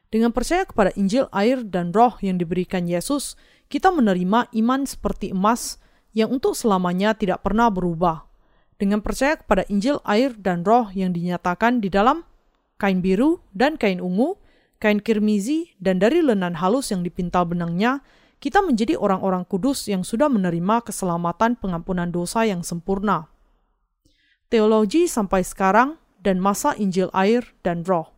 Dengan 0.07 0.31
percaya 0.31 0.63
kepada 0.63 0.93
Injil, 0.95 1.27
air, 1.33 1.65
dan 1.65 1.91
roh 1.91 2.15
yang 2.23 2.39
diberikan 2.39 2.87
Yesus, 2.87 3.35
kita 3.67 3.89
menerima 3.89 4.53
iman 4.55 4.81
seperti 4.85 5.33
emas 5.33 5.81
yang 6.13 6.29
untuk 6.29 6.53
selamanya 6.53 7.17
tidak 7.17 7.41
pernah 7.41 7.67
berubah. 7.73 8.32
Dengan 8.83 8.99
percaya 8.99 9.39
kepada 9.39 9.63
Injil, 9.71 10.03
air, 10.03 10.35
dan 10.35 10.67
roh 10.67 10.91
yang 10.91 11.15
dinyatakan 11.15 11.79
di 11.79 11.87
dalam 11.87 12.27
kain 12.75 12.99
biru 12.99 13.39
dan 13.55 13.79
kain 13.79 14.03
ungu, 14.03 14.35
kain 14.83 14.99
kirmizi, 14.99 15.71
dan 15.79 16.03
dari 16.03 16.19
lenan 16.19 16.59
halus 16.59 16.91
yang 16.91 16.99
dipintal 16.99 17.47
benangnya, 17.47 18.03
kita 18.43 18.59
menjadi 18.59 18.99
orang-orang 18.99 19.47
kudus 19.47 19.87
yang 19.87 20.03
sudah 20.03 20.27
menerima 20.27 20.83
keselamatan 20.83 21.55
pengampunan 21.55 22.11
dosa 22.11 22.43
yang 22.43 22.59
sempurna. 22.59 23.31
teologi 24.51 25.07
sampai 25.07 25.47
sekarang, 25.47 25.95
dan 26.19 26.43
masa 26.43 26.75
Injil 26.75 27.07
air 27.15 27.55
dan 27.63 27.87
roh. 27.87 28.11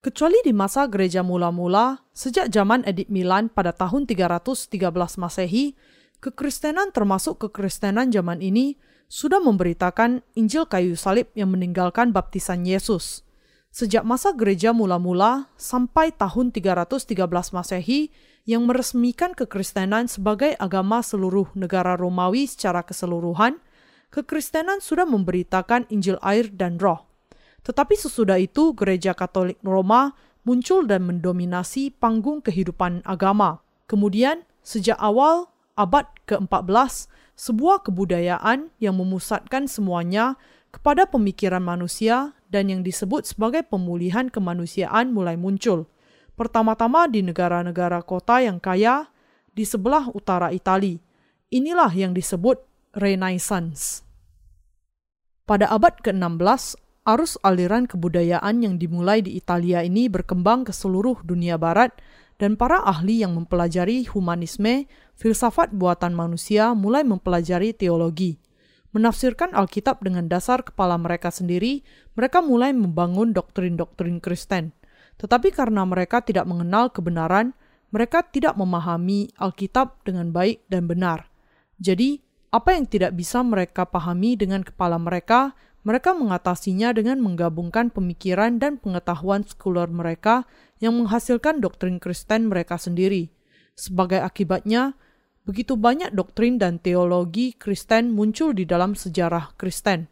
Kecuali 0.00 0.40
di 0.48 0.56
masa 0.56 0.88
gereja 0.88 1.20
mula-mula, 1.20 2.08
sejak 2.16 2.48
zaman 2.48 2.88
Edip 2.88 3.12
Milan 3.12 3.52
pada 3.52 3.76
tahun 3.76 4.08
313 4.08 4.80
Masehi, 5.20 5.76
kekristenan 6.24 6.88
termasuk 6.88 7.36
kekristenan 7.36 8.08
zaman 8.08 8.40
ini 8.40 8.80
sudah 9.08 9.40
memberitakan 9.40 10.20
Injil 10.36 10.68
kayu 10.68 10.92
salib 10.92 11.32
yang 11.32 11.48
meninggalkan 11.48 12.12
baptisan 12.12 12.68
Yesus. 12.68 13.24
Sejak 13.72 14.04
masa 14.04 14.36
gereja 14.36 14.76
mula-mula 14.76 15.48
sampai 15.56 16.12
tahun 16.12 16.52
313 16.52 17.16
Masehi 17.52 18.12
yang 18.48 18.64
meresmikan 18.64 19.36
kekristenan 19.36 20.08
sebagai 20.08 20.56
agama 20.56 21.04
seluruh 21.04 21.48
negara 21.52 21.96
Romawi 21.96 22.48
secara 22.48 22.80
keseluruhan, 22.84 23.60
kekristenan 24.08 24.80
sudah 24.80 25.04
memberitakan 25.04 25.84
Injil 25.92 26.16
air 26.24 26.48
dan 26.48 26.80
roh. 26.80 27.04
Tetapi 27.64 27.92
sesudah 27.92 28.40
itu 28.40 28.72
gereja 28.72 29.12
Katolik 29.12 29.60
Roma 29.60 30.16
muncul 30.48 30.88
dan 30.88 31.04
mendominasi 31.04 31.92
panggung 31.92 32.40
kehidupan 32.40 33.04
agama. 33.04 33.60
Kemudian, 33.84 34.48
sejak 34.64 34.96
awal 34.96 35.52
abad 35.76 36.08
ke-14, 36.24 37.12
sebuah 37.38 37.86
kebudayaan 37.86 38.74
yang 38.82 38.98
memusatkan 38.98 39.70
semuanya 39.70 40.34
kepada 40.74 41.06
pemikiran 41.06 41.62
manusia 41.62 42.34
dan 42.50 42.66
yang 42.66 42.82
disebut 42.82 43.30
sebagai 43.30 43.62
pemulihan 43.62 44.26
kemanusiaan 44.26 45.14
mulai 45.14 45.38
muncul. 45.38 45.86
Pertama-tama 46.34 47.06
di 47.06 47.22
negara-negara 47.22 48.02
kota 48.02 48.42
yang 48.42 48.58
kaya 48.58 49.06
di 49.54 49.62
sebelah 49.62 50.10
utara 50.10 50.50
Itali. 50.50 50.98
Inilah 51.48 51.94
yang 51.94 52.12
disebut 52.12 52.60
Renaissance. 52.92 54.02
Pada 55.48 55.70
abad 55.72 55.96
ke-16, 56.04 56.76
arus 57.08 57.40
aliran 57.40 57.88
kebudayaan 57.88 58.60
yang 58.60 58.74
dimulai 58.76 59.24
di 59.24 59.38
Italia 59.38 59.80
ini 59.80 60.12
berkembang 60.12 60.68
ke 60.68 60.76
seluruh 60.76 61.24
dunia 61.24 61.56
barat 61.56 61.96
dan 62.38 62.54
para 62.54 62.78
ahli 62.86 63.26
yang 63.26 63.34
mempelajari 63.34 64.06
humanisme, 64.06 64.86
filsafat 65.18 65.74
buatan 65.74 66.14
manusia 66.14 66.70
mulai 66.72 67.02
mempelajari 67.02 67.74
teologi. 67.74 68.38
Menafsirkan 68.94 69.52
Alkitab 69.52 70.00
dengan 70.00 70.30
dasar 70.30 70.62
kepala 70.64 70.96
mereka 70.96 71.28
sendiri, 71.28 71.84
mereka 72.14 72.40
mulai 72.40 72.72
membangun 72.72 73.34
doktrin-doktrin 73.34 74.22
Kristen. 74.22 74.72
Tetapi 75.18 75.50
karena 75.50 75.82
mereka 75.82 76.22
tidak 76.22 76.46
mengenal 76.46 76.94
kebenaran, 76.94 77.52
mereka 77.90 78.22
tidak 78.22 78.54
memahami 78.54 79.34
Alkitab 79.36 80.06
dengan 80.06 80.30
baik 80.30 80.64
dan 80.70 80.86
benar. 80.86 81.26
Jadi, 81.82 82.22
apa 82.48 82.72
yang 82.78 82.88
tidak 82.88 83.12
bisa 83.12 83.44
mereka 83.44 83.84
pahami 83.84 84.38
dengan 84.38 84.64
kepala 84.64 84.96
mereka, 84.96 85.52
mereka 85.84 86.12
mengatasinya 86.16 86.92
dengan 86.96 87.20
menggabungkan 87.20 87.88
pemikiran 87.92 88.56
dan 88.56 88.80
pengetahuan 88.80 89.44
sekuler 89.44 89.88
mereka 89.88 90.48
yang 90.78 90.98
menghasilkan 90.98 91.62
doktrin 91.62 91.98
Kristen 91.98 92.50
mereka 92.50 92.78
sendiri. 92.78 93.30
Sebagai 93.78 94.22
akibatnya, 94.22 94.94
begitu 95.46 95.78
banyak 95.78 96.14
doktrin 96.14 96.58
dan 96.58 96.82
teologi 96.82 97.54
Kristen 97.54 98.10
muncul 98.14 98.54
di 98.54 98.66
dalam 98.66 98.98
sejarah 98.98 99.54
Kristen. 99.54 100.10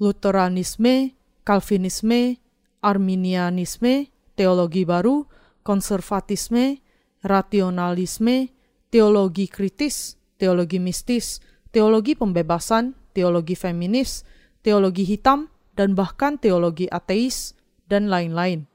Lutheranisme, 0.00 1.16
Calvinisme, 1.44 2.40
Arminianisme, 2.84 4.12
teologi 4.36 4.84
baru, 4.84 5.24
konservatisme, 5.64 6.78
rationalisme, 7.24 8.52
teologi 8.92 9.50
kritis, 9.50 10.20
teologi 10.38 10.78
mistis, 10.78 11.40
teologi 11.72 12.14
pembebasan, 12.14 12.94
teologi 13.16 13.56
feminis, 13.56 14.22
teologi 14.60 15.02
hitam, 15.08 15.48
dan 15.76 15.96
bahkan 15.96 16.38
teologi 16.40 16.86
ateis, 16.88 17.56
dan 17.86 18.08
lain-lain. 18.10 18.68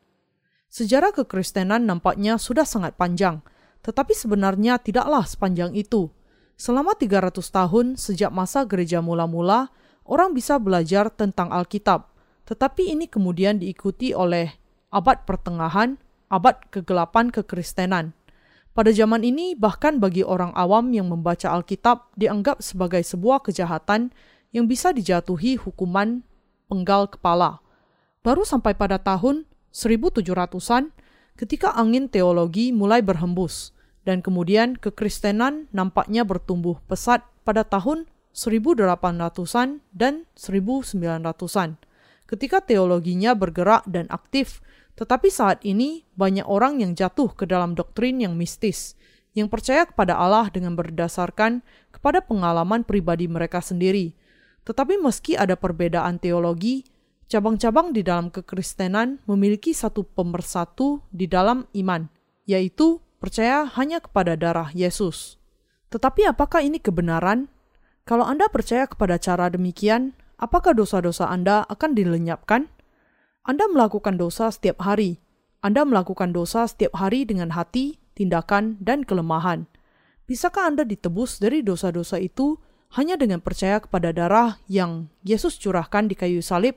Sejarah 0.72 1.12
kekristenan 1.12 1.84
nampaknya 1.84 2.40
sudah 2.40 2.64
sangat 2.64 2.96
panjang, 2.96 3.44
tetapi 3.84 4.16
sebenarnya 4.16 4.80
tidaklah 4.80 5.28
sepanjang 5.28 5.76
itu. 5.76 6.08
Selama 6.56 6.96
300 6.96 7.44
tahun 7.44 8.00
sejak 8.00 8.32
masa 8.32 8.64
gereja 8.64 9.04
mula-mula, 9.04 9.68
orang 10.08 10.32
bisa 10.32 10.56
belajar 10.64 11.12
tentang 11.12 11.52
Alkitab, 11.52 12.08
tetapi 12.48 12.88
ini 12.88 13.12
kemudian 13.12 13.60
diikuti 13.60 14.16
oleh 14.16 14.48
abad 14.96 15.28
pertengahan, 15.28 16.00
abad 16.32 16.56
kegelapan 16.72 17.36
kekristenan. 17.36 18.16
Pada 18.72 18.96
zaman 18.96 19.28
ini, 19.28 19.52
bahkan 19.60 20.00
bagi 20.00 20.24
orang 20.24 20.56
awam 20.56 20.96
yang 20.96 21.12
membaca 21.12 21.52
Alkitab 21.52 22.16
dianggap 22.16 22.64
sebagai 22.64 23.04
sebuah 23.04 23.44
kejahatan 23.44 24.16
yang 24.56 24.72
bisa 24.72 24.96
dijatuhi 24.96 25.60
hukuman 25.60 26.24
penggal 26.72 27.12
kepala. 27.12 27.60
Baru 28.24 28.48
sampai 28.48 28.72
pada 28.72 28.96
tahun 28.96 29.51
1700-an 29.72 30.92
ketika 31.40 31.74
angin 31.74 32.08
teologi 32.12 32.76
mulai 32.76 33.00
berhembus 33.04 33.74
dan 34.08 34.20
kemudian 34.20 34.78
kekristenan 34.78 35.72
nampaknya 35.72 36.28
bertumbuh 36.28 36.80
pesat 36.86 37.24
pada 37.48 37.66
tahun 37.66 38.08
1800-an 38.36 39.84
dan 39.92 40.28
1900-an 40.36 41.80
ketika 42.28 42.64
teologinya 42.64 43.36
bergerak 43.36 43.84
dan 43.88 44.08
aktif 44.12 44.64
tetapi 44.96 45.32
saat 45.32 45.64
ini 45.64 46.04
banyak 46.14 46.46
orang 46.46 46.84
yang 46.84 46.94
jatuh 46.94 47.32
ke 47.34 47.48
dalam 47.48 47.74
doktrin 47.74 48.20
yang 48.20 48.36
mistis 48.36 49.00
yang 49.32 49.48
percaya 49.48 49.88
kepada 49.88 50.20
Allah 50.20 50.52
dengan 50.52 50.76
berdasarkan 50.76 51.64
kepada 51.96 52.20
pengalaman 52.20 52.84
pribadi 52.84 53.32
mereka 53.32 53.64
sendiri. 53.64 54.12
Tetapi 54.68 55.00
meski 55.00 55.40
ada 55.40 55.56
perbedaan 55.56 56.20
teologi, 56.20 56.86
cabang-cabang 57.32 57.96
di 57.96 58.04
dalam 58.04 58.28
kekristenan 58.28 59.24
memiliki 59.24 59.72
satu 59.72 60.04
pemersatu 60.04 61.00
di 61.16 61.32
dalam 61.32 61.64
iman, 61.72 62.12
yaitu 62.44 63.00
percaya 63.24 63.64
hanya 63.80 64.04
kepada 64.04 64.36
darah 64.36 64.68
Yesus. 64.76 65.40
Tetapi 65.96 66.28
apakah 66.28 66.60
ini 66.60 66.84
kebenaran? 66.84 67.48
Kalau 68.04 68.28
Anda 68.28 68.52
percaya 68.52 68.84
kepada 68.84 69.16
cara 69.16 69.48
demikian, 69.48 70.12
apakah 70.36 70.76
dosa-dosa 70.76 71.32
Anda 71.32 71.64
akan 71.72 71.96
dilenyapkan? 71.96 72.68
Anda 73.48 73.66
melakukan 73.72 74.20
dosa 74.20 74.52
setiap 74.52 74.84
hari. 74.84 75.24
Anda 75.64 75.88
melakukan 75.88 76.36
dosa 76.36 76.68
setiap 76.68 77.00
hari 77.00 77.24
dengan 77.24 77.56
hati, 77.56 77.96
tindakan, 78.12 78.76
dan 78.84 79.08
kelemahan. 79.08 79.72
Bisakah 80.28 80.68
Anda 80.68 80.84
ditebus 80.84 81.40
dari 81.40 81.64
dosa-dosa 81.64 82.20
itu 82.20 82.60
hanya 83.00 83.16
dengan 83.16 83.40
percaya 83.40 83.80
kepada 83.80 84.12
darah 84.12 84.60
yang 84.68 85.08
Yesus 85.24 85.56
curahkan 85.56 86.12
di 86.12 86.16
kayu 86.18 86.44
salib 86.44 86.76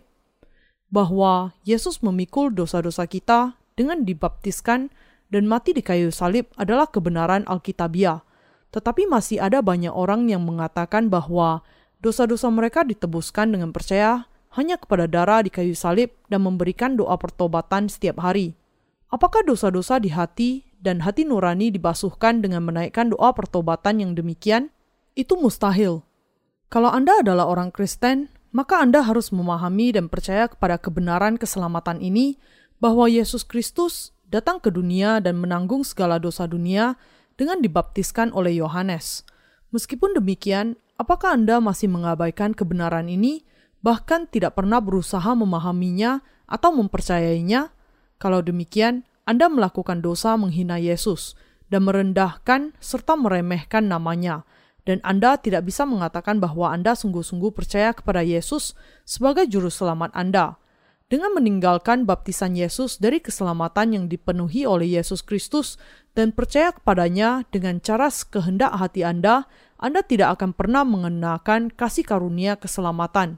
bahwa 0.95 1.51
Yesus 1.67 1.99
memikul 2.07 2.55
dosa-dosa 2.55 3.11
kita 3.11 3.59
dengan 3.75 4.07
dibaptiskan 4.07 4.95
dan 5.35 5.51
mati 5.51 5.75
di 5.75 5.83
kayu 5.83 6.15
salib 6.15 6.47
adalah 6.55 6.87
kebenaran 6.87 7.43
Alkitabiah. 7.51 8.23
Tetapi 8.71 9.11
masih 9.11 9.43
ada 9.43 9.59
banyak 9.59 9.91
orang 9.91 10.31
yang 10.31 10.47
mengatakan 10.47 11.11
bahwa 11.11 11.67
dosa-dosa 11.99 12.47
mereka 12.55 12.87
ditebuskan 12.87 13.51
dengan 13.51 13.75
percaya 13.75 14.31
hanya 14.55 14.79
kepada 14.79 15.11
darah 15.11 15.43
di 15.43 15.51
kayu 15.51 15.75
salib 15.75 16.15
dan 16.31 16.47
memberikan 16.47 16.95
doa 16.95 17.19
pertobatan 17.19 17.91
setiap 17.91 18.23
hari. 18.23 18.55
Apakah 19.11 19.43
dosa-dosa 19.43 19.99
di 19.99 20.15
hati 20.15 20.63
dan 20.79 21.03
hati 21.03 21.27
nurani 21.27 21.75
dibasuhkan 21.75 22.39
dengan 22.39 22.63
menaikkan 22.63 23.11
doa 23.11 23.35
pertobatan 23.35 23.99
yang 23.99 24.15
demikian? 24.15 24.71
Itu 25.19 25.35
mustahil. 25.39 26.07
Kalau 26.71 26.91
Anda 26.91 27.23
adalah 27.23 27.51
orang 27.51 27.71
Kristen, 27.75 28.34
maka 28.55 28.79
Anda 28.79 29.03
harus 29.03 29.35
memahami 29.35 29.99
dan 29.99 30.07
percaya 30.07 30.47
kepada 30.47 30.79
kebenaran 30.79 31.35
keselamatan 31.35 31.99
ini 31.99 32.39
bahwa 32.79 33.11
Yesus 33.11 33.43
Kristus 33.43 34.15
datang 34.31 34.63
ke 34.63 34.71
dunia 34.71 35.19
dan 35.19 35.43
menanggung 35.43 35.83
segala 35.83 36.23
dosa 36.23 36.47
dunia 36.47 36.95
dengan 37.35 37.59
dibaptiskan 37.59 38.31
oleh 38.31 38.55
Yohanes. 38.63 39.27
Meskipun 39.75 40.15
demikian, 40.15 40.79
apakah 40.95 41.35
Anda 41.35 41.59
masih 41.59 41.91
mengabaikan 41.91 42.55
kebenaran 42.55 43.11
ini, 43.11 43.43
bahkan 43.83 44.31
tidak 44.31 44.55
pernah 44.55 44.79
berusaha 44.79 45.35
memahaminya 45.35 46.23
atau 46.47 46.71
mempercayainya? 46.79 47.75
Kalau 48.23 48.39
demikian, 48.39 49.03
Anda 49.27 49.51
melakukan 49.51 49.99
dosa 49.99 50.39
menghina 50.39 50.79
Yesus 50.79 51.35
dan 51.75 51.91
merendahkan 51.91 52.79
serta 52.79 53.19
meremehkan 53.19 53.91
namanya, 53.91 54.47
dan 54.85 55.01
Anda 55.01 55.41
tidak 55.41 55.65
bisa 55.65 55.89
mengatakan 55.89 56.39
bahwa 56.41 56.73
Anda 56.73 56.93
sungguh-sungguh 56.93 57.53
percaya 57.57 57.97
kepada 57.97 58.21
Yesus 58.21 58.77
sebagai 59.09 59.49
juru 59.49 59.73
selamat 59.73 60.13
Anda. 60.13 60.61
Dengan 61.09 61.37
meninggalkan 61.37 62.09
baptisan 62.09 62.57
Yesus 62.57 62.97
dari 62.97 63.21
keselamatan 63.21 63.93
yang 63.93 64.05
dipenuhi 64.09 64.65
oleh 64.65 64.97
Yesus 64.97 65.21
Kristus 65.21 65.77
dan 66.17 66.33
percaya 66.33 66.73
kepadanya 66.73 67.45
dengan 67.53 67.81
cara 67.81 68.09
kehendak 68.09 68.73
hati 68.77 69.05
Anda, 69.05 69.45
Anda 69.77 70.01
tidak 70.01 70.41
akan 70.41 70.57
pernah 70.57 70.81
mengenakan 70.85 71.69
kasih 71.73 72.09
karunia 72.09 72.57
keselamatan. 72.57 73.37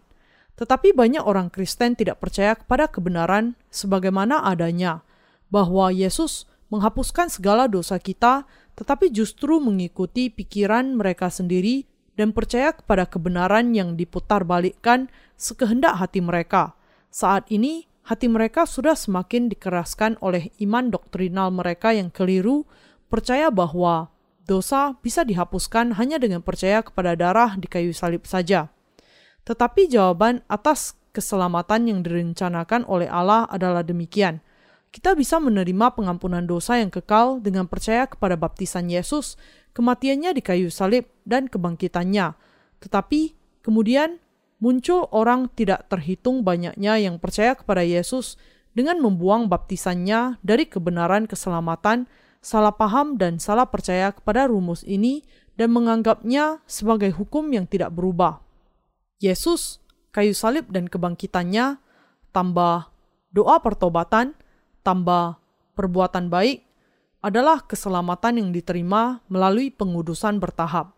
Tetapi 0.57 0.95
banyak 0.95 1.21
orang 1.21 1.53
Kristen 1.53 1.99
tidak 1.99 2.23
percaya 2.23 2.57
kepada 2.57 2.89
kebenaran 2.89 3.59
sebagaimana 3.69 4.41
adanya, 4.47 5.05
bahwa 5.53 5.93
Yesus 5.93 6.49
menghapuskan 6.73 7.31
segala 7.31 7.69
dosa 7.71 8.01
kita 8.01 8.49
tetapi 8.77 9.09
justru 9.11 9.59
mengikuti 9.59 10.29
pikiran 10.29 10.95
mereka 10.95 11.33
sendiri 11.33 11.89
dan 12.17 12.33
percaya 12.33 12.73
kepada 12.77 13.09
kebenaran 13.09 13.73
yang 13.73 13.97
diputar 13.97 14.45
balikkan 14.45 15.09
sekehendak 15.37 15.97
hati 16.01 16.21
mereka. 16.21 16.77
Saat 17.13 17.49
ini, 17.53 17.89
hati 18.05 18.29
mereka 18.29 18.69
sudah 18.69 18.97
semakin 18.97 19.49
dikeraskan 19.49 20.21
oleh 20.21 20.53
iman 20.61 20.93
doktrinal 20.93 21.49
mereka 21.53 21.93
yang 21.93 22.13
keliru, 22.13 22.69
percaya 23.09 23.49
bahwa 23.53 24.13
dosa 24.47 24.95
bisa 25.01 25.27
dihapuskan 25.27 25.97
hanya 25.99 26.17
dengan 26.23 26.41
percaya 26.41 26.81
kepada 26.81 27.19
darah 27.19 27.59
di 27.59 27.67
kayu 27.67 27.91
salib 27.91 28.25
saja. 28.25 28.71
Tetapi 29.43 29.91
jawaban 29.91 30.43
atas 30.47 30.95
keselamatan 31.17 31.89
yang 31.89 32.01
direncanakan 32.05 32.85
oleh 32.85 33.09
Allah 33.09 33.49
adalah 33.49 33.81
demikian. 33.81 34.45
Kita 34.91 35.13
bisa 35.13 35.37
menerima 35.37 35.93
pengampunan 35.93 36.45
dosa 36.45 36.81
yang 36.81 36.89
kekal 36.89 37.39
dengan 37.45 37.69
percaya 37.69 38.09
kepada 38.09 38.35
baptisan 38.35 38.89
Yesus 38.89 39.37
kematiannya 39.77 40.33
di 40.33 40.41
kayu 40.41 40.73
salib, 40.73 41.05
dan 41.29 41.53
kebangkitannya. 41.53 42.33
Tetapi 42.81 43.37
kemudian 43.61 44.17
muncul 44.57 45.05
orang 45.13 45.53
tidak 45.53 45.93
terhitung 45.93 46.41
banyaknya 46.41 46.97
yang 46.97 47.21
percaya 47.21 47.53
kepada 47.53 47.85
Yesus 47.85 48.41
dengan 48.73 49.05
membuang 49.05 49.53
baptisannya 49.53 50.41
dari 50.41 50.65
kebenaran 50.65 51.29
keselamatan, 51.29 52.09
salah 52.41 52.73
paham 52.73 53.21
dan 53.21 53.37
salah 53.37 53.69
percaya 53.69 54.17
kepada 54.17 54.49
rumus 54.49 54.81
ini 54.89 55.21
dan 55.61 55.77
menganggapnya 55.77 56.65
sebagai 56.65 57.13
hukum 57.13 57.53
yang 57.53 57.69
tidak 57.69 57.93
berubah. 57.93 58.41
Yesus, 59.21 59.85
kayu 60.09 60.33
salib 60.33 60.73
dan 60.73 60.89
kebangkitannya, 60.89 61.77
tambah 62.33 62.89
doa 63.33 63.57
pertobatan, 63.61 64.37
tambah 64.87 65.43
perbuatan 65.75 66.31
baik, 66.31 66.63
adalah 67.27 67.67
keselamatan 67.67 68.39
yang 68.39 68.49
diterima 68.55 69.19
melalui 69.27 69.75
pengudusan 69.75 70.39
bertahap. 70.39 70.95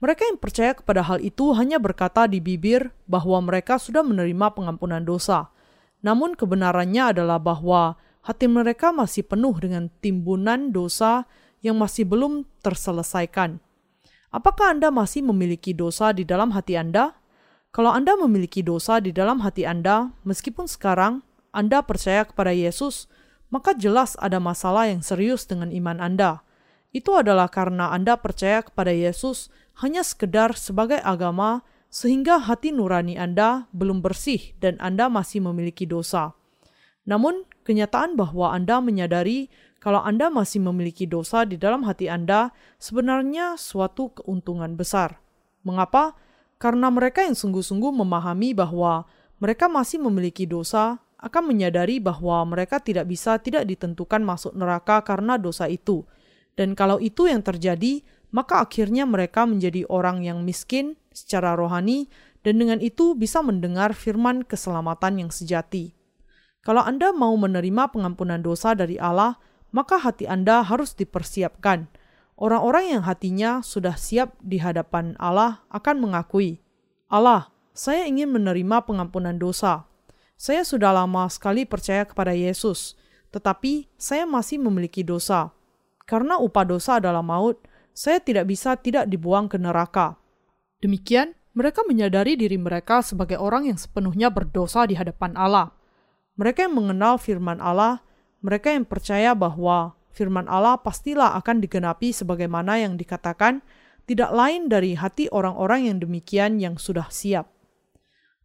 Mereka 0.00 0.24
yang 0.32 0.40
percaya 0.40 0.72
kepada 0.72 1.04
hal 1.04 1.20
itu 1.20 1.52
hanya 1.52 1.76
berkata 1.76 2.24
di 2.24 2.40
bibir 2.40 2.88
bahwa 3.04 3.44
mereka 3.44 3.76
sudah 3.76 4.00
menerima 4.00 4.56
pengampunan 4.56 5.04
dosa. 5.04 5.52
Namun 6.00 6.32
kebenarannya 6.32 7.12
adalah 7.12 7.36
bahwa 7.36 8.00
hati 8.24 8.48
mereka 8.48 8.96
masih 8.96 9.28
penuh 9.28 9.52
dengan 9.60 9.92
timbunan 10.00 10.72
dosa 10.72 11.28
yang 11.60 11.76
masih 11.76 12.08
belum 12.08 12.48
terselesaikan. 12.64 13.60
Apakah 14.32 14.72
Anda 14.72 14.88
masih 14.88 15.20
memiliki 15.20 15.76
dosa 15.76 16.16
di 16.16 16.24
dalam 16.24 16.56
hati 16.56 16.80
Anda? 16.80 17.12
Kalau 17.68 17.92
Anda 17.92 18.16
memiliki 18.16 18.64
dosa 18.64 19.04
di 19.04 19.12
dalam 19.12 19.44
hati 19.44 19.68
Anda, 19.68 20.08
meskipun 20.24 20.64
sekarang 20.64 21.20
Anda 21.50 21.82
percaya 21.82 22.26
kepada 22.26 22.54
Yesus, 22.54 23.10
maka 23.50 23.74
jelas 23.74 24.14
ada 24.22 24.38
masalah 24.38 24.86
yang 24.86 25.02
serius 25.02 25.44
dengan 25.46 25.74
iman 25.74 25.98
Anda. 25.98 26.46
Itu 26.90 27.18
adalah 27.18 27.50
karena 27.50 27.90
Anda 27.94 28.18
percaya 28.18 28.62
kepada 28.62 28.90
Yesus 28.90 29.50
hanya 29.82 30.02
sekedar 30.02 30.58
sebagai 30.58 30.98
agama, 31.02 31.62
sehingga 31.90 32.38
hati 32.38 32.70
nurani 32.70 33.18
Anda 33.18 33.66
belum 33.74 34.02
bersih 34.02 34.54
dan 34.62 34.78
Anda 34.78 35.10
masih 35.10 35.42
memiliki 35.42 35.86
dosa. 35.90 36.38
Namun, 37.02 37.42
kenyataan 37.66 38.14
bahwa 38.14 38.54
Anda 38.54 38.78
menyadari 38.78 39.50
kalau 39.80 40.04
Anda 40.04 40.28
masih 40.28 40.62
memiliki 40.62 41.08
dosa 41.08 41.48
di 41.48 41.56
dalam 41.56 41.82
hati 41.88 42.06
Anda 42.06 42.52
sebenarnya 42.76 43.56
suatu 43.56 44.12
keuntungan 44.12 44.76
besar. 44.76 45.18
Mengapa? 45.66 46.14
Karena 46.60 46.92
mereka 46.92 47.24
yang 47.24 47.32
sungguh-sungguh 47.32 47.88
memahami 48.04 48.52
bahwa 48.52 49.08
mereka 49.40 49.66
masih 49.72 49.96
memiliki 50.04 50.44
dosa 50.44 51.00
akan 51.20 51.52
menyadari 51.52 52.00
bahwa 52.00 52.40
mereka 52.48 52.80
tidak 52.80 53.04
bisa 53.06 53.36
tidak 53.36 53.68
ditentukan 53.68 54.24
masuk 54.24 54.56
neraka 54.56 55.04
karena 55.04 55.36
dosa 55.36 55.68
itu. 55.68 56.08
Dan 56.56 56.72
kalau 56.72 56.96
itu 56.96 57.28
yang 57.28 57.44
terjadi, 57.44 58.00
maka 58.32 58.64
akhirnya 58.64 59.04
mereka 59.04 59.44
menjadi 59.44 59.84
orang 59.92 60.24
yang 60.24 60.42
miskin 60.42 60.96
secara 61.12 61.52
rohani 61.52 62.08
dan 62.40 62.56
dengan 62.56 62.80
itu 62.80 63.12
bisa 63.12 63.44
mendengar 63.44 63.92
firman 63.92 64.46
keselamatan 64.48 65.26
yang 65.26 65.30
sejati. 65.30 65.92
Kalau 66.64 66.84
Anda 66.84 67.12
mau 67.12 67.36
menerima 67.36 67.92
pengampunan 67.92 68.40
dosa 68.40 68.72
dari 68.76 68.96
Allah, 69.00 69.36
maka 69.72 70.00
hati 70.00 70.28
Anda 70.28 70.64
harus 70.64 70.96
dipersiapkan. 70.96 71.88
Orang-orang 72.40 72.96
yang 72.96 73.02
hatinya 73.04 73.60
sudah 73.60 73.96
siap 73.96 74.32
di 74.40 74.56
hadapan 74.56 75.12
Allah 75.20 75.60
akan 75.68 76.00
mengakui, 76.00 76.64
"Allah, 77.12 77.52
saya 77.76 78.08
ingin 78.08 78.32
menerima 78.32 78.88
pengampunan 78.88 79.36
dosa." 79.36 79.89
Saya 80.40 80.64
sudah 80.64 80.96
lama 80.96 81.28
sekali 81.28 81.68
percaya 81.68 82.08
kepada 82.08 82.32
Yesus, 82.32 82.96
tetapi 83.28 83.92
saya 84.00 84.24
masih 84.24 84.56
memiliki 84.56 85.04
dosa. 85.04 85.52
Karena 86.08 86.40
upah 86.40 86.64
dosa 86.64 86.96
adalah 86.96 87.20
maut, 87.20 87.60
saya 87.92 88.24
tidak 88.24 88.48
bisa 88.48 88.72
tidak 88.80 89.04
dibuang 89.12 89.52
ke 89.52 89.60
neraka. 89.60 90.16
Demikian, 90.80 91.36
mereka 91.52 91.84
menyadari 91.84 92.40
diri 92.40 92.56
mereka 92.56 93.04
sebagai 93.04 93.36
orang 93.36 93.68
yang 93.68 93.76
sepenuhnya 93.76 94.32
berdosa 94.32 94.88
di 94.88 94.96
hadapan 94.96 95.36
Allah. 95.36 95.76
Mereka 96.40 96.72
yang 96.72 96.72
mengenal 96.72 97.20
firman 97.20 97.60
Allah, 97.60 98.00
mereka 98.40 98.72
yang 98.72 98.88
percaya 98.88 99.36
bahwa 99.36 99.92
firman 100.08 100.48
Allah 100.48 100.80
pastilah 100.80 101.36
akan 101.36 101.60
digenapi 101.60 102.16
sebagaimana 102.16 102.80
yang 102.80 102.96
dikatakan, 102.96 103.60
tidak 104.08 104.32
lain 104.32 104.72
dari 104.72 104.96
hati 104.96 105.28
orang-orang 105.28 105.92
yang 105.92 106.00
demikian 106.00 106.56
yang 106.56 106.80
sudah 106.80 107.12
siap. 107.12 107.59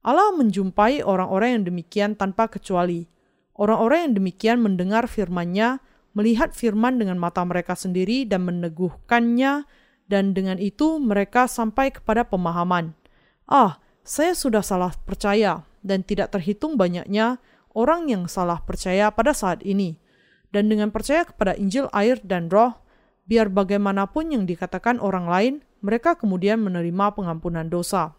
Allah 0.05 0.29
menjumpai 0.37 1.01
orang-orang 1.01 1.57
yang 1.59 1.63
demikian 1.73 2.11
tanpa 2.13 2.45
kecuali. 2.45 3.09
Orang-orang 3.57 4.05
yang 4.05 4.13
demikian 4.21 4.61
mendengar 4.61 5.09
firman-Nya, 5.09 5.81
melihat 6.13 6.53
firman 6.53 7.01
dengan 7.01 7.17
mata 7.17 7.41
mereka 7.41 7.73
sendiri 7.73 8.29
dan 8.29 8.45
meneguhkannya, 8.45 9.65
dan 10.05 10.37
dengan 10.37 10.61
itu 10.61 11.01
mereka 11.01 11.49
sampai 11.49 11.89
kepada 11.89 12.21
pemahaman. 12.21 12.93
Ah, 13.49 13.81
saya 14.05 14.37
sudah 14.37 14.61
salah 14.61 14.93
percaya, 14.93 15.65
dan 15.81 16.05
tidak 16.05 16.37
terhitung 16.37 16.77
banyaknya 16.77 17.41
orang 17.73 18.05
yang 18.05 18.29
salah 18.29 18.61
percaya 18.61 19.09
pada 19.09 19.33
saat 19.33 19.65
ini. 19.65 19.97
Dan 20.53 20.69
dengan 20.69 20.93
percaya 20.93 21.25
kepada 21.25 21.57
Injil 21.57 21.89
air 21.89 22.21
dan 22.21 22.53
roh, 22.53 22.77
biar 23.25 23.49
bagaimanapun 23.49 24.37
yang 24.37 24.45
dikatakan 24.45 25.01
orang 25.01 25.25
lain, 25.25 25.53
mereka 25.81 26.13
kemudian 26.13 26.61
menerima 26.61 27.17
pengampunan 27.17 27.65
dosa. 27.65 28.13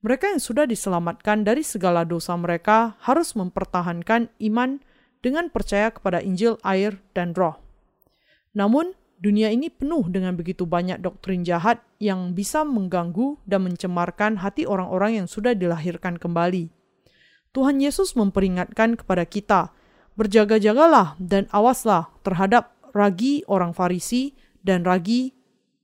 Mereka 0.00 0.32
yang 0.32 0.40
sudah 0.40 0.64
diselamatkan 0.64 1.44
dari 1.44 1.60
segala 1.60 2.08
dosa 2.08 2.32
mereka 2.32 2.96
harus 3.04 3.36
mempertahankan 3.36 4.32
iman 4.48 4.80
dengan 5.20 5.52
percaya 5.52 5.92
kepada 5.92 6.24
Injil, 6.24 6.56
air, 6.64 7.04
dan 7.12 7.36
Roh. 7.36 7.60
Namun, 8.56 8.96
dunia 9.20 9.52
ini 9.52 9.68
penuh 9.68 10.08
dengan 10.08 10.32
begitu 10.40 10.64
banyak 10.64 11.04
doktrin 11.04 11.44
jahat 11.44 11.84
yang 12.00 12.32
bisa 12.32 12.64
mengganggu 12.64 13.36
dan 13.44 13.68
mencemarkan 13.68 14.40
hati 14.40 14.64
orang-orang 14.64 15.20
yang 15.20 15.28
sudah 15.28 15.52
dilahirkan 15.52 16.16
kembali. 16.16 16.72
Tuhan 17.52 17.84
Yesus 17.84 18.16
memperingatkan 18.16 18.96
kepada 18.96 19.28
kita, 19.28 19.68
berjaga-jagalah 20.16 21.20
dan 21.20 21.44
awaslah 21.52 22.08
terhadap 22.24 22.72
ragi 22.96 23.44
orang 23.52 23.76
Farisi 23.76 24.32
dan 24.64 24.80
ragi 24.80 25.36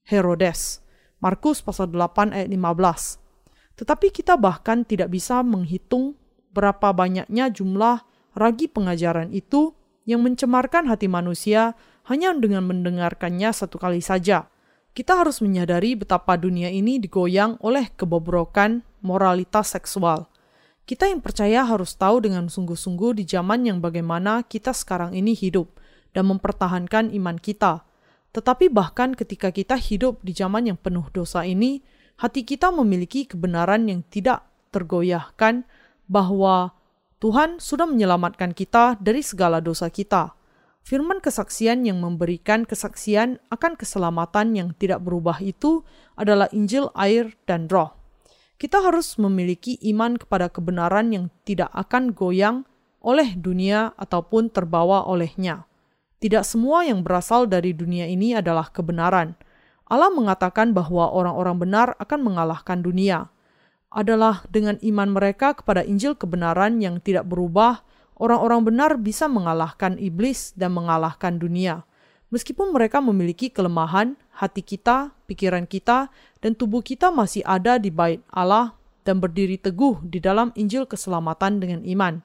Herodes. 0.09 0.81
Markus 1.21 1.61
pasal 1.61 1.93
8 1.93 2.33
ayat 2.33 2.49
15. 2.49 3.26
Tetapi 3.77 4.09
kita 4.09 4.41
bahkan 4.41 4.83
tidak 4.89 5.13
bisa 5.13 5.45
menghitung 5.45 6.17
berapa 6.57 6.97
banyaknya 6.97 7.53
jumlah 7.53 8.05
ragi 8.33 8.69
pengajaran 8.69 9.33
itu 9.37 9.77
yang 10.09 10.25
mencemarkan 10.25 10.89
hati 10.89 11.09
manusia 11.09 11.77
hanya 12.09 12.33
dengan 12.33 12.65
mendengarkannya 12.65 13.53
satu 13.53 13.77
kali 13.77 14.01
saja. 14.01 14.49
Kita 14.97 15.21
harus 15.21 15.45
menyadari 15.45 15.93
betapa 15.93 16.41
dunia 16.41 16.73
ini 16.73 16.97
digoyang 16.97 17.61
oleh 17.61 17.93
kebobrokan 18.01 18.81
moralitas 19.05 19.77
seksual. 19.77 20.33
Kita 20.87 21.11
yang 21.11 21.21
percaya 21.21 21.67
harus 21.67 21.99
tahu 21.99 22.25
dengan 22.25 22.49
sungguh-sungguh 22.49 23.21
di 23.21 23.29
zaman 23.29 23.67
yang 23.69 23.83
bagaimana 23.83 24.47
kita 24.47 24.73
sekarang 24.73 25.13
ini 25.13 25.37
hidup 25.37 25.77
dan 26.17 26.31
mempertahankan 26.31 27.13
iman 27.13 27.37
kita. 27.37 27.85
Tetapi 28.33 28.73
bahkan 28.73 29.13
ketika 29.13 29.53
kita 29.53 29.77
hidup 29.77 30.23
di 30.23 30.33
zaman 30.33 30.71
yang 30.71 30.79
penuh 30.79 31.05
dosa 31.13 31.43
ini, 31.45 31.83
hati 32.17 32.49
kita 32.49 32.73
memiliki 32.73 33.29
kebenaran 33.29 33.89
yang 33.89 34.01
tidak 34.09 34.45
tergoyahkan 34.73 35.69
bahwa 36.09 36.73
Tuhan 37.21 37.61
sudah 37.61 37.89
menyelamatkan 37.89 38.53
kita 38.53 39.01
dari 39.01 39.25
segala 39.25 39.65
dosa 39.65 39.89
kita. 39.89 40.37
Firman 40.87 41.19
kesaksian 41.19 41.83
yang 41.83 41.99
memberikan 41.99 42.63
kesaksian 42.63 43.43
akan 43.51 43.75
keselamatan 43.75 44.55
yang 44.55 44.69
tidak 44.79 45.03
berubah 45.03 45.43
itu 45.43 45.83
adalah 46.15 46.47
Injil, 46.55 46.95
air, 46.95 47.35
dan 47.43 47.67
Roh. 47.67 47.91
Kita 48.57 48.81
harus 48.81 49.19
memiliki 49.19 49.77
iman 49.93 50.15
kepada 50.17 50.47
kebenaran 50.47 51.11
yang 51.11 51.27
tidak 51.43 51.69
akan 51.75 52.15
goyang 52.15 52.65
oleh 53.03 53.35
dunia 53.35 53.93
ataupun 53.99 54.49
terbawa 54.49 55.05
olehnya. 55.05 55.67
Tidak 56.23 56.47
semua 56.47 56.87
yang 56.87 57.05
berasal 57.05 57.51
dari 57.51 57.77
dunia 57.77 58.09
ini 58.09 58.33
adalah 58.33 58.71
kebenaran 58.73 59.37
Allah 59.87 60.11
mengatakan 60.11 60.75
bahwa 60.75 61.07
orang-orang 61.15 61.57
benar 61.63 61.89
akan 62.03 62.27
mengalahkan 62.27 62.83
dunia. 62.83 63.31
Adalah 63.95 64.43
dengan 64.51 64.77
iman 64.83 65.15
mereka 65.15 65.55
kepada 65.55 65.87
Injil 65.87 66.19
kebenaran 66.19 66.83
yang 66.83 66.99
tidak 66.99 67.31
berubah, 67.31 67.87
orang-orang 68.19 68.67
benar 68.67 68.99
bisa 68.99 69.31
mengalahkan 69.31 69.95
iblis 69.97 70.51
dan 70.59 70.75
mengalahkan 70.75 71.39
dunia. 71.39 71.87
Meskipun 72.35 72.75
mereka 72.75 72.99
memiliki 72.99 73.55
kelemahan, 73.55 74.19
hati 74.35 74.67
kita, 74.67 75.15
pikiran 75.31 75.71
kita, 75.71 76.11
dan 76.43 76.59
tubuh 76.59 76.83
kita 76.83 77.15
masih 77.15 77.47
ada 77.47 77.79
di 77.79 77.95
bait 77.95 78.19
Allah 78.35 78.75
dan 79.07 79.23
berdiri 79.23 79.55
teguh 79.55 80.03
di 80.03 80.19
dalam 80.19 80.51
Injil 80.59 80.91
keselamatan 80.91 81.63
dengan 81.63 81.87
iman. 81.87 82.19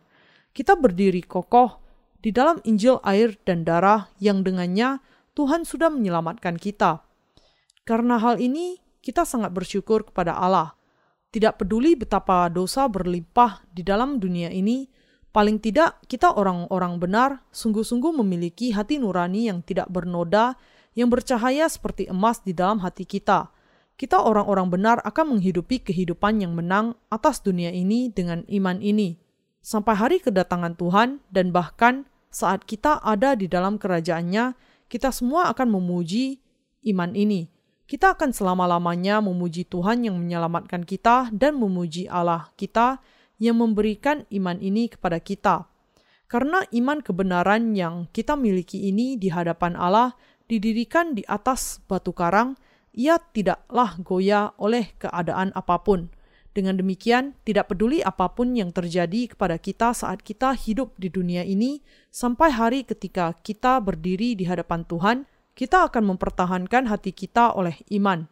Kita 0.58 0.74
berdiri 0.74 1.22
kokoh 1.22 1.78
di 2.26 2.34
dalam 2.34 2.58
Injil 2.66 2.98
air 3.06 3.38
dan 3.46 3.62
darah 3.62 4.10
yang 4.18 4.42
dengannya 4.42 4.98
Tuhan 5.38 5.62
sudah 5.64 5.94
menyelamatkan 5.94 6.58
kita. 6.58 7.11
Karena 7.92 8.16
hal 8.24 8.40
ini, 8.40 8.80
kita 9.04 9.28
sangat 9.28 9.52
bersyukur 9.52 10.08
kepada 10.08 10.40
Allah. 10.40 10.80
Tidak 11.28 11.60
peduli 11.60 12.00
betapa 12.00 12.48
dosa 12.48 12.88
berlimpah 12.88 13.68
di 13.68 13.84
dalam 13.84 14.16
dunia 14.16 14.48
ini, 14.48 14.88
Paling 15.32 15.64
tidak, 15.64 16.04
kita 16.12 16.36
orang-orang 16.36 17.00
benar 17.00 17.48
sungguh-sungguh 17.56 18.12
memiliki 18.20 18.76
hati 18.76 19.00
nurani 19.00 19.48
yang 19.48 19.64
tidak 19.64 19.88
bernoda, 19.88 20.60
yang 20.92 21.08
bercahaya 21.08 21.72
seperti 21.72 22.12
emas 22.12 22.44
di 22.44 22.52
dalam 22.52 22.84
hati 22.84 23.08
kita. 23.08 23.48
Kita 23.96 24.20
orang-orang 24.20 24.68
benar 24.68 24.98
akan 25.08 25.40
menghidupi 25.40 25.88
kehidupan 25.88 26.44
yang 26.44 26.52
menang 26.52 27.00
atas 27.08 27.40
dunia 27.40 27.72
ini 27.72 28.12
dengan 28.12 28.44
iman 28.44 28.84
ini. 28.84 29.16
Sampai 29.64 29.96
hari 29.96 30.18
kedatangan 30.20 30.76
Tuhan 30.76 31.24
dan 31.32 31.56
bahkan 31.56 32.12
saat 32.28 32.68
kita 32.68 33.00
ada 33.00 33.32
di 33.32 33.48
dalam 33.48 33.80
kerajaannya, 33.80 34.60
kita 34.92 35.16
semua 35.16 35.48
akan 35.48 35.80
memuji 35.80 36.44
iman 36.92 37.16
ini. 37.16 37.48
Kita 37.92 38.16
akan 38.16 38.32
selama-lamanya 38.32 39.20
memuji 39.20 39.68
Tuhan 39.68 40.08
yang 40.08 40.16
menyelamatkan 40.16 40.88
kita 40.88 41.28
dan 41.36 41.60
memuji 41.60 42.08
Allah 42.08 42.48
kita 42.56 43.04
yang 43.36 43.60
memberikan 43.60 44.24
iman 44.32 44.56
ini 44.64 44.88
kepada 44.88 45.20
kita. 45.20 45.68
Karena 46.32 46.64
iman 46.72 47.04
kebenaran 47.04 47.76
yang 47.76 48.08
kita 48.16 48.40
miliki 48.40 48.88
ini 48.88 49.20
di 49.20 49.28
hadapan 49.28 49.76
Allah 49.76 50.16
didirikan 50.48 51.20
di 51.20 51.28
atas 51.28 51.84
batu 51.84 52.16
karang, 52.16 52.56
ia 52.96 53.20
tidaklah 53.20 54.00
goyah 54.00 54.56
oleh 54.56 54.96
keadaan 54.96 55.52
apa 55.52 55.84
pun. 55.84 56.08
Dengan 56.56 56.80
demikian, 56.80 57.36
tidak 57.44 57.76
peduli 57.76 58.00
apa 58.00 58.32
pun 58.32 58.56
yang 58.56 58.72
terjadi 58.72 59.36
kepada 59.36 59.60
kita 59.60 59.92
saat 59.92 60.24
kita 60.24 60.56
hidup 60.56 60.96
di 60.96 61.12
dunia 61.12 61.44
ini, 61.44 61.84
sampai 62.08 62.56
hari 62.56 62.88
ketika 62.88 63.36
kita 63.44 63.84
berdiri 63.84 64.40
di 64.40 64.48
hadapan 64.48 64.88
Tuhan, 64.88 65.28
kita 65.62 65.86
akan 65.86 66.18
mempertahankan 66.18 66.90
hati 66.90 67.14
kita 67.14 67.54
oleh 67.54 67.78
iman. 67.94 68.26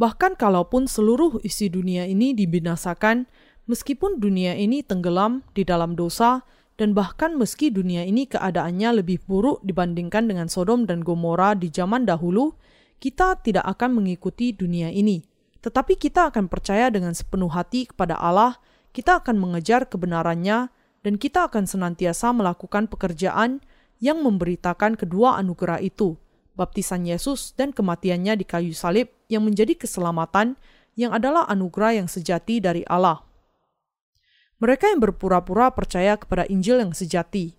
Bahkan 0.00 0.40
kalaupun 0.40 0.88
seluruh 0.88 1.44
isi 1.44 1.68
dunia 1.68 2.08
ini 2.08 2.32
dibinasakan, 2.32 3.28
Meskipun 3.64 4.20
dunia 4.20 4.52
ini 4.60 4.84
tenggelam 4.84 5.40
di 5.56 5.64
dalam 5.64 5.96
dosa, 5.96 6.44
dan 6.76 6.92
bahkan 6.92 7.32
meski 7.40 7.72
dunia 7.72 8.04
ini 8.04 8.28
keadaannya 8.28 9.00
lebih 9.00 9.24
buruk 9.24 9.64
dibandingkan 9.64 10.28
dengan 10.28 10.52
Sodom 10.52 10.84
dan 10.84 11.00
Gomora 11.00 11.56
di 11.56 11.72
zaman 11.72 12.04
dahulu, 12.04 12.52
kita 13.00 13.40
tidak 13.40 13.64
akan 13.64 13.96
mengikuti 13.96 14.52
dunia 14.52 14.92
ini. 14.92 15.24
Tetapi 15.64 15.96
kita 15.96 16.28
akan 16.28 16.52
percaya 16.52 16.92
dengan 16.92 17.16
sepenuh 17.16 17.48
hati 17.48 17.88
kepada 17.88 18.20
Allah, 18.20 18.60
kita 18.92 19.24
akan 19.24 19.40
mengejar 19.40 19.88
kebenarannya, 19.88 20.68
dan 21.00 21.14
kita 21.16 21.48
akan 21.48 21.64
senantiasa 21.64 22.36
melakukan 22.36 22.84
pekerjaan 22.84 23.64
yang 23.96 24.20
memberitakan 24.20 25.00
kedua 25.00 25.40
anugerah 25.40 25.80
itu, 25.80 26.20
baptisan 26.54 27.06
Yesus 27.06 27.54
dan 27.58 27.74
kematiannya 27.74 28.38
di 28.38 28.46
kayu 28.46 28.72
salib 28.72 29.10
yang 29.26 29.44
menjadi 29.46 29.74
keselamatan 29.74 30.58
yang 30.94 31.10
adalah 31.10 31.46
anugerah 31.50 32.02
yang 32.02 32.08
sejati 32.08 32.62
dari 32.62 32.86
Allah 32.86 33.34
mereka 34.64 34.88
yang 34.88 35.02
berpura-pura 35.02 35.68
percaya 35.74 36.16
kepada 36.16 36.48
Injil 36.48 36.80
yang 36.80 36.96
sejati. 36.96 37.52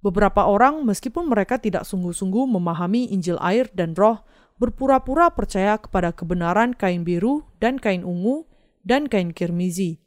Beberapa 0.00 0.48
orang, 0.48 0.86
meskipun 0.86 1.26
mereka 1.28 1.60
tidak 1.60 1.84
sungguh-sungguh 1.84 2.46
memahami 2.46 3.12
Injil 3.12 3.36
air 3.42 3.68
dan 3.74 3.92
roh, 3.92 4.24
berpura-pura 4.56 5.28
percaya 5.34 5.76
kepada 5.76 6.14
kebenaran 6.14 6.72
kain 6.72 7.02
biru 7.02 7.44
dan 7.58 7.76
kain 7.76 8.06
ungu 8.06 8.46
dan 8.86 9.10
kain 9.10 9.34
kirmizi. 9.36 10.00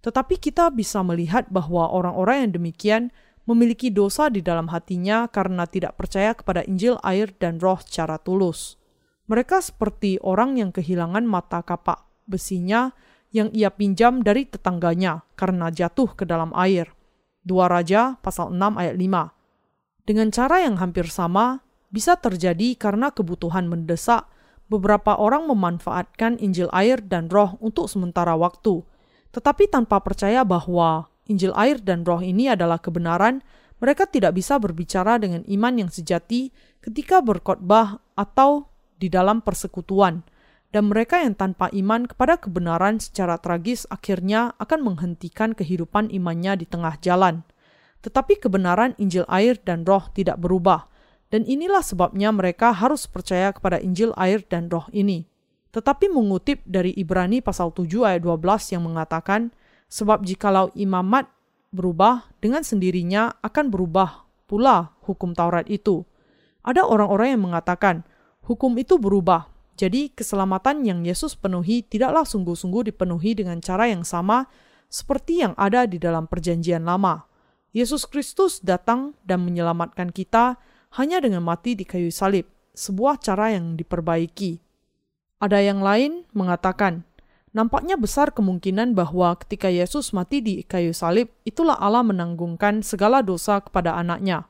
Tetapi 0.00 0.38
kita 0.38 0.70
bisa 0.72 1.04
melihat 1.04 1.50
bahwa 1.52 1.90
orang-orang 1.90 2.48
yang 2.48 2.52
demikian 2.56 3.02
memiliki 3.46 3.90
dosa 3.90 4.30
di 4.30 4.38
dalam 4.44 4.70
hatinya 4.70 5.26
karena 5.26 5.66
tidak 5.66 5.98
percaya 5.98 6.32
kepada 6.34 6.62
Injil 6.66 6.98
air 7.02 7.34
dan 7.38 7.58
roh 7.58 7.78
secara 7.82 8.18
tulus. 8.22 8.78
Mereka 9.26 9.62
seperti 9.62 10.18
orang 10.22 10.58
yang 10.58 10.70
kehilangan 10.70 11.26
mata 11.26 11.62
kapak 11.62 12.06
besinya 12.26 12.94
yang 13.32 13.48
ia 13.56 13.72
pinjam 13.72 14.20
dari 14.20 14.46
tetangganya 14.46 15.24
karena 15.34 15.72
jatuh 15.72 16.12
ke 16.14 16.28
dalam 16.28 16.52
air. 16.54 16.92
Dua 17.42 17.66
Raja 17.66 18.20
pasal 18.22 18.54
6 18.54 18.78
ayat 18.78 18.94
5. 18.94 20.06
Dengan 20.06 20.28
cara 20.30 20.62
yang 20.62 20.78
hampir 20.78 21.08
sama, 21.10 21.62
bisa 21.90 22.14
terjadi 22.18 22.74
karena 22.78 23.10
kebutuhan 23.10 23.66
mendesak, 23.66 24.28
beberapa 24.70 25.18
orang 25.20 25.44
memanfaatkan 25.50 26.40
Injil 26.40 26.72
air 26.72 27.02
dan 27.02 27.28
roh 27.28 27.60
untuk 27.60 27.90
sementara 27.90 28.32
waktu. 28.32 28.80
Tetapi 29.32 29.68
tanpa 29.68 30.00
percaya 30.00 30.44
bahwa 30.44 31.11
Injil 31.30 31.54
air 31.54 31.78
dan 31.78 32.02
roh 32.02 32.18
ini 32.18 32.50
adalah 32.50 32.82
kebenaran, 32.82 33.44
mereka 33.78 34.06
tidak 34.06 34.38
bisa 34.38 34.58
berbicara 34.62 35.18
dengan 35.18 35.42
iman 35.46 35.74
yang 35.86 35.90
sejati 35.90 36.54
ketika 36.82 37.22
berkhotbah 37.22 38.02
atau 38.14 38.70
di 38.98 39.10
dalam 39.10 39.42
persekutuan 39.42 40.22
dan 40.72 40.88
mereka 40.88 41.20
yang 41.20 41.36
tanpa 41.36 41.68
iman 41.70 42.08
kepada 42.08 42.40
kebenaran 42.40 42.96
secara 42.96 43.36
tragis 43.36 43.84
akhirnya 43.92 44.56
akan 44.56 44.80
menghentikan 44.80 45.52
kehidupan 45.52 46.08
imannya 46.08 46.64
di 46.64 46.66
tengah 46.66 46.96
jalan. 47.04 47.44
Tetapi 48.02 48.40
kebenaran 48.40 48.96
Injil 48.98 49.28
air 49.28 49.60
dan 49.62 49.86
roh 49.86 50.08
tidak 50.16 50.40
berubah, 50.40 50.90
dan 51.28 51.46
inilah 51.46 51.84
sebabnya 51.84 52.32
mereka 52.34 52.74
harus 52.74 53.06
percaya 53.06 53.52
kepada 53.54 53.78
Injil 53.78 54.10
air 54.18 54.42
dan 54.48 54.72
roh 54.72 54.88
ini. 54.90 55.28
Tetapi 55.70 56.10
mengutip 56.10 56.64
dari 56.66 56.92
Ibrani 56.96 57.44
pasal 57.44 57.70
7 57.70 57.86
ayat 58.08 58.24
12 58.24 58.74
yang 58.74 58.82
mengatakan, 58.84 59.54
sebab 59.92 60.24
jikalau 60.24 60.72
imamat 60.72 61.28
berubah, 61.68 62.32
dengan 62.40 62.64
sendirinya 62.64 63.36
akan 63.44 63.68
berubah 63.68 64.24
pula 64.48 64.96
hukum 65.04 65.36
Taurat 65.36 65.68
itu. 65.68 66.08
Ada 66.64 66.88
orang-orang 66.88 67.36
yang 67.36 67.52
mengatakan, 67.52 68.08
hukum 68.48 68.72
itu 68.80 68.96
berubah, 68.96 69.52
jadi, 69.72 70.12
keselamatan 70.12 70.84
yang 70.84 71.00
Yesus 71.02 71.32
penuhi 71.32 71.80
tidaklah 71.82 72.28
sungguh-sungguh 72.28 72.92
dipenuhi 72.92 73.32
dengan 73.32 73.58
cara 73.64 73.88
yang 73.88 74.04
sama 74.04 74.46
seperti 74.92 75.40
yang 75.40 75.56
ada 75.56 75.88
di 75.88 75.96
dalam 75.96 76.28
Perjanjian 76.28 76.84
Lama. 76.84 77.24
Yesus 77.72 78.04
Kristus 78.04 78.60
datang 78.60 79.16
dan 79.24 79.40
menyelamatkan 79.48 80.12
kita 80.12 80.60
hanya 81.00 81.24
dengan 81.24 81.40
mati 81.40 81.72
di 81.72 81.88
kayu 81.88 82.12
salib, 82.12 82.44
sebuah 82.76 83.16
cara 83.24 83.56
yang 83.56 83.80
diperbaiki. 83.80 84.60
Ada 85.40 85.64
yang 85.64 85.80
lain 85.80 86.28
mengatakan, 86.36 87.08
nampaknya 87.52 88.00
besar 88.00 88.32
kemungkinan 88.32 88.96
bahwa 88.96 89.36
ketika 89.40 89.68
Yesus 89.68 90.12
mati 90.16 90.40
di 90.40 90.64
kayu 90.66 90.92
salib, 90.96 91.32
itulah 91.48 91.76
Allah 91.80 92.04
menanggungkan 92.04 92.84
segala 92.84 93.24
dosa 93.24 93.60
kepada 93.60 93.96
anaknya. 93.96 94.48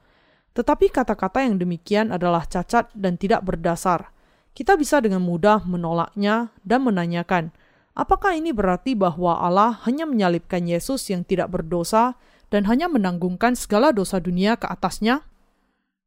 Tetapi 0.54 0.90
kata-kata 0.90 1.44
yang 1.44 1.58
demikian 1.58 2.10
adalah 2.14 2.46
cacat 2.46 2.90
dan 2.94 3.18
tidak 3.18 3.42
berdasar 3.46 4.12
kita 4.52 4.76
bisa 4.76 5.00
dengan 5.00 5.24
mudah 5.24 5.64
menolaknya 5.64 6.52
dan 6.60 6.84
menanyakan, 6.84 7.56
apakah 7.96 8.36
ini 8.36 8.52
berarti 8.52 8.92
bahwa 8.92 9.40
Allah 9.40 9.80
hanya 9.88 10.04
menyalibkan 10.04 10.68
Yesus 10.68 11.08
yang 11.08 11.24
tidak 11.24 11.48
berdosa 11.48 12.20
dan 12.52 12.68
hanya 12.68 12.84
menanggungkan 12.92 13.56
segala 13.56 13.96
dosa 13.96 14.20
dunia 14.20 14.60
ke 14.60 14.68
atasnya? 14.68 15.24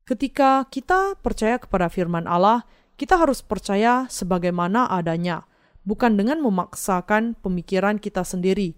Ketika 0.05 0.69
kita 0.69 1.17
percaya 1.25 1.57
kepada 1.57 1.89
firman 1.89 2.29
Allah, 2.29 2.69
kita 3.01 3.17
harus 3.17 3.41
percaya 3.41 4.05
sebagaimana 4.13 4.93
adanya, 4.93 5.49
bukan 5.85 6.17
dengan 6.17 6.41
memaksakan 6.41 7.37
pemikiran 7.39 8.01
kita 8.01 8.25
sendiri. 8.25 8.75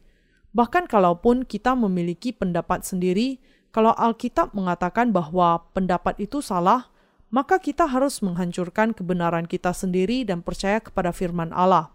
Bahkan 0.51 0.91
kalaupun 0.91 1.47
kita 1.47 1.73
memiliki 1.73 2.35
pendapat 2.35 2.83
sendiri, 2.83 3.39
kalau 3.71 3.95
Alkitab 3.95 4.51
mengatakan 4.51 5.15
bahwa 5.15 5.67
pendapat 5.71 6.19
itu 6.19 6.43
salah, 6.43 6.91
maka 7.27 7.59
kita 7.59 7.87
harus 7.87 8.23
menghancurkan 8.23 8.95
kebenaran 8.95 9.47
kita 9.47 9.75
sendiri 9.75 10.23
dan 10.23 10.43
percaya 10.43 10.79
kepada 10.79 11.11
firman 11.11 11.51
Allah. 11.51 11.91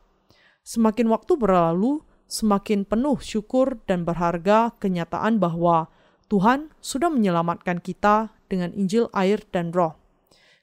Semakin 0.62 1.08
waktu 1.08 1.34
berlalu, 1.40 2.04
semakin 2.28 2.84
penuh 2.84 3.18
syukur 3.20 3.80
dan 3.88 4.04
berharga 4.04 4.72
kenyataan 4.78 5.40
bahwa 5.40 5.88
Tuhan 6.28 6.72
sudah 6.80 7.12
menyelamatkan 7.12 7.80
kita 7.84 8.32
dengan 8.48 8.72
Injil 8.72 9.08
air 9.12 9.44
dan 9.52 9.72
roh. 9.72 9.96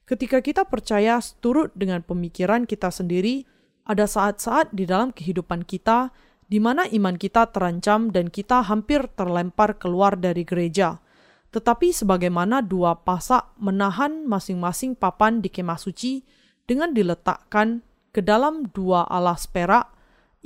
Ketika 0.06 0.42
kita 0.42 0.66
percaya 0.66 1.22
turut 1.38 1.70
dengan 1.78 2.02
pemikiran 2.02 2.66
kita 2.66 2.90
sendiri, 2.90 3.46
ada 3.84 4.08
saat-saat 4.08 4.72
di 4.74 4.84
dalam 4.88 5.12
kehidupan 5.12 5.68
kita 5.68 6.12
di 6.50 6.58
mana 6.58 6.88
iman 6.90 7.14
kita 7.14 7.48
terancam 7.54 8.10
dan 8.10 8.28
kita 8.28 8.66
hampir 8.66 9.06
terlempar 9.14 9.78
keluar 9.78 10.18
dari 10.18 10.42
gereja– 10.42 10.96
tetapi 11.50 11.90
sebagaimana 11.90 12.62
dua 12.62 13.02
pasak 13.02 13.42
menahan 13.58 14.22
masing-masing 14.26 14.94
papan 14.94 15.42
di 15.42 15.50
kemah 15.50 15.78
suci 15.82 16.22
dengan 16.70 16.94
diletakkan 16.94 17.82
ke 18.14 18.22
dalam 18.22 18.70
dua 18.70 19.02
alas 19.10 19.50
perak, 19.50 19.90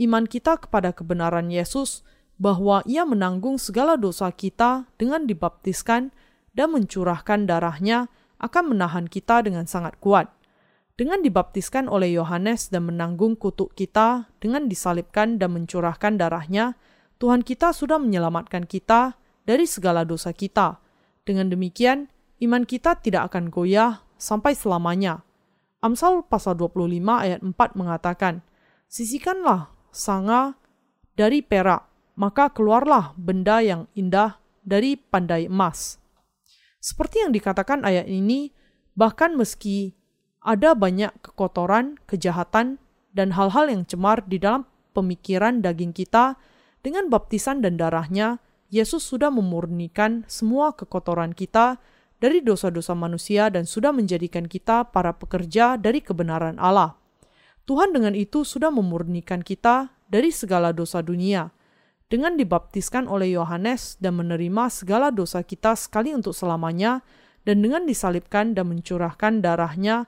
iman 0.00 0.24
kita 0.24 0.56
kepada 0.56 0.96
kebenaran 0.96 1.52
Yesus 1.52 2.00
bahwa 2.40 2.80
ia 2.88 3.04
menanggung 3.04 3.60
segala 3.60 4.00
dosa 4.00 4.32
kita 4.32 4.88
dengan 4.96 5.28
dibaptiskan 5.28 6.10
dan 6.56 6.68
mencurahkan 6.72 7.44
darahnya 7.44 8.08
akan 8.40 8.74
menahan 8.74 9.04
kita 9.04 9.44
dengan 9.44 9.68
sangat 9.68 10.00
kuat. 10.00 10.32
Dengan 10.94 11.26
dibaptiskan 11.26 11.90
oleh 11.90 12.14
Yohanes 12.14 12.70
dan 12.70 12.86
menanggung 12.86 13.34
kutuk 13.34 13.74
kita 13.74 14.30
dengan 14.38 14.70
disalibkan 14.70 15.42
dan 15.42 15.50
mencurahkan 15.50 16.14
darahnya, 16.14 16.78
Tuhan 17.18 17.42
kita 17.42 17.74
sudah 17.74 17.98
menyelamatkan 17.98 18.62
kita 18.62 19.18
dari 19.42 19.66
segala 19.66 20.06
dosa 20.06 20.30
kita. 20.30 20.78
Dengan 21.26 21.50
demikian, 21.50 22.06
iman 22.46 22.62
kita 22.62 23.02
tidak 23.02 23.34
akan 23.34 23.50
goyah 23.50 24.06
sampai 24.22 24.54
selamanya. 24.54 25.26
Amsal 25.82 26.22
pasal 26.30 26.54
25 26.54 26.78
ayat 27.10 27.42
4 27.42 27.74
mengatakan, 27.74 28.46
Sisikanlah 28.86 29.74
sanga 29.90 30.54
dari 31.18 31.42
perak, 31.42 31.90
maka 32.14 32.54
keluarlah 32.54 33.18
benda 33.18 33.58
yang 33.58 33.90
indah 33.98 34.38
dari 34.62 34.94
pandai 34.94 35.50
emas. 35.50 35.98
Seperti 36.78 37.26
yang 37.26 37.34
dikatakan 37.34 37.82
ayat 37.82 38.06
ini, 38.06 38.54
bahkan 38.94 39.34
meski 39.34 39.98
ada 40.44 40.76
banyak 40.76 41.10
kekotoran, 41.24 41.96
kejahatan, 42.04 42.76
dan 43.16 43.32
hal-hal 43.32 43.72
yang 43.72 43.88
cemar 43.88 44.20
di 44.28 44.36
dalam 44.36 44.68
pemikiran 44.92 45.64
daging 45.64 45.96
kita, 45.96 46.36
dengan 46.84 47.08
baptisan 47.08 47.64
dan 47.64 47.80
darahnya, 47.80 48.44
Yesus 48.68 49.00
sudah 49.08 49.32
memurnikan 49.32 50.28
semua 50.28 50.76
kekotoran 50.76 51.32
kita 51.32 51.80
dari 52.20 52.44
dosa-dosa 52.44 52.92
manusia 52.92 53.48
dan 53.48 53.64
sudah 53.64 53.90
menjadikan 53.90 54.44
kita 54.44 54.92
para 54.92 55.16
pekerja 55.16 55.80
dari 55.80 56.04
kebenaran 56.04 56.60
Allah. 56.60 56.96
Tuhan 57.64 57.96
dengan 57.96 58.12
itu 58.12 58.44
sudah 58.44 58.68
memurnikan 58.68 59.40
kita 59.40 59.96
dari 60.12 60.28
segala 60.28 60.76
dosa 60.76 61.00
dunia. 61.00 61.48
Dengan 62.12 62.36
dibaptiskan 62.36 63.08
oleh 63.08 63.32
Yohanes 63.32 63.96
dan 63.96 64.20
menerima 64.20 64.68
segala 64.68 65.08
dosa 65.08 65.40
kita 65.40 65.72
sekali 65.72 66.12
untuk 66.12 66.36
selamanya, 66.36 67.00
dan 67.48 67.64
dengan 67.64 67.88
disalibkan 67.88 68.52
dan 68.52 68.68
mencurahkan 68.68 69.40
darahnya, 69.40 70.04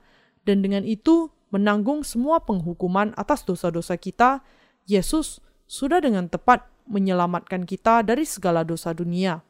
dan 0.47 0.63
dengan 0.63 0.87
itu 0.87 1.35
menanggung 1.51 2.07
semua 2.07 2.39
penghukuman 2.47 3.11
atas 3.19 3.43
dosa-dosa 3.43 3.99
kita, 3.99 4.47
Yesus 4.87 5.43
sudah 5.67 5.99
dengan 5.99 6.31
tepat 6.31 6.63
menyelamatkan 6.87 7.67
kita 7.67 8.07
dari 8.07 8.23
segala 8.23 8.63
dosa 8.63 8.95
dunia. 8.95 9.43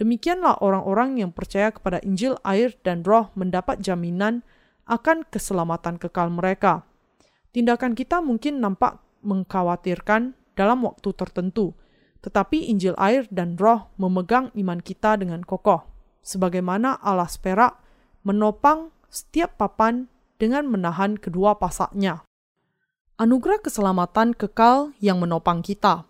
Demikianlah 0.00 0.64
orang-orang 0.64 1.20
yang 1.20 1.30
percaya 1.36 1.68
kepada 1.68 2.00
Injil, 2.00 2.40
air, 2.48 2.72
dan 2.80 3.04
Roh 3.04 3.28
mendapat 3.36 3.84
jaminan 3.84 4.40
akan 4.88 5.28
keselamatan 5.28 6.00
kekal 6.00 6.32
mereka. 6.32 6.88
Tindakan 7.52 7.92
kita 7.92 8.24
mungkin 8.24 8.64
nampak 8.64 8.98
mengkhawatirkan 9.20 10.32
dalam 10.56 10.88
waktu 10.88 11.12
tertentu, 11.12 11.76
tetapi 12.24 12.72
Injil, 12.72 12.96
air, 12.96 13.28
dan 13.28 13.60
Roh 13.60 13.92
memegang 14.00 14.48
iman 14.56 14.80
kita 14.80 15.20
dengan 15.20 15.44
kokoh, 15.44 15.84
sebagaimana 16.24 16.96
alas 17.04 17.36
perak 17.36 17.76
menopang 18.24 18.88
setiap 19.12 19.60
papan 19.60 20.08
dengan 20.42 20.66
menahan 20.66 21.14
kedua 21.14 21.54
pasaknya. 21.62 22.26
Anugerah 23.14 23.62
keselamatan 23.62 24.34
kekal 24.34 24.90
yang 24.98 25.22
menopang 25.22 25.62
kita. 25.62 26.02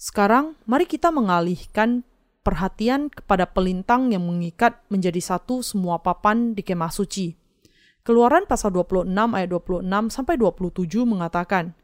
Sekarang, 0.00 0.56
mari 0.64 0.88
kita 0.88 1.12
mengalihkan 1.12 2.00
perhatian 2.40 3.12
kepada 3.12 3.44
pelintang 3.44 4.08
yang 4.08 4.24
mengikat 4.24 4.80
menjadi 4.88 5.20
satu 5.20 5.60
semua 5.60 6.00
papan 6.00 6.56
di 6.56 6.64
kemah 6.64 6.88
suci. 6.88 7.36
Keluaran 8.08 8.48
pasal 8.48 8.72
26 8.72 9.04
ayat 9.36 9.52
26 9.52 9.84
sampai 10.08 10.40
27 10.40 11.04
mengatakan, 11.04 11.76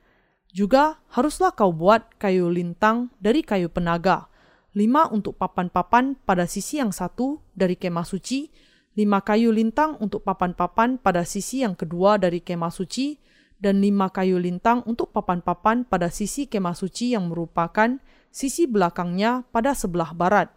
juga 0.56 1.04
haruslah 1.12 1.52
kau 1.52 1.68
buat 1.68 2.16
kayu 2.16 2.48
lintang 2.48 3.12
dari 3.20 3.44
kayu 3.44 3.68
penaga, 3.68 4.32
lima 4.72 5.04
untuk 5.12 5.36
papan-papan 5.36 6.16
pada 6.24 6.48
sisi 6.48 6.80
yang 6.80 6.96
satu 6.96 7.44
dari 7.52 7.76
kemah 7.76 8.08
suci, 8.08 8.48
lima 8.94 9.26
kayu 9.26 9.50
lintang 9.50 9.98
untuk 9.98 10.22
papan-papan 10.22 11.02
pada 11.02 11.26
sisi 11.26 11.66
yang 11.66 11.74
kedua 11.74 12.14
dari 12.14 12.38
kemah 12.38 12.70
suci, 12.70 13.18
dan 13.58 13.82
lima 13.82 14.10
kayu 14.10 14.38
lintang 14.38 14.86
untuk 14.86 15.10
papan-papan 15.10 15.82
pada 15.82 16.14
sisi 16.14 16.46
kemah 16.46 16.78
suci 16.78 17.14
yang 17.14 17.26
merupakan 17.26 17.98
sisi 18.30 18.70
belakangnya 18.70 19.46
pada 19.50 19.74
sebelah 19.74 20.14
barat. 20.14 20.50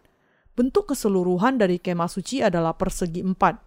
Bentuk 0.54 0.94
keseluruhan 0.94 1.58
dari 1.58 1.82
kemah 1.82 2.10
suci 2.10 2.42
adalah 2.42 2.78
persegi 2.78 3.22
empat. 3.22 3.58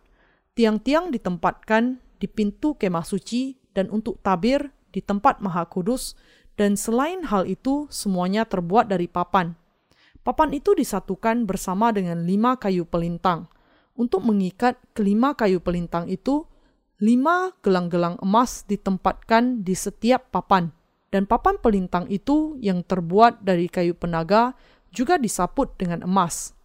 Tiang-tiang 0.56 1.12
ditempatkan 1.12 2.00
di 2.20 2.28
pintu 2.32 2.76
kemah 2.76 3.04
suci 3.04 3.56
dan 3.76 3.92
untuk 3.92 4.20
tabir 4.24 4.72
di 4.92 5.04
tempat 5.04 5.44
maha 5.44 5.68
kudus, 5.68 6.16
dan 6.56 6.76
selain 6.80 7.28
hal 7.28 7.48
itu 7.48 7.88
semuanya 7.92 8.48
terbuat 8.48 8.88
dari 8.88 9.08
papan. 9.08 9.56
Papan 10.24 10.56
itu 10.56 10.76
disatukan 10.76 11.44
bersama 11.44 11.92
dengan 11.92 12.24
lima 12.24 12.56
kayu 12.56 12.88
pelintang– 12.88 13.48
untuk 13.96 14.24
mengikat 14.24 14.80
kelima 14.96 15.36
kayu 15.36 15.60
pelintang 15.60 16.08
itu, 16.08 16.48
lima 17.02 17.52
gelang-gelang 17.66 18.16
emas 18.22 18.64
ditempatkan 18.70 19.66
di 19.66 19.74
setiap 19.74 20.30
papan, 20.30 20.70
dan 21.10 21.28
papan 21.28 21.58
pelintang 21.60 22.08
itu 22.08 22.56
yang 22.62 22.86
terbuat 22.86 23.44
dari 23.44 23.68
kayu 23.68 23.98
penaga 23.98 24.54
juga 24.94 25.18
disaput 25.18 25.76
dengan 25.76 26.06
emas. 26.06 26.56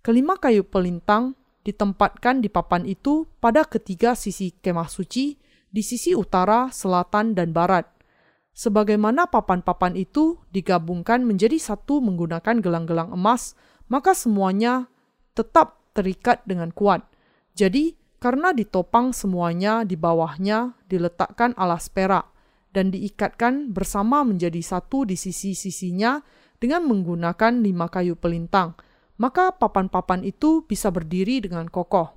Kelima 0.00 0.40
kayu 0.40 0.64
pelintang 0.64 1.36
ditempatkan 1.60 2.40
di 2.40 2.48
papan 2.48 2.88
itu 2.88 3.28
pada 3.42 3.68
ketiga 3.68 4.16
sisi 4.16 4.56
kemah 4.56 4.88
suci, 4.88 5.36
di 5.70 5.82
sisi 5.84 6.16
utara, 6.16 6.72
selatan, 6.72 7.36
dan 7.36 7.52
barat. 7.52 7.86
Sebagaimana 8.56 9.30
papan-papan 9.30 9.94
itu 9.94 10.40
digabungkan 10.50 11.22
menjadi 11.22 11.56
satu 11.60 12.02
menggunakan 12.02 12.58
gelang-gelang 12.58 13.14
emas, 13.14 13.54
maka 13.86 14.12
semuanya 14.16 14.90
tetap 15.32 15.79
terikat 15.92 16.42
dengan 16.46 16.70
kuat. 16.70 17.06
Jadi, 17.54 17.96
karena 18.20 18.52
ditopang 18.52 19.16
semuanya 19.16 19.82
di 19.82 19.96
bawahnya 19.96 20.76
diletakkan 20.86 21.56
alas 21.56 21.88
perak 21.88 22.28
dan 22.70 22.92
diikatkan 22.94 23.72
bersama 23.74 24.22
menjadi 24.22 24.60
satu 24.62 25.08
di 25.08 25.18
sisi-sisinya 25.18 26.22
dengan 26.60 26.84
menggunakan 26.86 27.64
lima 27.64 27.88
kayu 27.88 28.14
pelintang, 28.14 28.76
maka 29.16 29.56
papan-papan 29.56 30.22
itu 30.22 30.62
bisa 30.68 30.92
berdiri 30.92 31.40
dengan 31.40 31.66
kokoh. 31.66 32.12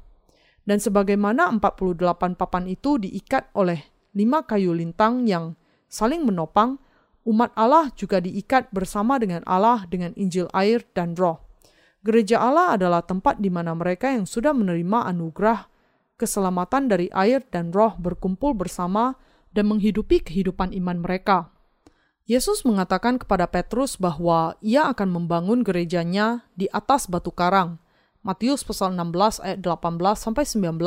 Dan 0.64 0.80
sebagaimana 0.80 1.52
48 1.52 2.40
papan 2.40 2.68
itu 2.68 2.96
diikat 3.00 3.52
oleh 3.56 3.80
lima 4.16 4.44
kayu 4.48 4.72
lintang 4.72 5.28
yang 5.28 5.56
saling 5.92 6.24
menopang, 6.24 6.80
umat 7.28 7.52
Allah 7.56 7.92
juga 7.96 8.24
diikat 8.24 8.72
bersama 8.72 9.20
dengan 9.20 9.44
Allah 9.48 9.84
dengan 9.88 10.16
Injil 10.16 10.48
air 10.56 10.84
dan 10.96 11.16
roh. 11.16 11.40
Gereja 12.04 12.44
Allah 12.44 12.76
adalah 12.76 13.00
tempat 13.00 13.40
di 13.40 13.48
mana 13.48 13.72
mereka 13.72 14.12
yang 14.12 14.28
sudah 14.28 14.52
menerima 14.52 15.08
anugerah 15.08 15.72
keselamatan 16.20 16.92
dari 16.92 17.08
air 17.16 17.40
dan 17.48 17.72
roh 17.72 17.96
berkumpul 17.96 18.52
bersama 18.52 19.16
dan 19.56 19.72
menghidupi 19.72 20.20
kehidupan 20.20 20.76
iman 20.84 21.00
mereka. 21.00 21.48
Yesus 22.28 22.68
mengatakan 22.68 23.20
kepada 23.20 23.48
Petrus 23.48 23.96
bahwa 23.96 24.60
ia 24.60 24.92
akan 24.92 25.16
membangun 25.16 25.64
gerejanya 25.64 26.44
di 26.60 26.68
atas 26.76 27.08
batu 27.08 27.32
karang. 27.32 27.80
Matius 28.24 28.68
pasal 28.68 28.96
16 28.96 29.40
ayat 29.40 29.60
18 29.64 30.00
sampai 30.16 30.44
19. 30.44 30.80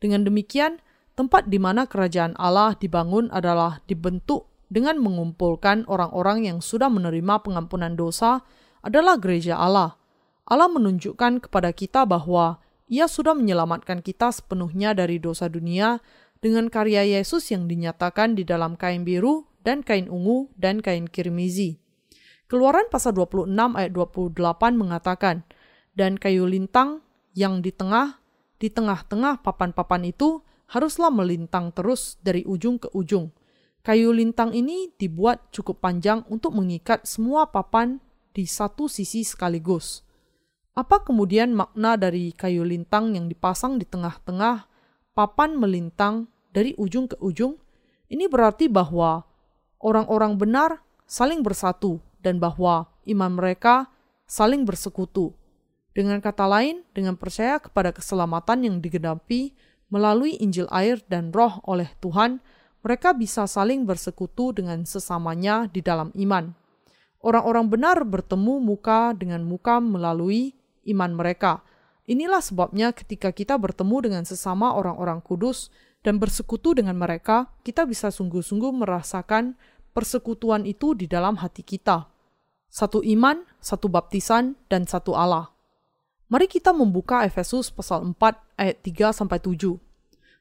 Dengan 0.00 0.20
demikian, 0.24 0.80
tempat 1.16 1.52
di 1.52 1.60
mana 1.60 1.84
kerajaan 1.84 2.32
Allah 2.40 2.76
dibangun 2.76 3.28
adalah 3.28 3.84
dibentuk 3.88 4.48
dengan 4.72 5.00
mengumpulkan 5.00 5.84
orang-orang 5.84 6.48
yang 6.48 6.64
sudah 6.64 6.88
menerima 6.88 7.44
pengampunan 7.44 7.92
dosa 7.92 8.44
adalah 8.84 9.16
gereja 9.16 9.56
Allah 9.56 10.03
Allah 10.44 10.68
menunjukkan 10.68 11.48
kepada 11.48 11.72
kita 11.72 12.04
bahwa 12.04 12.60
Ia 12.84 13.08
sudah 13.08 13.32
menyelamatkan 13.32 14.04
kita 14.04 14.28
sepenuhnya 14.28 14.92
dari 14.92 15.16
dosa 15.16 15.48
dunia 15.48 16.04
dengan 16.44 16.68
karya 16.68 17.00
Yesus 17.00 17.48
yang 17.48 17.64
dinyatakan 17.64 18.36
di 18.36 18.44
dalam 18.44 18.76
kain 18.76 19.08
biru 19.08 19.48
dan 19.64 19.80
kain 19.80 20.12
ungu 20.12 20.52
dan 20.60 20.84
kain 20.84 21.08
kirmizi. 21.08 21.80
Keluaran 22.44 22.92
pasal 22.92 23.16
26 23.16 23.48
ayat 23.50 23.92
28 23.96 24.76
mengatakan, 24.76 25.48
dan 25.96 26.20
kayu 26.20 26.44
lintang 26.44 27.00
yang 27.32 27.64
di 27.64 27.72
tengah, 27.72 28.20
di 28.60 28.68
tengah-tengah 28.68 29.40
papan-papan 29.40 30.12
itu 30.12 30.44
haruslah 30.68 31.08
melintang 31.08 31.72
terus 31.72 32.20
dari 32.20 32.44
ujung 32.44 32.76
ke 32.76 32.92
ujung. 32.92 33.32
Kayu 33.80 34.12
lintang 34.12 34.52
ini 34.52 34.92
dibuat 34.96 35.48
cukup 35.56 35.80
panjang 35.80 36.24
untuk 36.28 36.52
mengikat 36.52 37.08
semua 37.08 37.48
papan 37.48 38.00
di 38.36 38.44
satu 38.44 38.92
sisi 38.92 39.24
sekaligus. 39.24 40.04
Apa 40.74 41.06
kemudian 41.06 41.54
makna 41.54 41.94
dari 41.94 42.34
kayu 42.34 42.66
lintang 42.66 43.14
yang 43.14 43.30
dipasang 43.30 43.78
di 43.78 43.86
tengah-tengah 43.86 44.66
papan 45.14 45.54
melintang 45.54 46.26
dari 46.50 46.74
ujung 46.74 47.06
ke 47.06 47.14
ujung? 47.22 47.54
Ini 48.10 48.26
berarti 48.26 48.66
bahwa 48.66 49.22
orang-orang 49.78 50.34
benar 50.34 50.82
saling 51.06 51.46
bersatu 51.46 52.02
dan 52.26 52.42
bahwa 52.42 52.90
iman 53.06 53.32
mereka 53.38 53.86
saling 54.26 54.66
bersekutu. 54.66 55.30
Dengan 55.94 56.18
kata 56.18 56.42
lain, 56.50 56.82
dengan 56.90 57.14
percaya 57.14 57.62
kepada 57.62 57.94
keselamatan 57.94 58.66
yang 58.66 58.76
digenapi 58.82 59.54
melalui 59.94 60.34
Injil 60.42 60.66
air 60.74 60.98
dan 61.06 61.30
roh 61.30 61.62
oleh 61.70 61.86
Tuhan, 62.02 62.42
mereka 62.82 63.14
bisa 63.14 63.46
saling 63.46 63.86
bersekutu 63.86 64.50
dengan 64.50 64.82
sesamanya 64.82 65.70
di 65.70 65.78
dalam 65.78 66.10
iman. 66.18 66.50
Orang-orang 67.22 67.70
benar 67.70 68.02
bertemu 68.02 68.58
muka 68.58 69.14
dengan 69.14 69.46
muka 69.46 69.78
melalui 69.78 70.63
iman 70.88 71.16
mereka. 71.16 71.64
inilah 72.04 72.44
sebabnya 72.44 72.92
ketika 72.92 73.32
kita 73.32 73.56
bertemu 73.56 73.96
dengan 74.04 74.24
sesama 74.28 74.76
orang-orang 74.76 75.24
kudus 75.24 75.72
dan 76.04 76.20
bersekutu 76.20 76.76
dengan 76.76 77.00
mereka, 77.00 77.48
kita 77.64 77.88
bisa 77.88 78.12
sungguh-sungguh 78.12 78.76
merasakan 78.76 79.56
persekutuan 79.96 80.68
itu 80.68 80.92
di 80.92 81.08
dalam 81.08 81.40
hati 81.40 81.64
kita. 81.64 82.04
Satu 82.68 83.00
iman, 83.00 83.46
satu 83.62 83.88
baptisan, 83.88 84.58
dan 84.68 84.84
satu 84.84 85.16
Allah. 85.16 85.54
Mari 86.28 86.50
kita 86.50 86.74
membuka 86.74 87.22
Efesus 87.22 87.70
pasal 87.70 88.02
4 88.02 88.58
ayat 88.58 88.76
3 88.82 89.14
sampai 89.14 89.38
7. 89.38 89.78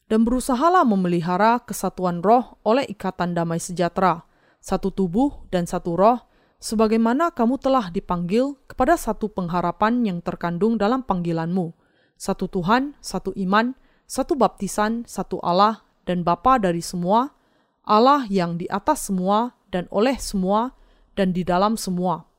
Dan 0.10 0.28
berusahalah 0.28 0.84
memelihara 0.84 1.64
kesatuan 1.64 2.20
roh 2.20 2.60
oleh 2.68 2.84
ikatan 2.90 3.38
damai 3.38 3.62
sejahtera, 3.62 4.28
satu 4.60 4.92
tubuh 4.92 5.48
dan 5.48 5.64
satu 5.64 5.96
roh, 5.96 6.20
sebagaimana 6.64 7.36
kamu 7.36 7.60
telah 7.60 7.92
dipanggil 7.92 8.56
kepada 8.72 8.96
satu 8.96 9.28
pengharapan 9.28 10.08
yang 10.08 10.24
terkandung 10.24 10.80
dalam 10.80 11.04
panggilanmu, 11.04 11.76
satu 12.16 12.48
Tuhan, 12.48 12.96
satu 13.04 13.36
iman, 13.36 13.76
satu 14.08 14.40
baptisan, 14.40 15.04
satu 15.04 15.44
Allah, 15.44 15.84
dan 16.08 16.24
Bapa 16.24 16.56
dari 16.64 16.80
semua, 16.80 17.36
Allah 17.84 18.24
yang 18.32 18.56
di 18.56 18.72
atas 18.72 19.12
semua 19.12 19.60
dan 19.68 19.92
oleh 19.92 20.16
semua 20.16 20.72
dan 21.20 21.36
di 21.36 21.44
dalam 21.44 21.76
semua 21.76 22.32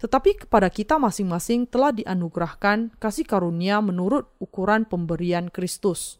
tetapi 0.00 0.48
kepada 0.48 0.72
kita 0.72 0.96
masing-masing 0.96 1.68
telah 1.68 1.92
dianugerahkan 1.92 2.96
kasih 2.96 3.28
karunia 3.28 3.84
menurut 3.84 4.32
ukuran 4.40 4.88
pemberian 4.88 5.52
Kristus. 5.52 6.16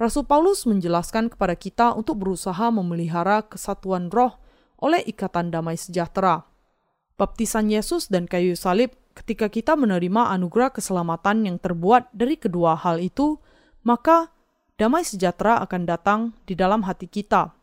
Rasul 0.00 0.24
Paulus 0.24 0.64
menjelaskan 0.64 1.28
kepada 1.28 1.52
kita 1.52 1.92
untuk 1.92 2.24
berusaha 2.24 2.72
memelihara 2.72 3.44
kesatuan 3.44 4.08
roh 4.08 4.40
oleh 4.80 5.04
ikatan 5.04 5.52
damai 5.52 5.76
sejahtera. 5.76 6.48
Baptisan 7.22 7.70
Yesus 7.70 8.10
dan 8.10 8.26
kayu 8.26 8.58
salib 8.58 8.90
ketika 9.14 9.46
kita 9.46 9.78
menerima 9.78 10.34
anugerah 10.34 10.74
keselamatan 10.74 11.46
yang 11.46 11.62
terbuat 11.62 12.10
dari 12.10 12.34
kedua 12.34 12.74
hal 12.74 12.98
itu, 12.98 13.38
maka 13.86 14.34
damai 14.74 15.06
sejahtera 15.06 15.62
akan 15.62 15.86
datang 15.86 16.20
di 16.50 16.58
dalam 16.58 16.82
hati 16.82 17.06
kita. 17.06 17.54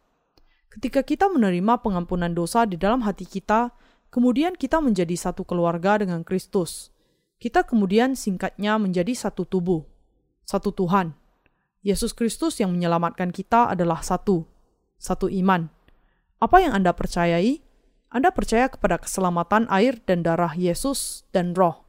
Ketika 0.71 1.03
kita 1.03 1.27
menerima 1.27 1.83
pengampunan 1.83 2.31
dosa 2.31 2.63
di 2.63 2.79
dalam 2.79 3.03
hati 3.03 3.27
kita, 3.27 3.75
Kemudian 4.09 4.57
kita 4.57 4.81
menjadi 4.81 5.13
satu 5.13 5.45
keluarga 5.45 6.01
dengan 6.01 6.25
Kristus. 6.25 6.89
Kita 7.37 7.61
kemudian 7.61 8.17
singkatnya 8.17 8.81
menjadi 8.81 9.13
satu 9.13 9.45
tubuh, 9.45 9.85
satu 10.43 10.73
Tuhan. 10.73 11.13
Yesus 11.85 12.11
Kristus 12.17 12.57
yang 12.57 12.73
menyelamatkan 12.73 13.29
kita 13.29 13.69
adalah 13.69 14.01
satu, 14.01 14.49
satu 14.97 15.29
iman. 15.29 15.69
Apa 16.41 16.57
yang 16.59 16.73
Anda 16.73 16.91
percayai? 16.91 17.61
Anda 18.09 18.33
percaya 18.33 18.69
kepada 18.73 18.97
keselamatan 18.97 19.69
air 19.69 20.01
dan 20.01 20.25
darah 20.25 20.57
Yesus 20.57 21.29
dan 21.29 21.53
Roh 21.53 21.85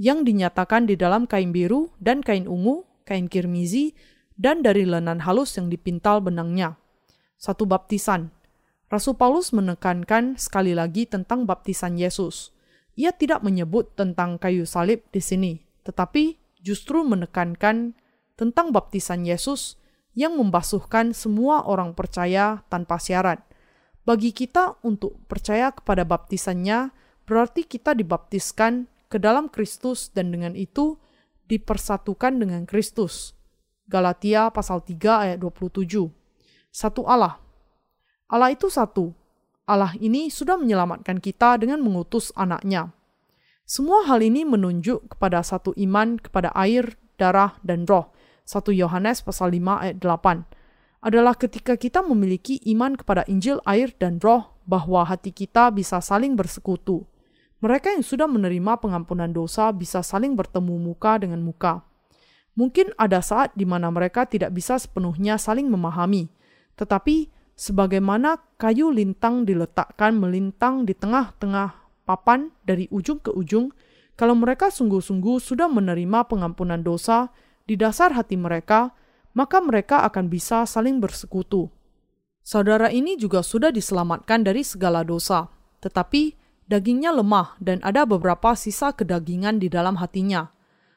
yang 0.00 0.24
dinyatakan 0.24 0.88
di 0.88 0.96
dalam 0.96 1.28
kain 1.28 1.52
biru 1.52 1.92
dan 2.00 2.24
kain 2.24 2.48
ungu, 2.48 2.88
kain 3.04 3.28
kirmizi, 3.28 3.92
dan 4.40 4.64
dari 4.64 4.88
lenan 4.88 5.20
halus 5.20 5.60
yang 5.60 5.68
dipintal 5.68 6.24
benangnya. 6.24 6.80
Satu 7.36 7.68
baptisan, 7.68 8.32
Rasul 8.88 9.20
Paulus 9.20 9.52
menekankan 9.52 10.40
sekali 10.40 10.72
lagi 10.72 11.04
tentang 11.04 11.44
baptisan 11.44 12.00
Yesus. 12.00 12.56
Ia 12.96 13.12
tidak 13.12 13.44
menyebut 13.44 13.92
tentang 13.92 14.40
kayu 14.40 14.64
salib 14.64 15.04
di 15.12 15.20
sini, 15.20 15.60
tetapi 15.84 16.40
justru 16.64 17.04
menekankan 17.04 17.92
tentang 18.40 18.72
baptisan 18.72 19.28
Yesus 19.28 19.76
yang 20.16 20.40
membasuhkan 20.40 21.12
semua 21.12 21.68
orang 21.68 21.92
percaya 21.92 22.64
tanpa 22.72 22.96
syarat. 22.96 23.44
Bagi 24.00 24.32
kita 24.32 24.80
untuk 24.80 25.20
percaya 25.28 25.68
kepada 25.76 26.08
baptisannya 26.08 26.88
berarti 27.28 27.68
kita 27.68 27.92
dibaptiskan 27.92 28.88
ke 29.12 29.20
dalam 29.20 29.52
Kristus 29.52 30.08
dan 30.10 30.32
dengan 30.32 30.56
itu 30.56 30.96
dipersatukan 31.50 32.40
dengan 32.40 32.64
Kristus. 32.64 33.36
Galatia 33.90 34.48
pasal 34.54 34.80
3 34.86 34.96
ayat 35.28 35.38
27. 35.42 36.08
Satu 36.70 37.04
Allah, 37.04 37.42
Allah 38.30 38.54
itu 38.54 38.70
satu. 38.70 39.10
Allah 39.66 39.92
ini 39.98 40.30
sudah 40.30 40.54
menyelamatkan 40.56 41.18
kita 41.18 41.58
dengan 41.58 41.82
mengutus 41.82 42.30
anaknya. 42.38 42.94
Semua 43.66 44.06
hal 44.06 44.22
ini 44.22 44.46
menunjuk 44.46 45.14
kepada 45.14 45.42
satu 45.42 45.74
iman 45.78 46.18
kepada 46.18 46.50
air, 46.58 46.98
darah, 47.18 47.58
dan 47.62 47.86
roh. 47.86 48.10
1 48.46 48.74
Yohanes 48.74 49.22
pasal 49.22 49.54
5 49.54 49.82
ayat 49.86 49.96
8 50.02 50.59
adalah 51.00 51.32
ketika 51.32 51.80
kita 51.80 52.04
memiliki 52.04 52.60
iman 52.76 52.92
kepada 52.92 53.24
Injil, 53.24 53.60
air, 53.64 53.92
dan 53.96 54.20
roh 54.20 54.52
bahwa 54.68 55.04
hati 55.08 55.32
kita 55.32 55.72
bisa 55.72 55.98
saling 56.04 56.36
bersekutu. 56.36 57.08
Mereka 57.60 57.92
yang 57.92 58.04
sudah 58.04 58.28
menerima 58.28 58.80
pengampunan 58.80 59.28
dosa 59.32 59.68
bisa 59.72 60.00
saling 60.00 60.36
bertemu 60.36 60.80
muka 60.80 61.20
dengan 61.20 61.44
muka. 61.44 61.84
Mungkin 62.56 62.92
ada 62.96 63.20
saat 63.24 63.52
di 63.56 63.64
mana 63.64 63.88
mereka 63.88 64.28
tidak 64.28 64.52
bisa 64.52 64.76
sepenuhnya 64.76 65.40
saling 65.40 65.68
memahami, 65.68 66.28
tetapi 66.76 67.32
sebagaimana 67.56 68.40
kayu 68.56 68.92
lintang 68.92 69.44
diletakkan 69.44 70.16
melintang 70.16 70.84
di 70.88 70.96
tengah-tengah 70.96 71.76
papan 72.04 72.52
dari 72.64 72.88
ujung 72.92 73.20
ke 73.20 73.32
ujung, 73.32 73.72
kalau 74.16 74.36
mereka 74.36 74.68
sungguh-sungguh 74.68 75.40
sudah 75.40 75.68
menerima 75.68 76.28
pengampunan 76.28 76.80
dosa 76.80 77.32
di 77.64 77.76
dasar 77.76 78.12
hati 78.12 78.36
mereka, 78.36 78.92
maka 79.32 79.62
mereka 79.62 80.02
akan 80.06 80.26
bisa 80.26 80.66
saling 80.66 80.98
bersekutu. 80.98 81.70
Saudara 82.40 82.88
ini 82.90 83.14
juga 83.20 83.44
sudah 83.44 83.70
diselamatkan 83.70 84.42
dari 84.42 84.64
segala 84.64 85.04
dosa, 85.06 85.52
tetapi 85.84 86.34
dagingnya 86.66 87.14
lemah 87.14 87.58
dan 87.62 87.78
ada 87.84 88.06
beberapa 88.08 88.56
sisa 88.56 88.90
kedagingan 88.94 89.60
di 89.60 89.68
dalam 89.70 90.00
hatinya. 90.00 90.50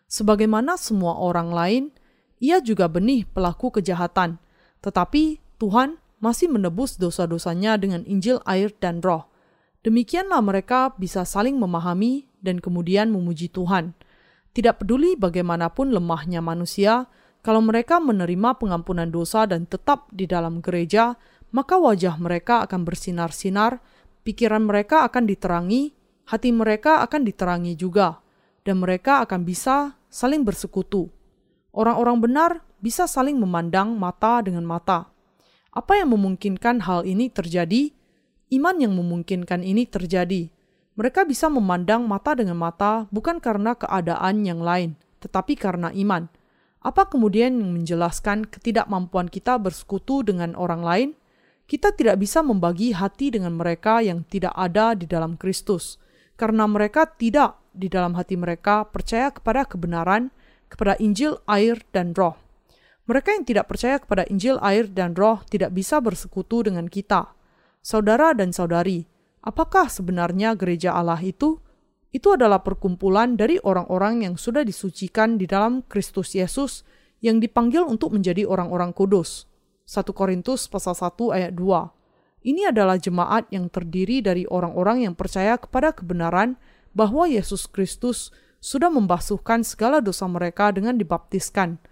Sebagaimana 0.07 0.77
semua 0.77 1.17
orang 1.17 1.49
lain, 1.49 1.83
ia 2.37 2.61
juga 2.61 2.85
benih 2.85 3.25
pelaku 3.25 3.79
kejahatan, 3.79 4.37
tetapi 4.83 5.41
Tuhan 5.57 5.97
masih 6.23 6.47
menebus 6.47 6.95
dosa-dosanya 6.95 7.75
dengan 7.75 8.07
Injil 8.07 8.39
air 8.47 8.71
dan 8.79 9.03
roh. 9.03 9.27
Demikianlah 9.83 10.39
mereka 10.39 10.95
bisa 10.95 11.27
saling 11.27 11.59
memahami 11.59 12.31
dan 12.39 12.63
kemudian 12.63 13.11
memuji 13.11 13.51
Tuhan. 13.51 13.91
Tidak 14.55 14.79
peduli 14.79 15.19
bagaimanapun 15.19 15.91
lemahnya 15.91 16.39
manusia, 16.39 17.11
kalau 17.43 17.59
mereka 17.59 17.99
menerima 17.99 18.55
pengampunan 18.55 19.11
dosa 19.11 19.43
dan 19.43 19.67
tetap 19.67 20.07
di 20.15 20.23
dalam 20.23 20.63
gereja, 20.63 21.19
maka 21.51 21.75
wajah 21.75 22.15
mereka 22.15 22.63
akan 22.63 22.87
bersinar-sinar, 22.87 23.83
pikiran 24.23 24.63
mereka 24.63 25.03
akan 25.03 25.27
diterangi, 25.27 25.91
hati 26.31 26.55
mereka 26.55 27.03
akan 27.03 27.27
diterangi 27.27 27.75
juga, 27.75 28.23
dan 28.63 28.79
mereka 28.79 29.27
akan 29.27 29.43
bisa 29.43 29.99
saling 30.07 30.47
bersekutu. 30.47 31.11
Orang-orang 31.75 32.23
benar 32.23 32.51
bisa 32.79 33.11
saling 33.11 33.35
memandang 33.35 33.91
mata 33.99 34.39
dengan 34.39 34.63
mata. 34.63 35.11
Apa 35.75 35.99
yang 35.99 36.15
memungkinkan 36.15 36.87
hal 36.87 37.03
ini 37.03 37.27
terjadi? 37.27 37.91
Iman 38.55 38.79
yang 38.79 38.95
memungkinkan 38.95 39.67
ini 39.67 39.83
terjadi. 39.83 40.47
Mereka 40.95 41.27
bisa 41.27 41.49
memandang 41.49 42.07
mata 42.07 42.37
dengan 42.37 42.55
mata 42.55 43.09
bukan 43.11 43.43
karena 43.43 43.75
keadaan 43.75 44.47
yang 44.47 44.63
lain, 44.63 44.95
tetapi 45.19 45.59
karena 45.59 45.91
iman. 45.91 46.29
Apa 46.83 47.07
kemudian 47.07 47.63
yang 47.63 47.71
menjelaskan 47.71 48.43
ketidakmampuan 48.43 49.31
kita 49.31 49.55
bersekutu 49.55 50.19
dengan 50.19 50.51
orang 50.59 50.83
lain? 50.83 51.09
Kita 51.63 51.95
tidak 51.95 52.19
bisa 52.19 52.43
membagi 52.43 52.91
hati 52.91 53.31
dengan 53.31 53.55
mereka 53.55 54.03
yang 54.03 54.27
tidak 54.27 54.51
ada 54.51 54.91
di 54.91 55.07
dalam 55.07 55.39
Kristus, 55.39 55.95
karena 56.35 56.67
mereka 56.67 57.07
tidak 57.07 57.55
di 57.71 57.87
dalam 57.87 58.19
hati 58.19 58.35
mereka 58.35 58.83
percaya 58.83 59.31
kepada 59.31 59.63
kebenaran, 59.63 60.27
kepada 60.67 60.99
Injil, 60.99 61.39
air, 61.47 61.79
dan 61.95 62.11
Roh. 62.11 62.35
Mereka 63.07 63.31
yang 63.31 63.47
tidak 63.47 63.71
percaya 63.71 63.95
kepada 64.03 64.27
Injil, 64.27 64.59
air, 64.59 64.91
dan 64.91 65.15
Roh 65.15 65.39
tidak 65.47 65.71
bisa 65.71 66.03
bersekutu 66.03 66.67
dengan 66.67 66.91
kita. 66.91 67.31
Saudara 67.79 68.35
dan 68.35 68.51
saudari, 68.51 69.07
apakah 69.39 69.87
sebenarnya 69.87 70.51
gereja 70.59 70.91
Allah 70.91 71.23
itu? 71.23 71.62
Itu 72.13 72.37
adalah 72.37 72.61
perkumpulan 72.61 73.33
dari 73.33 73.57
orang-orang 73.65 74.21
yang 74.21 74.37
sudah 74.37 74.61
disucikan 74.61 75.41
di 75.41 75.49
dalam 75.49 75.81
Kristus 75.89 76.37
Yesus 76.37 76.85
yang 77.25 77.41
dipanggil 77.41 77.81
untuk 77.81 78.13
menjadi 78.13 78.45
orang-orang 78.45 78.93
kudus. 78.93 79.49
1 79.89 80.05
Korintus 80.13 80.69
pasal 80.69 80.93
1 80.93 81.09
ayat 81.33 81.51
2. 81.57 82.45
Ini 82.45 82.69
adalah 82.69 83.01
jemaat 83.01 83.49
yang 83.49 83.67
terdiri 83.67 84.21
dari 84.21 84.45
orang-orang 84.45 85.09
yang 85.09 85.17
percaya 85.17 85.57
kepada 85.57 85.89
kebenaran 85.89 86.55
bahwa 86.93 87.25
Yesus 87.25 87.65
Kristus 87.65 88.29
sudah 88.61 88.93
membasuhkan 88.93 89.65
segala 89.65 89.99
dosa 89.99 90.29
mereka 90.29 90.69
dengan 90.69 90.95
dibaptiskan– 90.95 91.75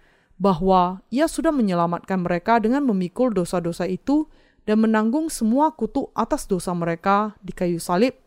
bahwa 0.42 0.98
ia 1.06 1.30
sudah 1.30 1.54
menyelamatkan 1.54 2.18
mereka 2.18 2.58
dengan 2.58 2.82
memikul 2.82 3.30
dosa-dosa 3.30 3.86
itu 3.86 4.26
dan 4.66 4.82
menanggung 4.82 5.30
semua 5.30 5.70
kutuk 5.70 6.10
atas 6.18 6.50
dosa 6.50 6.74
mereka 6.74 7.38
di 7.42 7.54
kayu 7.54 7.78
salib, 7.78 8.18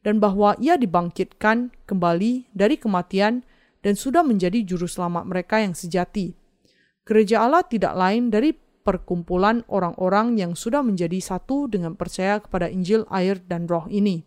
dan 0.00 0.18
bahwa 0.18 0.56
ia 0.56 0.80
dibangkitkan 0.80 1.72
kembali 1.84 2.48
dari 2.56 2.80
kematian 2.80 3.44
dan 3.80 3.94
sudah 3.96 4.24
menjadi 4.24 4.64
juru 4.64 4.88
selamat 4.88 5.24
mereka 5.28 5.60
yang 5.60 5.76
sejati. 5.76 6.36
Gereja 7.04 7.44
Allah 7.44 7.64
tidak 7.64 7.96
lain 7.96 8.28
dari 8.28 8.52
perkumpulan 8.80 9.64
orang-orang 9.68 10.40
yang 10.40 10.56
sudah 10.56 10.80
menjadi 10.80 11.20
satu 11.20 11.68
dengan 11.68 11.96
percaya 11.96 12.40
kepada 12.40 12.68
Injil, 12.72 13.04
air, 13.12 13.40
dan 13.44 13.68
roh 13.68 13.84
ini. 13.92 14.24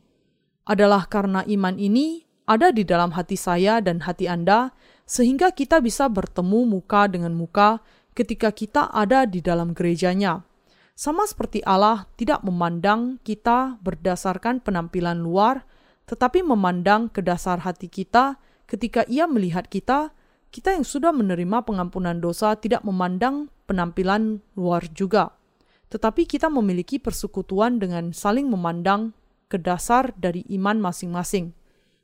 Adalah 0.64 1.10
karena 1.10 1.44
iman 1.44 1.76
ini 1.76 2.24
ada 2.48 2.72
di 2.72 2.84
dalam 2.84 3.16
hati 3.16 3.36
saya 3.36 3.80
dan 3.80 4.04
hati 4.04 4.30
Anda, 4.30 4.72
sehingga 5.04 5.52
kita 5.52 5.84
bisa 5.84 6.08
bertemu 6.08 6.70
muka 6.70 7.08
dengan 7.12 7.36
muka 7.36 7.84
ketika 8.14 8.54
kita 8.54 8.94
ada 8.94 9.26
di 9.26 9.42
dalam 9.42 9.74
gerejanya. 9.76 10.46
Sama 10.94 11.26
seperti 11.26 11.66
Allah 11.66 12.06
tidak 12.16 12.46
memandang 12.46 13.18
kita 13.26 13.82
berdasarkan 13.82 14.62
penampilan 14.62 15.20
luar, 15.20 15.66
tetapi 16.06 16.46
memandang 16.46 17.10
ke 17.10 17.26
dasar 17.26 17.66
hati 17.66 17.90
kita 17.90 18.38
ketika 18.70 19.04
Ia 19.10 19.26
melihat 19.26 19.70
kita. 19.70 20.14
Kita 20.54 20.70
yang 20.70 20.86
sudah 20.86 21.10
menerima 21.10 21.66
pengampunan 21.66 22.22
dosa 22.22 22.54
tidak 22.54 22.86
memandang 22.86 23.50
penampilan 23.66 24.46
luar 24.54 24.86
juga 24.94 25.34
tetapi 25.94 26.26
kita 26.26 26.50
memiliki 26.50 26.98
persekutuan 26.98 27.78
dengan 27.78 28.18
saling 28.18 28.50
memandang 28.50 29.14
ke 29.46 29.62
dasar 29.62 30.10
dari 30.18 30.42
iman 30.58 30.82
masing-masing. 30.82 31.54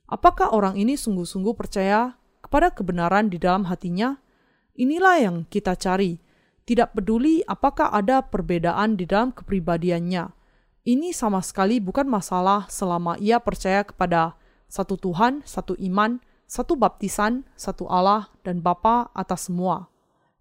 Apakah 0.05 0.53
orang 0.53 0.77
ini 0.77 0.93
sungguh-sungguh 0.93 1.57
percaya 1.57 2.13
kepada 2.37 2.69
kebenaran 2.69 3.33
di 3.33 3.41
dalam 3.41 3.65
hatinya? 3.65 4.21
Inilah 4.77 5.25
yang 5.25 5.37
kita 5.49 5.73
cari. 5.73 6.21
Tidak 6.69 6.93
peduli 6.93 7.41
apakah 7.49 7.89
ada 7.89 8.21
perbedaan 8.21 8.93
di 8.93 9.09
dalam 9.09 9.33
kepribadiannya. 9.33 10.29
Ini 10.85 11.09
sama 11.17 11.41
sekali 11.41 11.81
bukan 11.81 12.05
masalah 12.05 12.69
selama 12.69 13.17
ia 13.17 13.41
percaya 13.41 13.81
kepada 13.81 14.37
satu 14.69 14.93
Tuhan, 15.01 15.41
satu 15.49 15.73
iman, 15.81 16.21
satu 16.45 16.77
baptisan, 16.77 17.41
satu 17.57 17.89
Allah, 17.89 18.29
dan 18.45 18.61
Bapa 18.61 19.09
atas 19.17 19.49
semua. 19.49 19.89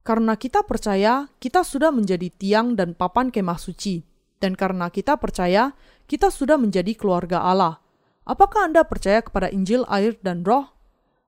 Karena 0.04 0.36
kita 0.36 0.68
percaya, 0.68 1.32
kita 1.40 1.64
sudah 1.64 1.88
menjadi 1.88 2.28
tiang 2.28 2.76
dan 2.76 2.92
papan 2.92 3.32
kemah 3.32 3.56
suci. 3.56 4.04
Dan 4.36 4.52
karena 4.52 4.92
kita 4.92 5.16
percaya, 5.16 5.72
kita 6.04 6.28
sudah 6.28 6.60
menjadi 6.60 6.92
keluarga 6.92 7.40
Allah. 7.40 7.80
Apakah 8.28 8.68
Anda 8.68 8.84
percaya 8.84 9.24
kepada 9.24 9.48
Injil, 9.48 9.88
air, 9.88 10.20
dan 10.20 10.44
roh? 10.44 10.76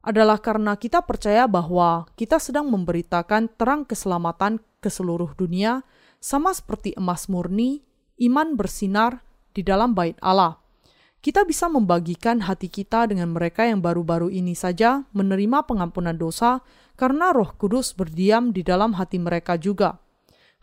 Adalah 0.04 0.44
karena 0.44 0.76
kita 0.76 1.04
percaya 1.08 1.48
bahwa 1.48 2.04
kita 2.20 2.36
sedang 2.36 2.68
memberitakan 2.68 3.52
terang 3.56 3.88
keselamatan 3.88 4.60
ke 4.80 4.88
seluruh 4.88 5.36
dunia, 5.36 5.86
sama 6.18 6.50
seperti 6.56 6.96
emas 6.96 7.28
murni, 7.28 7.84
iman 8.18 8.56
bersinar 8.56 9.22
di 9.52 9.60
dalam 9.62 9.92
bait 9.92 10.16
Allah 10.24 10.60
kita 11.20 11.44
bisa 11.44 11.68
membagikan 11.68 12.40
hati 12.48 12.72
kita 12.72 13.04
dengan 13.04 13.36
mereka 13.36 13.68
yang 13.68 13.84
baru-baru 13.84 14.32
ini 14.32 14.56
saja 14.56 15.04
menerima 15.12 15.68
pengampunan 15.68 16.16
dosa 16.16 16.64
karena 16.96 17.36
Roh 17.36 17.52
Kudus 17.60 17.92
berdiam 17.92 18.56
di 18.56 18.64
dalam 18.64 18.96
hati 18.96 19.20
mereka 19.20 19.60
juga. 19.60 20.00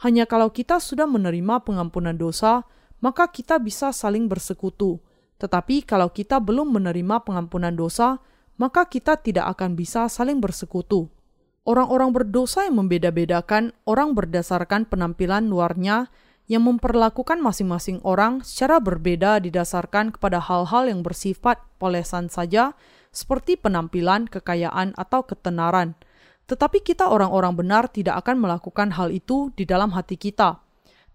Hanya 0.02 0.26
kalau 0.26 0.50
kita 0.50 0.82
sudah 0.82 1.06
menerima 1.06 1.62
pengampunan 1.62 2.18
dosa, 2.18 2.66
maka 3.02 3.30
kita 3.30 3.62
bisa 3.62 3.94
saling 3.94 4.26
bersekutu. 4.26 4.98
Tetapi 5.38 5.86
kalau 5.86 6.10
kita 6.10 6.42
belum 6.42 6.74
menerima 6.74 7.22
pengampunan 7.22 7.74
dosa, 7.74 8.18
maka 8.58 8.90
kita 8.90 9.22
tidak 9.22 9.54
akan 9.54 9.78
bisa 9.78 10.10
saling 10.10 10.42
bersekutu. 10.42 11.06
Orang-orang 11.68 12.16
berdosa 12.16 12.64
yang 12.64 12.80
membeda-bedakan 12.80 13.76
orang 13.84 14.16
berdasarkan 14.16 14.88
penampilan 14.88 15.52
luarnya 15.52 16.08
yang 16.48 16.64
memperlakukan 16.64 17.44
masing-masing 17.44 18.00
orang 18.08 18.40
secara 18.40 18.80
berbeda 18.80 19.44
didasarkan 19.44 20.16
kepada 20.16 20.40
hal-hal 20.40 20.88
yang 20.88 21.04
bersifat 21.04 21.60
polesan 21.76 22.32
saja, 22.32 22.72
seperti 23.12 23.60
penampilan, 23.60 24.32
kekayaan, 24.32 24.96
atau 24.96 25.28
ketenaran. 25.28 26.00
Tetapi 26.48 26.80
kita 26.88 27.12
orang-orang 27.12 27.60
benar 27.60 27.92
tidak 27.92 28.24
akan 28.24 28.48
melakukan 28.48 28.96
hal 28.96 29.12
itu 29.12 29.52
di 29.60 29.68
dalam 29.68 29.92
hati 29.92 30.16
kita. 30.16 30.64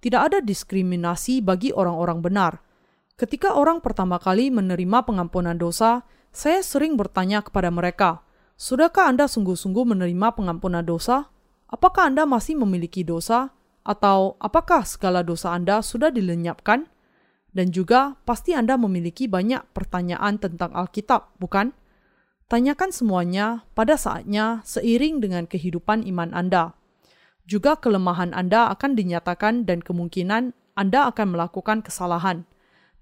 Tidak 0.05 0.21
ada 0.21 0.45
diskriminasi 0.45 1.41
bagi 1.41 1.73
orang-orang 1.73 2.21
benar. 2.21 2.53
Ketika 3.17 3.57
orang 3.57 3.81
pertama 3.81 4.21
kali 4.21 4.53
menerima 4.53 5.09
pengampunan 5.09 5.57
dosa, 5.57 6.05
saya 6.29 6.61
sering 6.61 7.01
bertanya 7.01 7.41
kepada 7.41 7.73
mereka, 7.73 8.21
"Sudahkah 8.63 9.11
Anda 9.11 9.27
sungguh-sungguh 9.27 9.83
menerima 9.83 10.39
pengampunan 10.39 10.87
dosa? 10.87 11.35
Apakah 11.67 12.15
Anda 12.15 12.23
masih 12.31 12.55
memiliki 12.63 13.03
dosa?" 13.03 13.51
Atau 13.83 14.39
apakah 14.39 14.87
segala 14.87 15.27
dosa 15.27 15.51
Anda 15.51 15.83
sudah 15.83 16.15
dilenyapkan? 16.15 16.87
Dan 17.51 17.75
juga 17.75 18.15
pasti 18.23 18.55
Anda 18.55 18.79
memiliki 18.79 19.27
banyak 19.27 19.75
pertanyaan 19.75 20.39
tentang 20.39 20.71
Alkitab, 20.71 21.35
bukan? 21.43 21.75
Tanyakan 22.47 22.95
semuanya 22.95 23.67
pada 23.75 23.99
saatnya 23.99 24.63
seiring 24.63 25.19
dengan 25.19 25.51
kehidupan 25.51 26.07
iman 26.15 26.31
Anda. 26.31 26.79
Juga 27.43 27.75
kelemahan 27.75 28.31
Anda 28.31 28.71
akan 28.71 28.95
dinyatakan 28.95 29.67
dan 29.67 29.83
kemungkinan 29.83 30.55
Anda 30.79 31.11
akan 31.11 31.35
melakukan 31.35 31.83
kesalahan. 31.83 32.47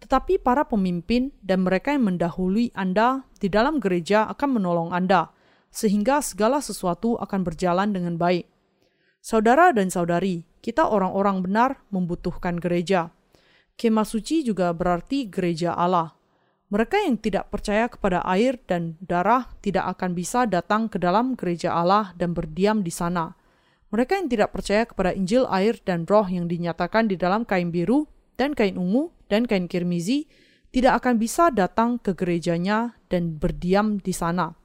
Tetapi 0.01 0.41
para 0.41 0.65
pemimpin 0.65 1.37
dan 1.45 1.69
mereka 1.69 1.93
yang 1.93 2.09
mendahului 2.09 2.73
Anda 2.73 3.29
di 3.37 3.53
dalam 3.53 3.85
gereja 3.85 4.25
akan 4.33 4.57
menolong 4.57 4.97
Anda, 4.97 5.29
sehingga 5.71 6.19
segala 6.21 6.59
sesuatu 6.59 7.17
akan 7.23 7.47
berjalan 7.47 7.95
dengan 7.95 8.19
baik. 8.19 8.51
Saudara 9.23 9.71
dan 9.71 9.89
saudari, 9.89 10.45
kita 10.61 10.91
orang-orang 10.91 11.47
benar 11.47 11.71
membutuhkan 11.95 12.59
gereja. 12.59 13.15
Kemah 13.79 14.05
suci 14.05 14.45
juga 14.45 14.75
berarti 14.77 15.31
gereja 15.31 15.73
Allah. 15.73 16.13
Mereka 16.71 17.03
yang 17.03 17.19
tidak 17.19 17.51
percaya 17.51 17.91
kepada 17.91 18.23
air 18.29 18.55
dan 18.69 18.95
darah 19.03 19.51
tidak 19.59 19.91
akan 19.99 20.15
bisa 20.15 20.47
datang 20.47 20.87
ke 20.87 21.03
dalam 21.03 21.35
gereja 21.35 21.75
Allah 21.75 22.15
dan 22.15 22.31
berdiam 22.31 22.87
di 22.87 22.95
sana. 22.95 23.35
Mereka 23.91 24.23
yang 24.23 24.31
tidak 24.31 24.55
percaya 24.55 24.87
kepada 24.87 25.11
Injil, 25.11 25.51
air, 25.51 25.75
dan 25.83 26.07
roh 26.07 26.23
yang 26.31 26.47
dinyatakan 26.47 27.11
di 27.11 27.19
dalam 27.19 27.43
kain 27.43 27.75
biru 27.75 28.07
dan 28.39 28.55
kain 28.55 28.79
ungu 28.79 29.11
dan 29.27 29.51
kain 29.51 29.67
kirmizi 29.67 30.31
tidak 30.71 31.03
akan 31.03 31.19
bisa 31.19 31.51
datang 31.51 31.99
ke 31.99 32.15
gerejanya 32.15 32.95
dan 33.11 33.35
berdiam 33.43 33.99
di 33.99 34.15
sana. 34.15 34.60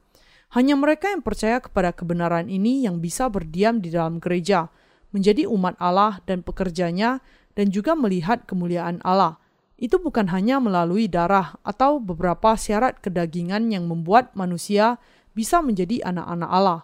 Hanya 0.53 0.77
mereka 0.77 1.09
yang 1.09 1.25
percaya 1.25 1.57
kepada 1.63 1.95
kebenaran 1.95 2.51
ini 2.51 2.85
yang 2.85 3.01
bisa 3.01 3.31
berdiam 3.31 3.81
di 3.81 3.89
dalam 3.89 4.21
gereja, 4.21 4.69
menjadi 5.15 5.47
umat 5.47 5.79
Allah 5.79 6.19
dan 6.27 6.43
pekerjanya, 6.43 7.23
dan 7.55 7.71
juga 7.71 7.95
melihat 7.95 8.43
kemuliaan 8.43 8.99
Allah. 9.01 9.39
Itu 9.75 9.99
bukan 9.99 10.31
hanya 10.31 10.63
melalui 10.63 11.11
darah 11.11 11.59
atau 11.63 11.99
beberapa 11.99 12.55
syarat 12.55 13.03
kedagingan 13.03 13.71
yang 13.71 13.91
membuat 13.91 14.31
manusia 14.35 14.99
bisa 15.35 15.59
menjadi 15.59 15.99
anak-anak 16.07 16.51
Allah. 16.51 16.81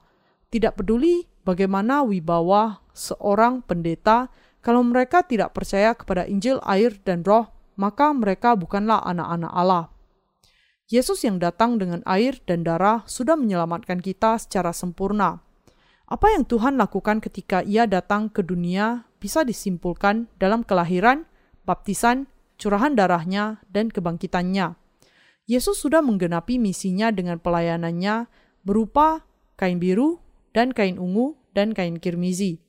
Tidak 0.51 0.75
peduli 0.75 1.23
bagaimana 1.47 2.03
wibawa 2.03 2.83
seorang 2.91 3.63
pendeta, 3.63 4.27
kalau 4.59 4.83
mereka 4.83 5.23
tidak 5.23 5.55
percaya 5.55 5.95
kepada 5.95 6.27
Injil, 6.27 6.59
air, 6.67 6.99
dan 7.07 7.23
Roh, 7.23 7.47
maka 7.79 8.11
mereka 8.11 8.53
bukanlah 8.53 9.01
anak-anak 9.07 9.51
Allah. 9.55 9.83
Yesus 10.91 11.23
yang 11.23 11.39
datang 11.39 11.79
dengan 11.79 12.03
air 12.03 12.43
dan 12.43 12.67
darah 12.67 13.07
sudah 13.07 13.39
menyelamatkan 13.39 14.03
kita 14.03 14.35
secara 14.35 14.75
sempurna. 14.75 15.39
Apa 16.03 16.35
yang 16.35 16.43
Tuhan 16.43 16.75
lakukan 16.75 17.23
ketika 17.23 17.63
Ia 17.63 17.87
datang 17.87 18.27
ke 18.27 18.43
dunia 18.43 19.07
bisa 19.23 19.47
disimpulkan 19.47 20.27
dalam 20.35 20.67
kelahiran, 20.67 21.23
baptisan, 21.63 22.27
curahan 22.59 22.91
darahnya, 22.91 23.63
dan 23.71 23.87
kebangkitannya. 23.87 24.75
Yesus 25.47 25.79
sudah 25.79 26.03
menggenapi 26.03 26.59
misinya 26.59 27.07
dengan 27.15 27.39
pelayanannya 27.39 28.27
berupa 28.67 29.23
kain 29.55 29.79
biru 29.79 30.19
dan 30.51 30.75
kain 30.75 30.99
ungu 30.99 31.39
dan 31.55 31.71
kain 31.71 32.03
kirmizi. 32.03 32.59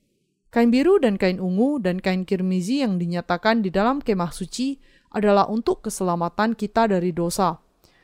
Kain 0.47 0.71
biru 0.71 0.95
dan 0.95 1.19
kain 1.19 1.43
ungu 1.43 1.75
dan 1.83 1.99
kain 1.99 2.23
kirmizi 2.23 2.87
yang 2.87 2.95
dinyatakan 2.95 3.59
di 3.59 3.67
dalam 3.67 3.99
kemah 3.99 4.31
suci 4.31 4.79
adalah 5.11 5.51
untuk 5.51 5.83
keselamatan 5.83 6.55
kita 6.55 6.87
dari 6.87 7.11
dosa. 7.11 7.62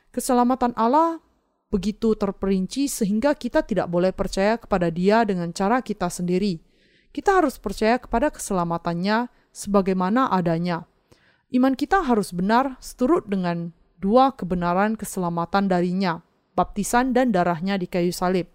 Keselamatan 0.10 0.74
Allah 0.74 1.22
begitu 1.70 2.18
terperinci 2.18 2.90
sehingga 2.90 3.38
kita 3.38 3.62
tidak 3.62 3.88
boleh 3.94 4.10
percaya 4.10 4.58
kepada 4.58 4.90
Dia 4.90 5.22
dengan 5.22 5.54
cara 5.54 5.86
kita 5.86 6.10
sendiri. 6.10 6.58
Kita 7.14 7.42
harus 7.42 7.62
percaya 7.62 8.02
kepada 8.02 8.34
keselamatannya 8.34 9.30
sebagaimana 9.54 10.30
adanya. 10.34 10.86
Iman 11.50 11.74
kita 11.74 12.06
harus 12.06 12.30
benar 12.34 12.78
seturut 12.78 13.26
dengan 13.26 13.74
dua 13.98 14.34
kebenaran 14.34 14.94
keselamatan 14.94 15.66
darinya, 15.70 16.22
baptisan 16.54 17.14
dan 17.14 17.34
darahnya 17.34 17.78
di 17.78 17.90
kayu 17.90 18.14
salib. 18.14 18.50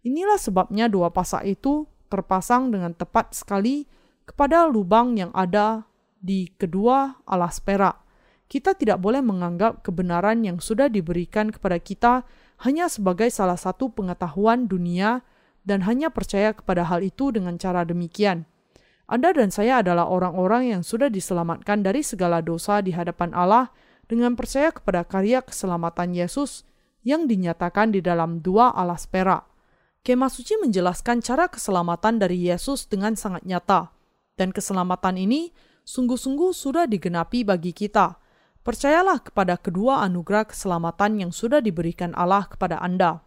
Inilah 0.00 0.40
sebabnya 0.40 0.88
dua 0.88 1.12
pasak 1.12 1.44
itu 1.44 1.84
terpasang 2.08 2.72
dengan 2.72 2.96
tepat 2.96 3.36
sekali 3.36 3.84
kepada 4.24 4.64
lubang 4.64 5.16
yang 5.20 5.32
ada 5.36 5.84
di 6.20 6.48
kedua 6.56 7.20
alas 7.28 7.60
perak. 7.60 8.09
Kita 8.50 8.74
tidak 8.74 8.98
boleh 8.98 9.22
menganggap 9.22 9.86
kebenaran 9.86 10.42
yang 10.42 10.58
sudah 10.58 10.90
diberikan 10.90 11.54
kepada 11.54 11.78
kita 11.78 12.26
hanya 12.66 12.90
sebagai 12.90 13.30
salah 13.30 13.54
satu 13.54 13.94
pengetahuan 13.94 14.66
dunia 14.66 15.22
dan 15.62 15.86
hanya 15.86 16.10
percaya 16.10 16.50
kepada 16.50 16.82
hal 16.90 16.98
itu 17.06 17.30
dengan 17.30 17.54
cara 17.62 17.86
demikian. 17.86 18.50
Anda 19.06 19.30
dan 19.30 19.54
saya 19.54 19.86
adalah 19.86 20.10
orang-orang 20.10 20.74
yang 20.74 20.82
sudah 20.82 21.06
diselamatkan 21.06 21.86
dari 21.86 22.02
segala 22.02 22.42
dosa 22.42 22.82
di 22.82 22.90
hadapan 22.90 23.30
Allah 23.38 23.70
dengan 24.10 24.34
percaya 24.34 24.74
kepada 24.74 25.06
karya 25.06 25.46
keselamatan 25.46 26.14
Yesus 26.14 26.66
yang 27.06 27.30
dinyatakan 27.30 27.94
di 27.94 28.02
dalam 28.02 28.42
dua 28.42 28.74
alas 28.74 29.06
perak. 29.06 29.46
Kemah 30.02 30.32
suci 30.32 30.58
menjelaskan 30.58 31.22
cara 31.22 31.46
keselamatan 31.46 32.18
dari 32.18 32.50
Yesus 32.50 32.88
dengan 32.90 33.14
sangat 33.14 33.44
nyata, 33.46 33.92
dan 34.34 34.50
keselamatan 34.50 35.20
ini 35.20 35.52
sungguh-sungguh 35.84 36.50
sudah 36.56 36.88
digenapi 36.88 37.44
bagi 37.44 37.76
kita. 37.76 38.19
Percayalah 38.60 39.24
kepada 39.24 39.56
kedua 39.56 40.04
anugerah 40.04 40.44
keselamatan 40.44 41.16
yang 41.16 41.32
sudah 41.32 41.64
diberikan 41.64 42.12
Allah 42.12 42.44
kepada 42.44 42.76
Anda. 42.76 43.24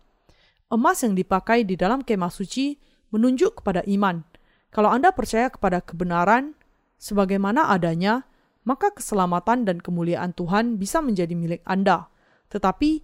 Emas 0.69 1.01
yang 1.01 1.18
dipakai 1.18 1.65
di 1.65 1.73
dalam 1.73 2.05
kemah 2.05 2.30
suci 2.30 2.77
menunjuk 3.10 3.61
kepada 3.61 3.81
iman. 3.89 4.22
Kalau 4.69 4.93
Anda 4.93 5.10
percaya 5.10 5.49
kepada 5.49 5.81
kebenaran 5.81 6.53
sebagaimana 7.01 7.69
adanya, 7.73 8.26
maka 8.61 8.93
keselamatan 8.93 9.65
dan 9.65 9.81
kemuliaan 9.81 10.38
Tuhan 10.38 10.77
bisa 10.77 11.01
menjadi 11.01 11.34
milik 11.34 11.61
Anda. 11.65 12.10
Tetapi 12.53 13.01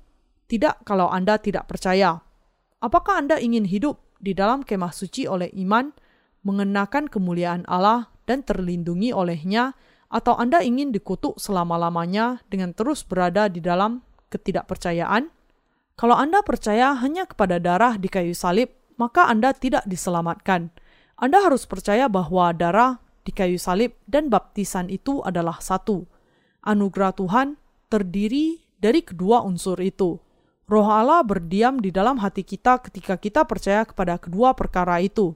tidak 0.50 0.86
kalau 0.86 1.10
Anda 1.10 1.38
tidak 1.42 1.66
percaya. 1.66 2.22
Apakah 2.82 3.22
Anda 3.22 3.42
ingin 3.42 3.66
hidup 3.66 4.02
di 4.22 4.38
dalam 4.38 4.62
kemah 4.62 4.94
suci 4.94 5.26
oleh 5.26 5.50
iman, 5.58 5.94
mengenakan 6.46 7.10
kemuliaan 7.10 7.66
Allah 7.66 8.14
dan 8.30 8.46
terlindungi 8.46 9.12
olehnya 9.12 9.74
atau 10.10 10.34
Anda 10.36 10.66
ingin 10.66 10.90
dikutuk 10.90 11.38
selama-lamanya 11.38 12.42
dengan 12.50 12.74
terus 12.74 13.06
berada 13.06 13.46
di 13.46 13.62
dalam 13.62 14.02
ketidakpercayaan? 14.34 15.30
Kalau 15.94 16.18
Anda 16.18 16.42
percaya 16.42 16.98
hanya 16.98 17.30
kepada 17.30 17.62
darah 17.62 17.96
di 17.96 18.10
kayu 18.10 18.34
salib, 18.34 18.74
maka 18.98 19.30
Anda 19.30 19.54
tidak 19.54 19.86
diselamatkan. 19.86 20.74
Anda 21.16 21.46
harus 21.46 21.70
percaya 21.70 22.10
bahwa 22.10 22.52
darah 22.52 22.98
di 23.24 23.32
kayu 23.32 23.62
salib 23.62 23.94
dan 24.10 24.34
baptisan 24.34 24.90
itu 24.90 25.22
adalah 25.22 25.62
satu. 25.62 26.08
Anugerah 26.66 27.14
Tuhan 27.14 27.60
terdiri 27.92 28.64
dari 28.80 29.04
kedua 29.04 29.44
unsur 29.44 29.78
itu. 29.84 30.18
Roh 30.70 30.88
Allah 30.88 31.26
berdiam 31.26 31.82
di 31.82 31.90
dalam 31.90 32.22
hati 32.22 32.46
kita 32.46 32.80
ketika 32.86 33.18
kita 33.18 33.42
percaya 33.44 33.84
kepada 33.84 34.22
kedua 34.22 34.54
perkara 34.54 35.02
itu. 35.02 35.34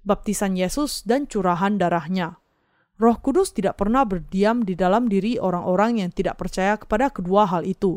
Baptisan 0.00 0.56
Yesus 0.56 1.04
dan 1.04 1.28
curahan 1.28 1.76
darahnya. 1.76 2.40
Roh 3.00 3.16
Kudus 3.16 3.56
tidak 3.56 3.80
pernah 3.80 4.04
berdiam 4.04 4.60
di 4.60 4.76
dalam 4.76 5.08
diri 5.08 5.40
orang-orang 5.40 6.04
yang 6.04 6.12
tidak 6.12 6.36
percaya 6.36 6.76
kepada 6.76 7.08
kedua 7.08 7.48
hal 7.48 7.64
itu. 7.64 7.96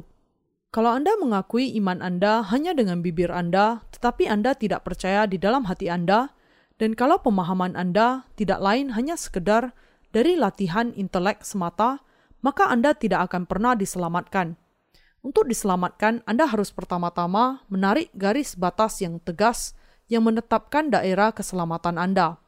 Kalau 0.72 0.96
Anda 0.96 1.20
mengakui 1.20 1.76
iman 1.76 2.00
Anda 2.00 2.40
hanya 2.48 2.72
dengan 2.72 3.04
bibir 3.04 3.28
Anda, 3.28 3.84
tetapi 3.92 4.32
Anda 4.32 4.56
tidak 4.56 4.88
percaya 4.88 5.28
di 5.28 5.36
dalam 5.36 5.68
hati 5.68 5.92
Anda, 5.92 6.32
dan 6.80 6.96
kalau 6.96 7.20
pemahaman 7.20 7.76
Anda 7.76 8.32
tidak 8.40 8.64
lain 8.64 8.96
hanya 8.96 9.20
sekedar 9.20 9.76
dari 10.16 10.40
latihan 10.40 10.96
intelek 10.96 11.44
semata, 11.44 12.00
maka 12.40 12.72
Anda 12.72 12.96
tidak 12.96 13.28
akan 13.28 13.44
pernah 13.44 13.76
diselamatkan. 13.76 14.56
Untuk 15.20 15.52
diselamatkan, 15.52 16.24
Anda 16.24 16.48
harus 16.48 16.72
pertama-tama 16.72 17.68
menarik 17.68 18.08
garis 18.16 18.56
batas 18.56 19.04
yang 19.04 19.20
tegas 19.20 19.76
yang 20.08 20.24
menetapkan 20.24 20.88
daerah 20.88 21.36
keselamatan 21.36 22.00
Anda. 22.00 22.43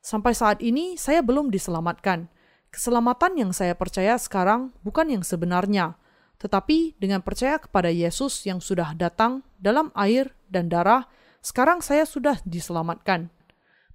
Sampai 0.00 0.32
saat 0.32 0.64
ini 0.64 0.96
saya 0.96 1.20
belum 1.20 1.52
diselamatkan. 1.52 2.32
Keselamatan 2.72 3.36
yang 3.36 3.52
saya 3.52 3.76
percaya 3.76 4.16
sekarang 4.16 4.72
bukan 4.80 5.12
yang 5.12 5.20
sebenarnya, 5.20 6.00
tetapi 6.40 6.96
dengan 6.96 7.20
percaya 7.20 7.60
kepada 7.60 7.92
Yesus 7.92 8.48
yang 8.48 8.64
sudah 8.64 8.96
datang 8.96 9.44
dalam 9.60 9.92
air 9.92 10.32
dan 10.48 10.72
darah, 10.72 11.04
sekarang 11.44 11.84
saya 11.84 12.08
sudah 12.08 12.40
diselamatkan. 12.48 13.28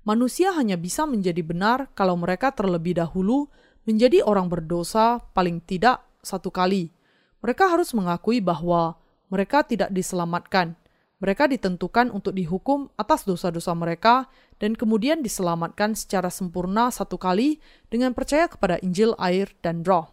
Manusia 0.06 0.54
hanya 0.54 0.78
bisa 0.78 1.10
menjadi 1.10 1.42
benar 1.42 1.90
kalau 1.98 2.14
mereka 2.14 2.54
terlebih 2.54 2.94
dahulu 3.02 3.50
menjadi 3.90 4.22
orang 4.22 4.46
berdosa 4.46 5.26
paling 5.34 5.58
tidak 5.66 6.06
satu 6.22 6.54
kali. 6.54 6.94
Mereka 7.42 7.66
harus 7.66 7.90
mengakui 7.98 8.38
bahwa 8.46 9.02
mereka 9.34 9.66
tidak 9.66 9.90
diselamatkan 9.90 10.78
mereka 11.24 11.48
ditentukan 11.48 12.12
untuk 12.12 12.36
dihukum 12.36 12.92
atas 13.00 13.24
dosa-dosa 13.24 13.72
mereka 13.72 14.28
dan 14.60 14.76
kemudian 14.76 15.24
diselamatkan 15.24 15.96
secara 15.96 16.28
sempurna 16.28 16.92
satu 16.92 17.16
kali 17.16 17.64
dengan 17.88 18.12
percaya 18.12 18.52
kepada 18.52 18.80
Injil, 18.84 19.16
air, 19.16 19.52
dan 19.64 19.88
roh. 19.88 20.12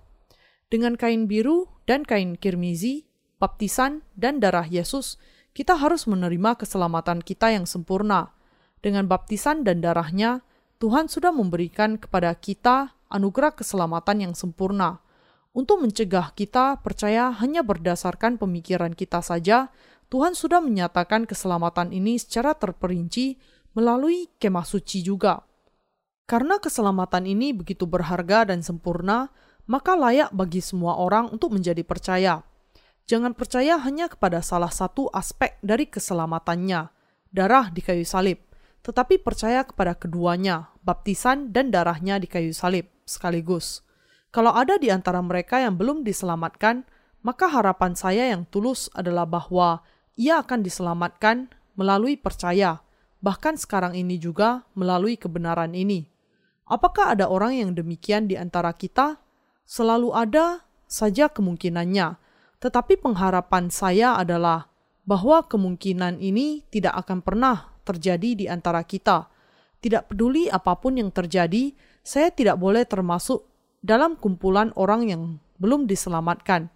Dengan 0.70 0.96
kain 0.96 1.26
biru 1.28 1.68
dan 1.84 2.06
kain 2.06 2.38
kirmizi, 2.38 3.04
baptisan, 3.42 4.06
dan 4.14 4.38
darah 4.38 4.64
Yesus, 4.64 5.18
kita 5.52 5.76
harus 5.76 6.08
menerima 6.08 6.56
keselamatan 6.56 7.20
kita 7.20 7.52
yang 7.52 7.68
sempurna. 7.68 8.32
Dengan 8.80 9.04
baptisan 9.04 9.66
dan 9.66 9.84
darahnya, 9.84 10.40
Tuhan 10.80 11.06
sudah 11.06 11.30
memberikan 11.30 12.00
kepada 12.00 12.32
kita 12.34 12.96
anugerah 13.12 13.54
keselamatan 13.54 14.30
yang 14.30 14.34
sempurna. 14.34 15.04
Untuk 15.52 15.84
mencegah 15.84 16.32
kita 16.32 16.80
percaya 16.80 17.28
hanya 17.36 17.60
berdasarkan 17.60 18.40
pemikiran 18.40 18.96
kita 18.96 19.20
saja, 19.20 19.68
Tuhan 20.12 20.36
sudah 20.36 20.60
menyatakan 20.60 21.24
keselamatan 21.24 21.88
ini 21.96 22.20
secara 22.20 22.52
terperinci 22.52 23.40
melalui 23.72 24.28
kemah 24.36 24.68
suci 24.68 25.00
juga. 25.00 25.40
Karena 26.28 26.60
keselamatan 26.60 27.24
ini 27.24 27.56
begitu 27.56 27.88
berharga 27.88 28.52
dan 28.52 28.60
sempurna, 28.60 29.32
maka 29.64 29.96
layak 29.96 30.28
bagi 30.36 30.60
semua 30.60 31.00
orang 31.00 31.32
untuk 31.32 31.56
menjadi 31.56 31.80
percaya. 31.80 32.44
Jangan 33.08 33.32
percaya 33.32 33.80
hanya 33.80 34.12
kepada 34.12 34.44
salah 34.44 34.68
satu 34.68 35.08
aspek 35.16 35.56
dari 35.64 35.88
keselamatannya, 35.88 36.92
darah 37.32 37.72
di 37.72 37.80
kayu 37.80 38.04
salib, 38.04 38.36
tetapi 38.84 39.16
percaya 39.16 39.64
kepada 39.64 39.96
keduanya, 39.96 40.76
baptisan 40.84 41.56
dan 41.56 41.72
darahnya 41.72 42.20
di 42.20 42.28
kayu 42.28 42.52
salib 42.52 42.84
sekaligus. 43.08 43.80
Kalau 44.28 44.52
ada 44.52 44.76
di 44.76 44.92
antara 44.92 45.24
mereka 45.24 45.56
yang 45.56 45.80
belum 45.80 46.04
diselamatkan, 46.04 46.84
maka 47.24 47.48
harapan 47.48 47.96
saya 47.96 48.28
yang 48.28 48.44
tulus 48.44 48.92
adalah 48.92 49.24
bahwa 49.24 49.80
ia 50.16 50.40
akan 50.40 50.60
diselamatkan 50.60 51.48
melalui 51.76 52.20
percaya, 52.20 52.84
bahkan 53.24 53.56
sekarang 53.56 53.96
ini 53.96 54.20
juga 54.20 54.66
melalui 54.76 55.16
kebenaran 55.16 55.72
ini. 55.72 56.08
Apakah 56.68 57.16
ada 57.16 57.28
orang 57.28 57.56
yang 57.58 57.70
demikian 57.72 58.28
di 58.28 58.36
antara 58.36 58.72
kita? 58.72 59.20
Selalu 59.64 60.12
ada 60.12 60.64
saja 60.88 61.32
kemungkinannya, 61.32 62.20
tetapi 62.60 63.00
pengharapan 63.00 63.72
saya 63.72 64.16
adalah 64.20 64.68
bahwa 65.02 65.42
kemungkinan 65.48 66.22
ini 66.22 66.62
tidak 66.70 66.94
akan 67.06 67.24
pernah 67.24 67.72
terjadi 67.82 68.30
di 68.38 68.46
antara 68.46 68.84
kita. 68.86 69.26
Tidak 69.82 70.12
peduli 70.12 70.46
apa 70.46 70.78
pun 70.78 70.94
yang 70.94 71.10
terjadi, 71.10 71.74
saya 72.06 72.30
tidak 72.30 72.58
boleh 72.60 72.86
termasuk 72.86 73.42
dalam 73.82 74.14
kumpulan 74.14 74.70
orang 74.78 75.10
yang 75.10 75.22
belum 75.58 75.90
diselamatkan 75.90 76.70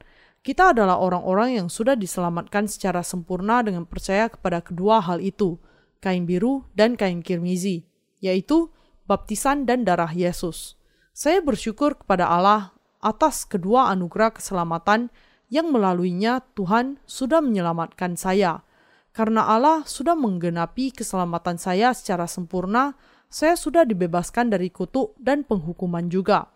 kita 0.47 0.71
adalah 0.71 1.03
orang-orang 1.03 1.59
yang 1.59 1.67
sudah 1.67 1.99
diselamatkan 1.99 2.71
secara 2.71 3.03
sempurna 3.03 3.67
dengan 3.67 3.83
percaya 3.83 4.31
kepada 4.31 4.63
kedua 4.63 5.03
hal 5.03 5.19
itu, 5.19 5.59
kain 5.99 6.23
biru 6.23 6.63
dan 6.71 6.95
kain 6.95 7.19
kirmizi, 7.19 7.83
yaitu 8.23 8.71
baptisan 9.11 9.67
dan 9.67 9.83
darah 9.83 10.15
Yesus. 10.15 10.79
Saya 11.11 11.43
bersyukur 11.43 11.99
kepada 11.99 12.31
Allah 12.31 12.79
atas 13.03 13.43
kedua 13.43 13.91
anugerah 13.91 14.39
keselamatan 14.39 15.11
yang 15.51 15.75
melaluinya 15.75 16.39
Tuhan 16.55 17.03
sudah 17.11 17.43
menyelamatkan 17.43 18.15
saya. 18.15 18.63
Karena 19.11 19.51
Allah 19.51 19.83
sudah 19.83 20.15
menggenapi 20.15 20.95
keselamatan 20.95 21.59
saya 21.59 21.91
secara 21.91 22.31
sempurna, 22.31 22.95
saya 23.27 23.59
sudah 23.59 23.83
dibebaskan 23.83 24.55
dari 24.55 24.71
kutuk 24.71 25.19
dan 25.19 25.43
penghukuman 25.43 26.07
juga. 26.07 26.55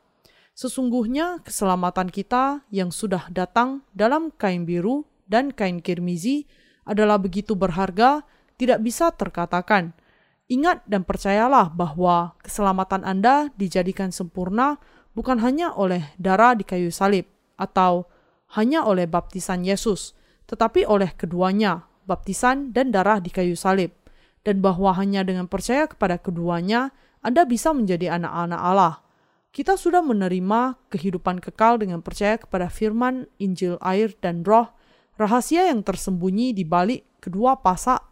Sesungguhnya 0.60 1.40
keselamatan 1.40 2.12
kita 2.12 2.68
yang 2.68 2.92
sudah 2.92 3.32
datang 3.32 3.80
dalam 3.96 4.28
kain 4.28 4.68
biru 4.68 5.08
dan 5.24 5.56
kain 5.56 5.80
kirmizi 5.80 6.44
adalah 6.84 7.16
begitu 7.16 7.56
berharga, 7.56 8.28
tidak 8.60 8.84
bisa 8.84 9.08
terkatakan. 9.08 9.96
Ingat 10.52 10.84
dan 10.84 11.08
percayalah 11.08 11.72
bahwa 11.72 12.36
keselamatan 12.44 13.08
Anda 13.08 13.48
dijadikan 13.56 14.12
sempurna 14.12 14.76
bukan 15.16 15.40
hanya 15.40 15.72
oleh 15.72 16.12
darah 16.20 16.52
di 16.52 16.68
kayu 16.68 16.92
salib 16.92 17.24
atau 17.56 18.04
hanya 18.52 18.84
oleh 18.84 19.08
baptisan 19.08 19.64
Yesus, 19.64 20.12
tetapi 20.44 20.84
oleh 20.84 21.16
keduanya, 21.16 21.88
baptisan 22.04 22.76
dan 22.76 22.92
darah 22.92 23.16
di 23.16 23.32
kayu 23.32 23.56
salib, 23.56 23.96
dan 24.44 24.60
bahwa 24.60 24.92
hanya 24.92 25.24
dengan 25.24 25.48
percaya 25.48 25.88
kepada 25.88 26.20
keduanya 26.20 26.92
Anda 27.24 27.48
bisa 27.48 27.72
menjadi 27.72 28.20
anak-anak 28.20 28.60
Allah 28.60 29.08
kita 29.50 29.74
sudah 29.74 29.98
menerima 30.02 30.78
kehidupan 30.90 31.42
kekal 31.42 31.82
dengan 31.82 32.02
percaya 32.02 32.38
kepada 32.38 32.70
firman 32.70 33.26
Injil 33.42 33.78
air 33.82 34.14
dan 34.22 34.46
roh, 34.46 34.70
rahasia 35.18 35.66
yang 35.66 35.82
tersembunyi 35.82 36.54
di 36.54 36.62
balik 36.62 37.06
kedua 37.18 37.58
pasak 37.58 38.02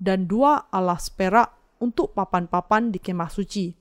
dan 0.00 0.24
dua 0.24 0.68
alas 0.72 1.12
perak 1.12 1.52
untuk 1.80 2.16
papan-papan 2.16 2.88
di 2.88 2.96
kemah 3.00 3.28
suci. 3.28 3.76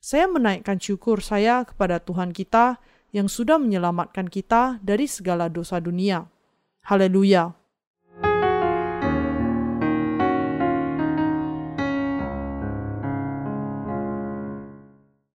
Saya 0.00 0.28
menaikkan 0.28 0.80
syukur 0.80 1.20
saya 1.20 1.64
kepada 1.64 2.00
Tuhan 2.00 2.32
kita 2.32 2.80
yang 3.12 3.28
sudah 3.28 3.60
menyelamatkan 3.60 4.28
kita 4.32 4.80
dari 4.80 5.04
segala 5.04 5.52
dosa 5.52 5.76
dunia. 5.80 6.24
Haleluya! 6.88 7.59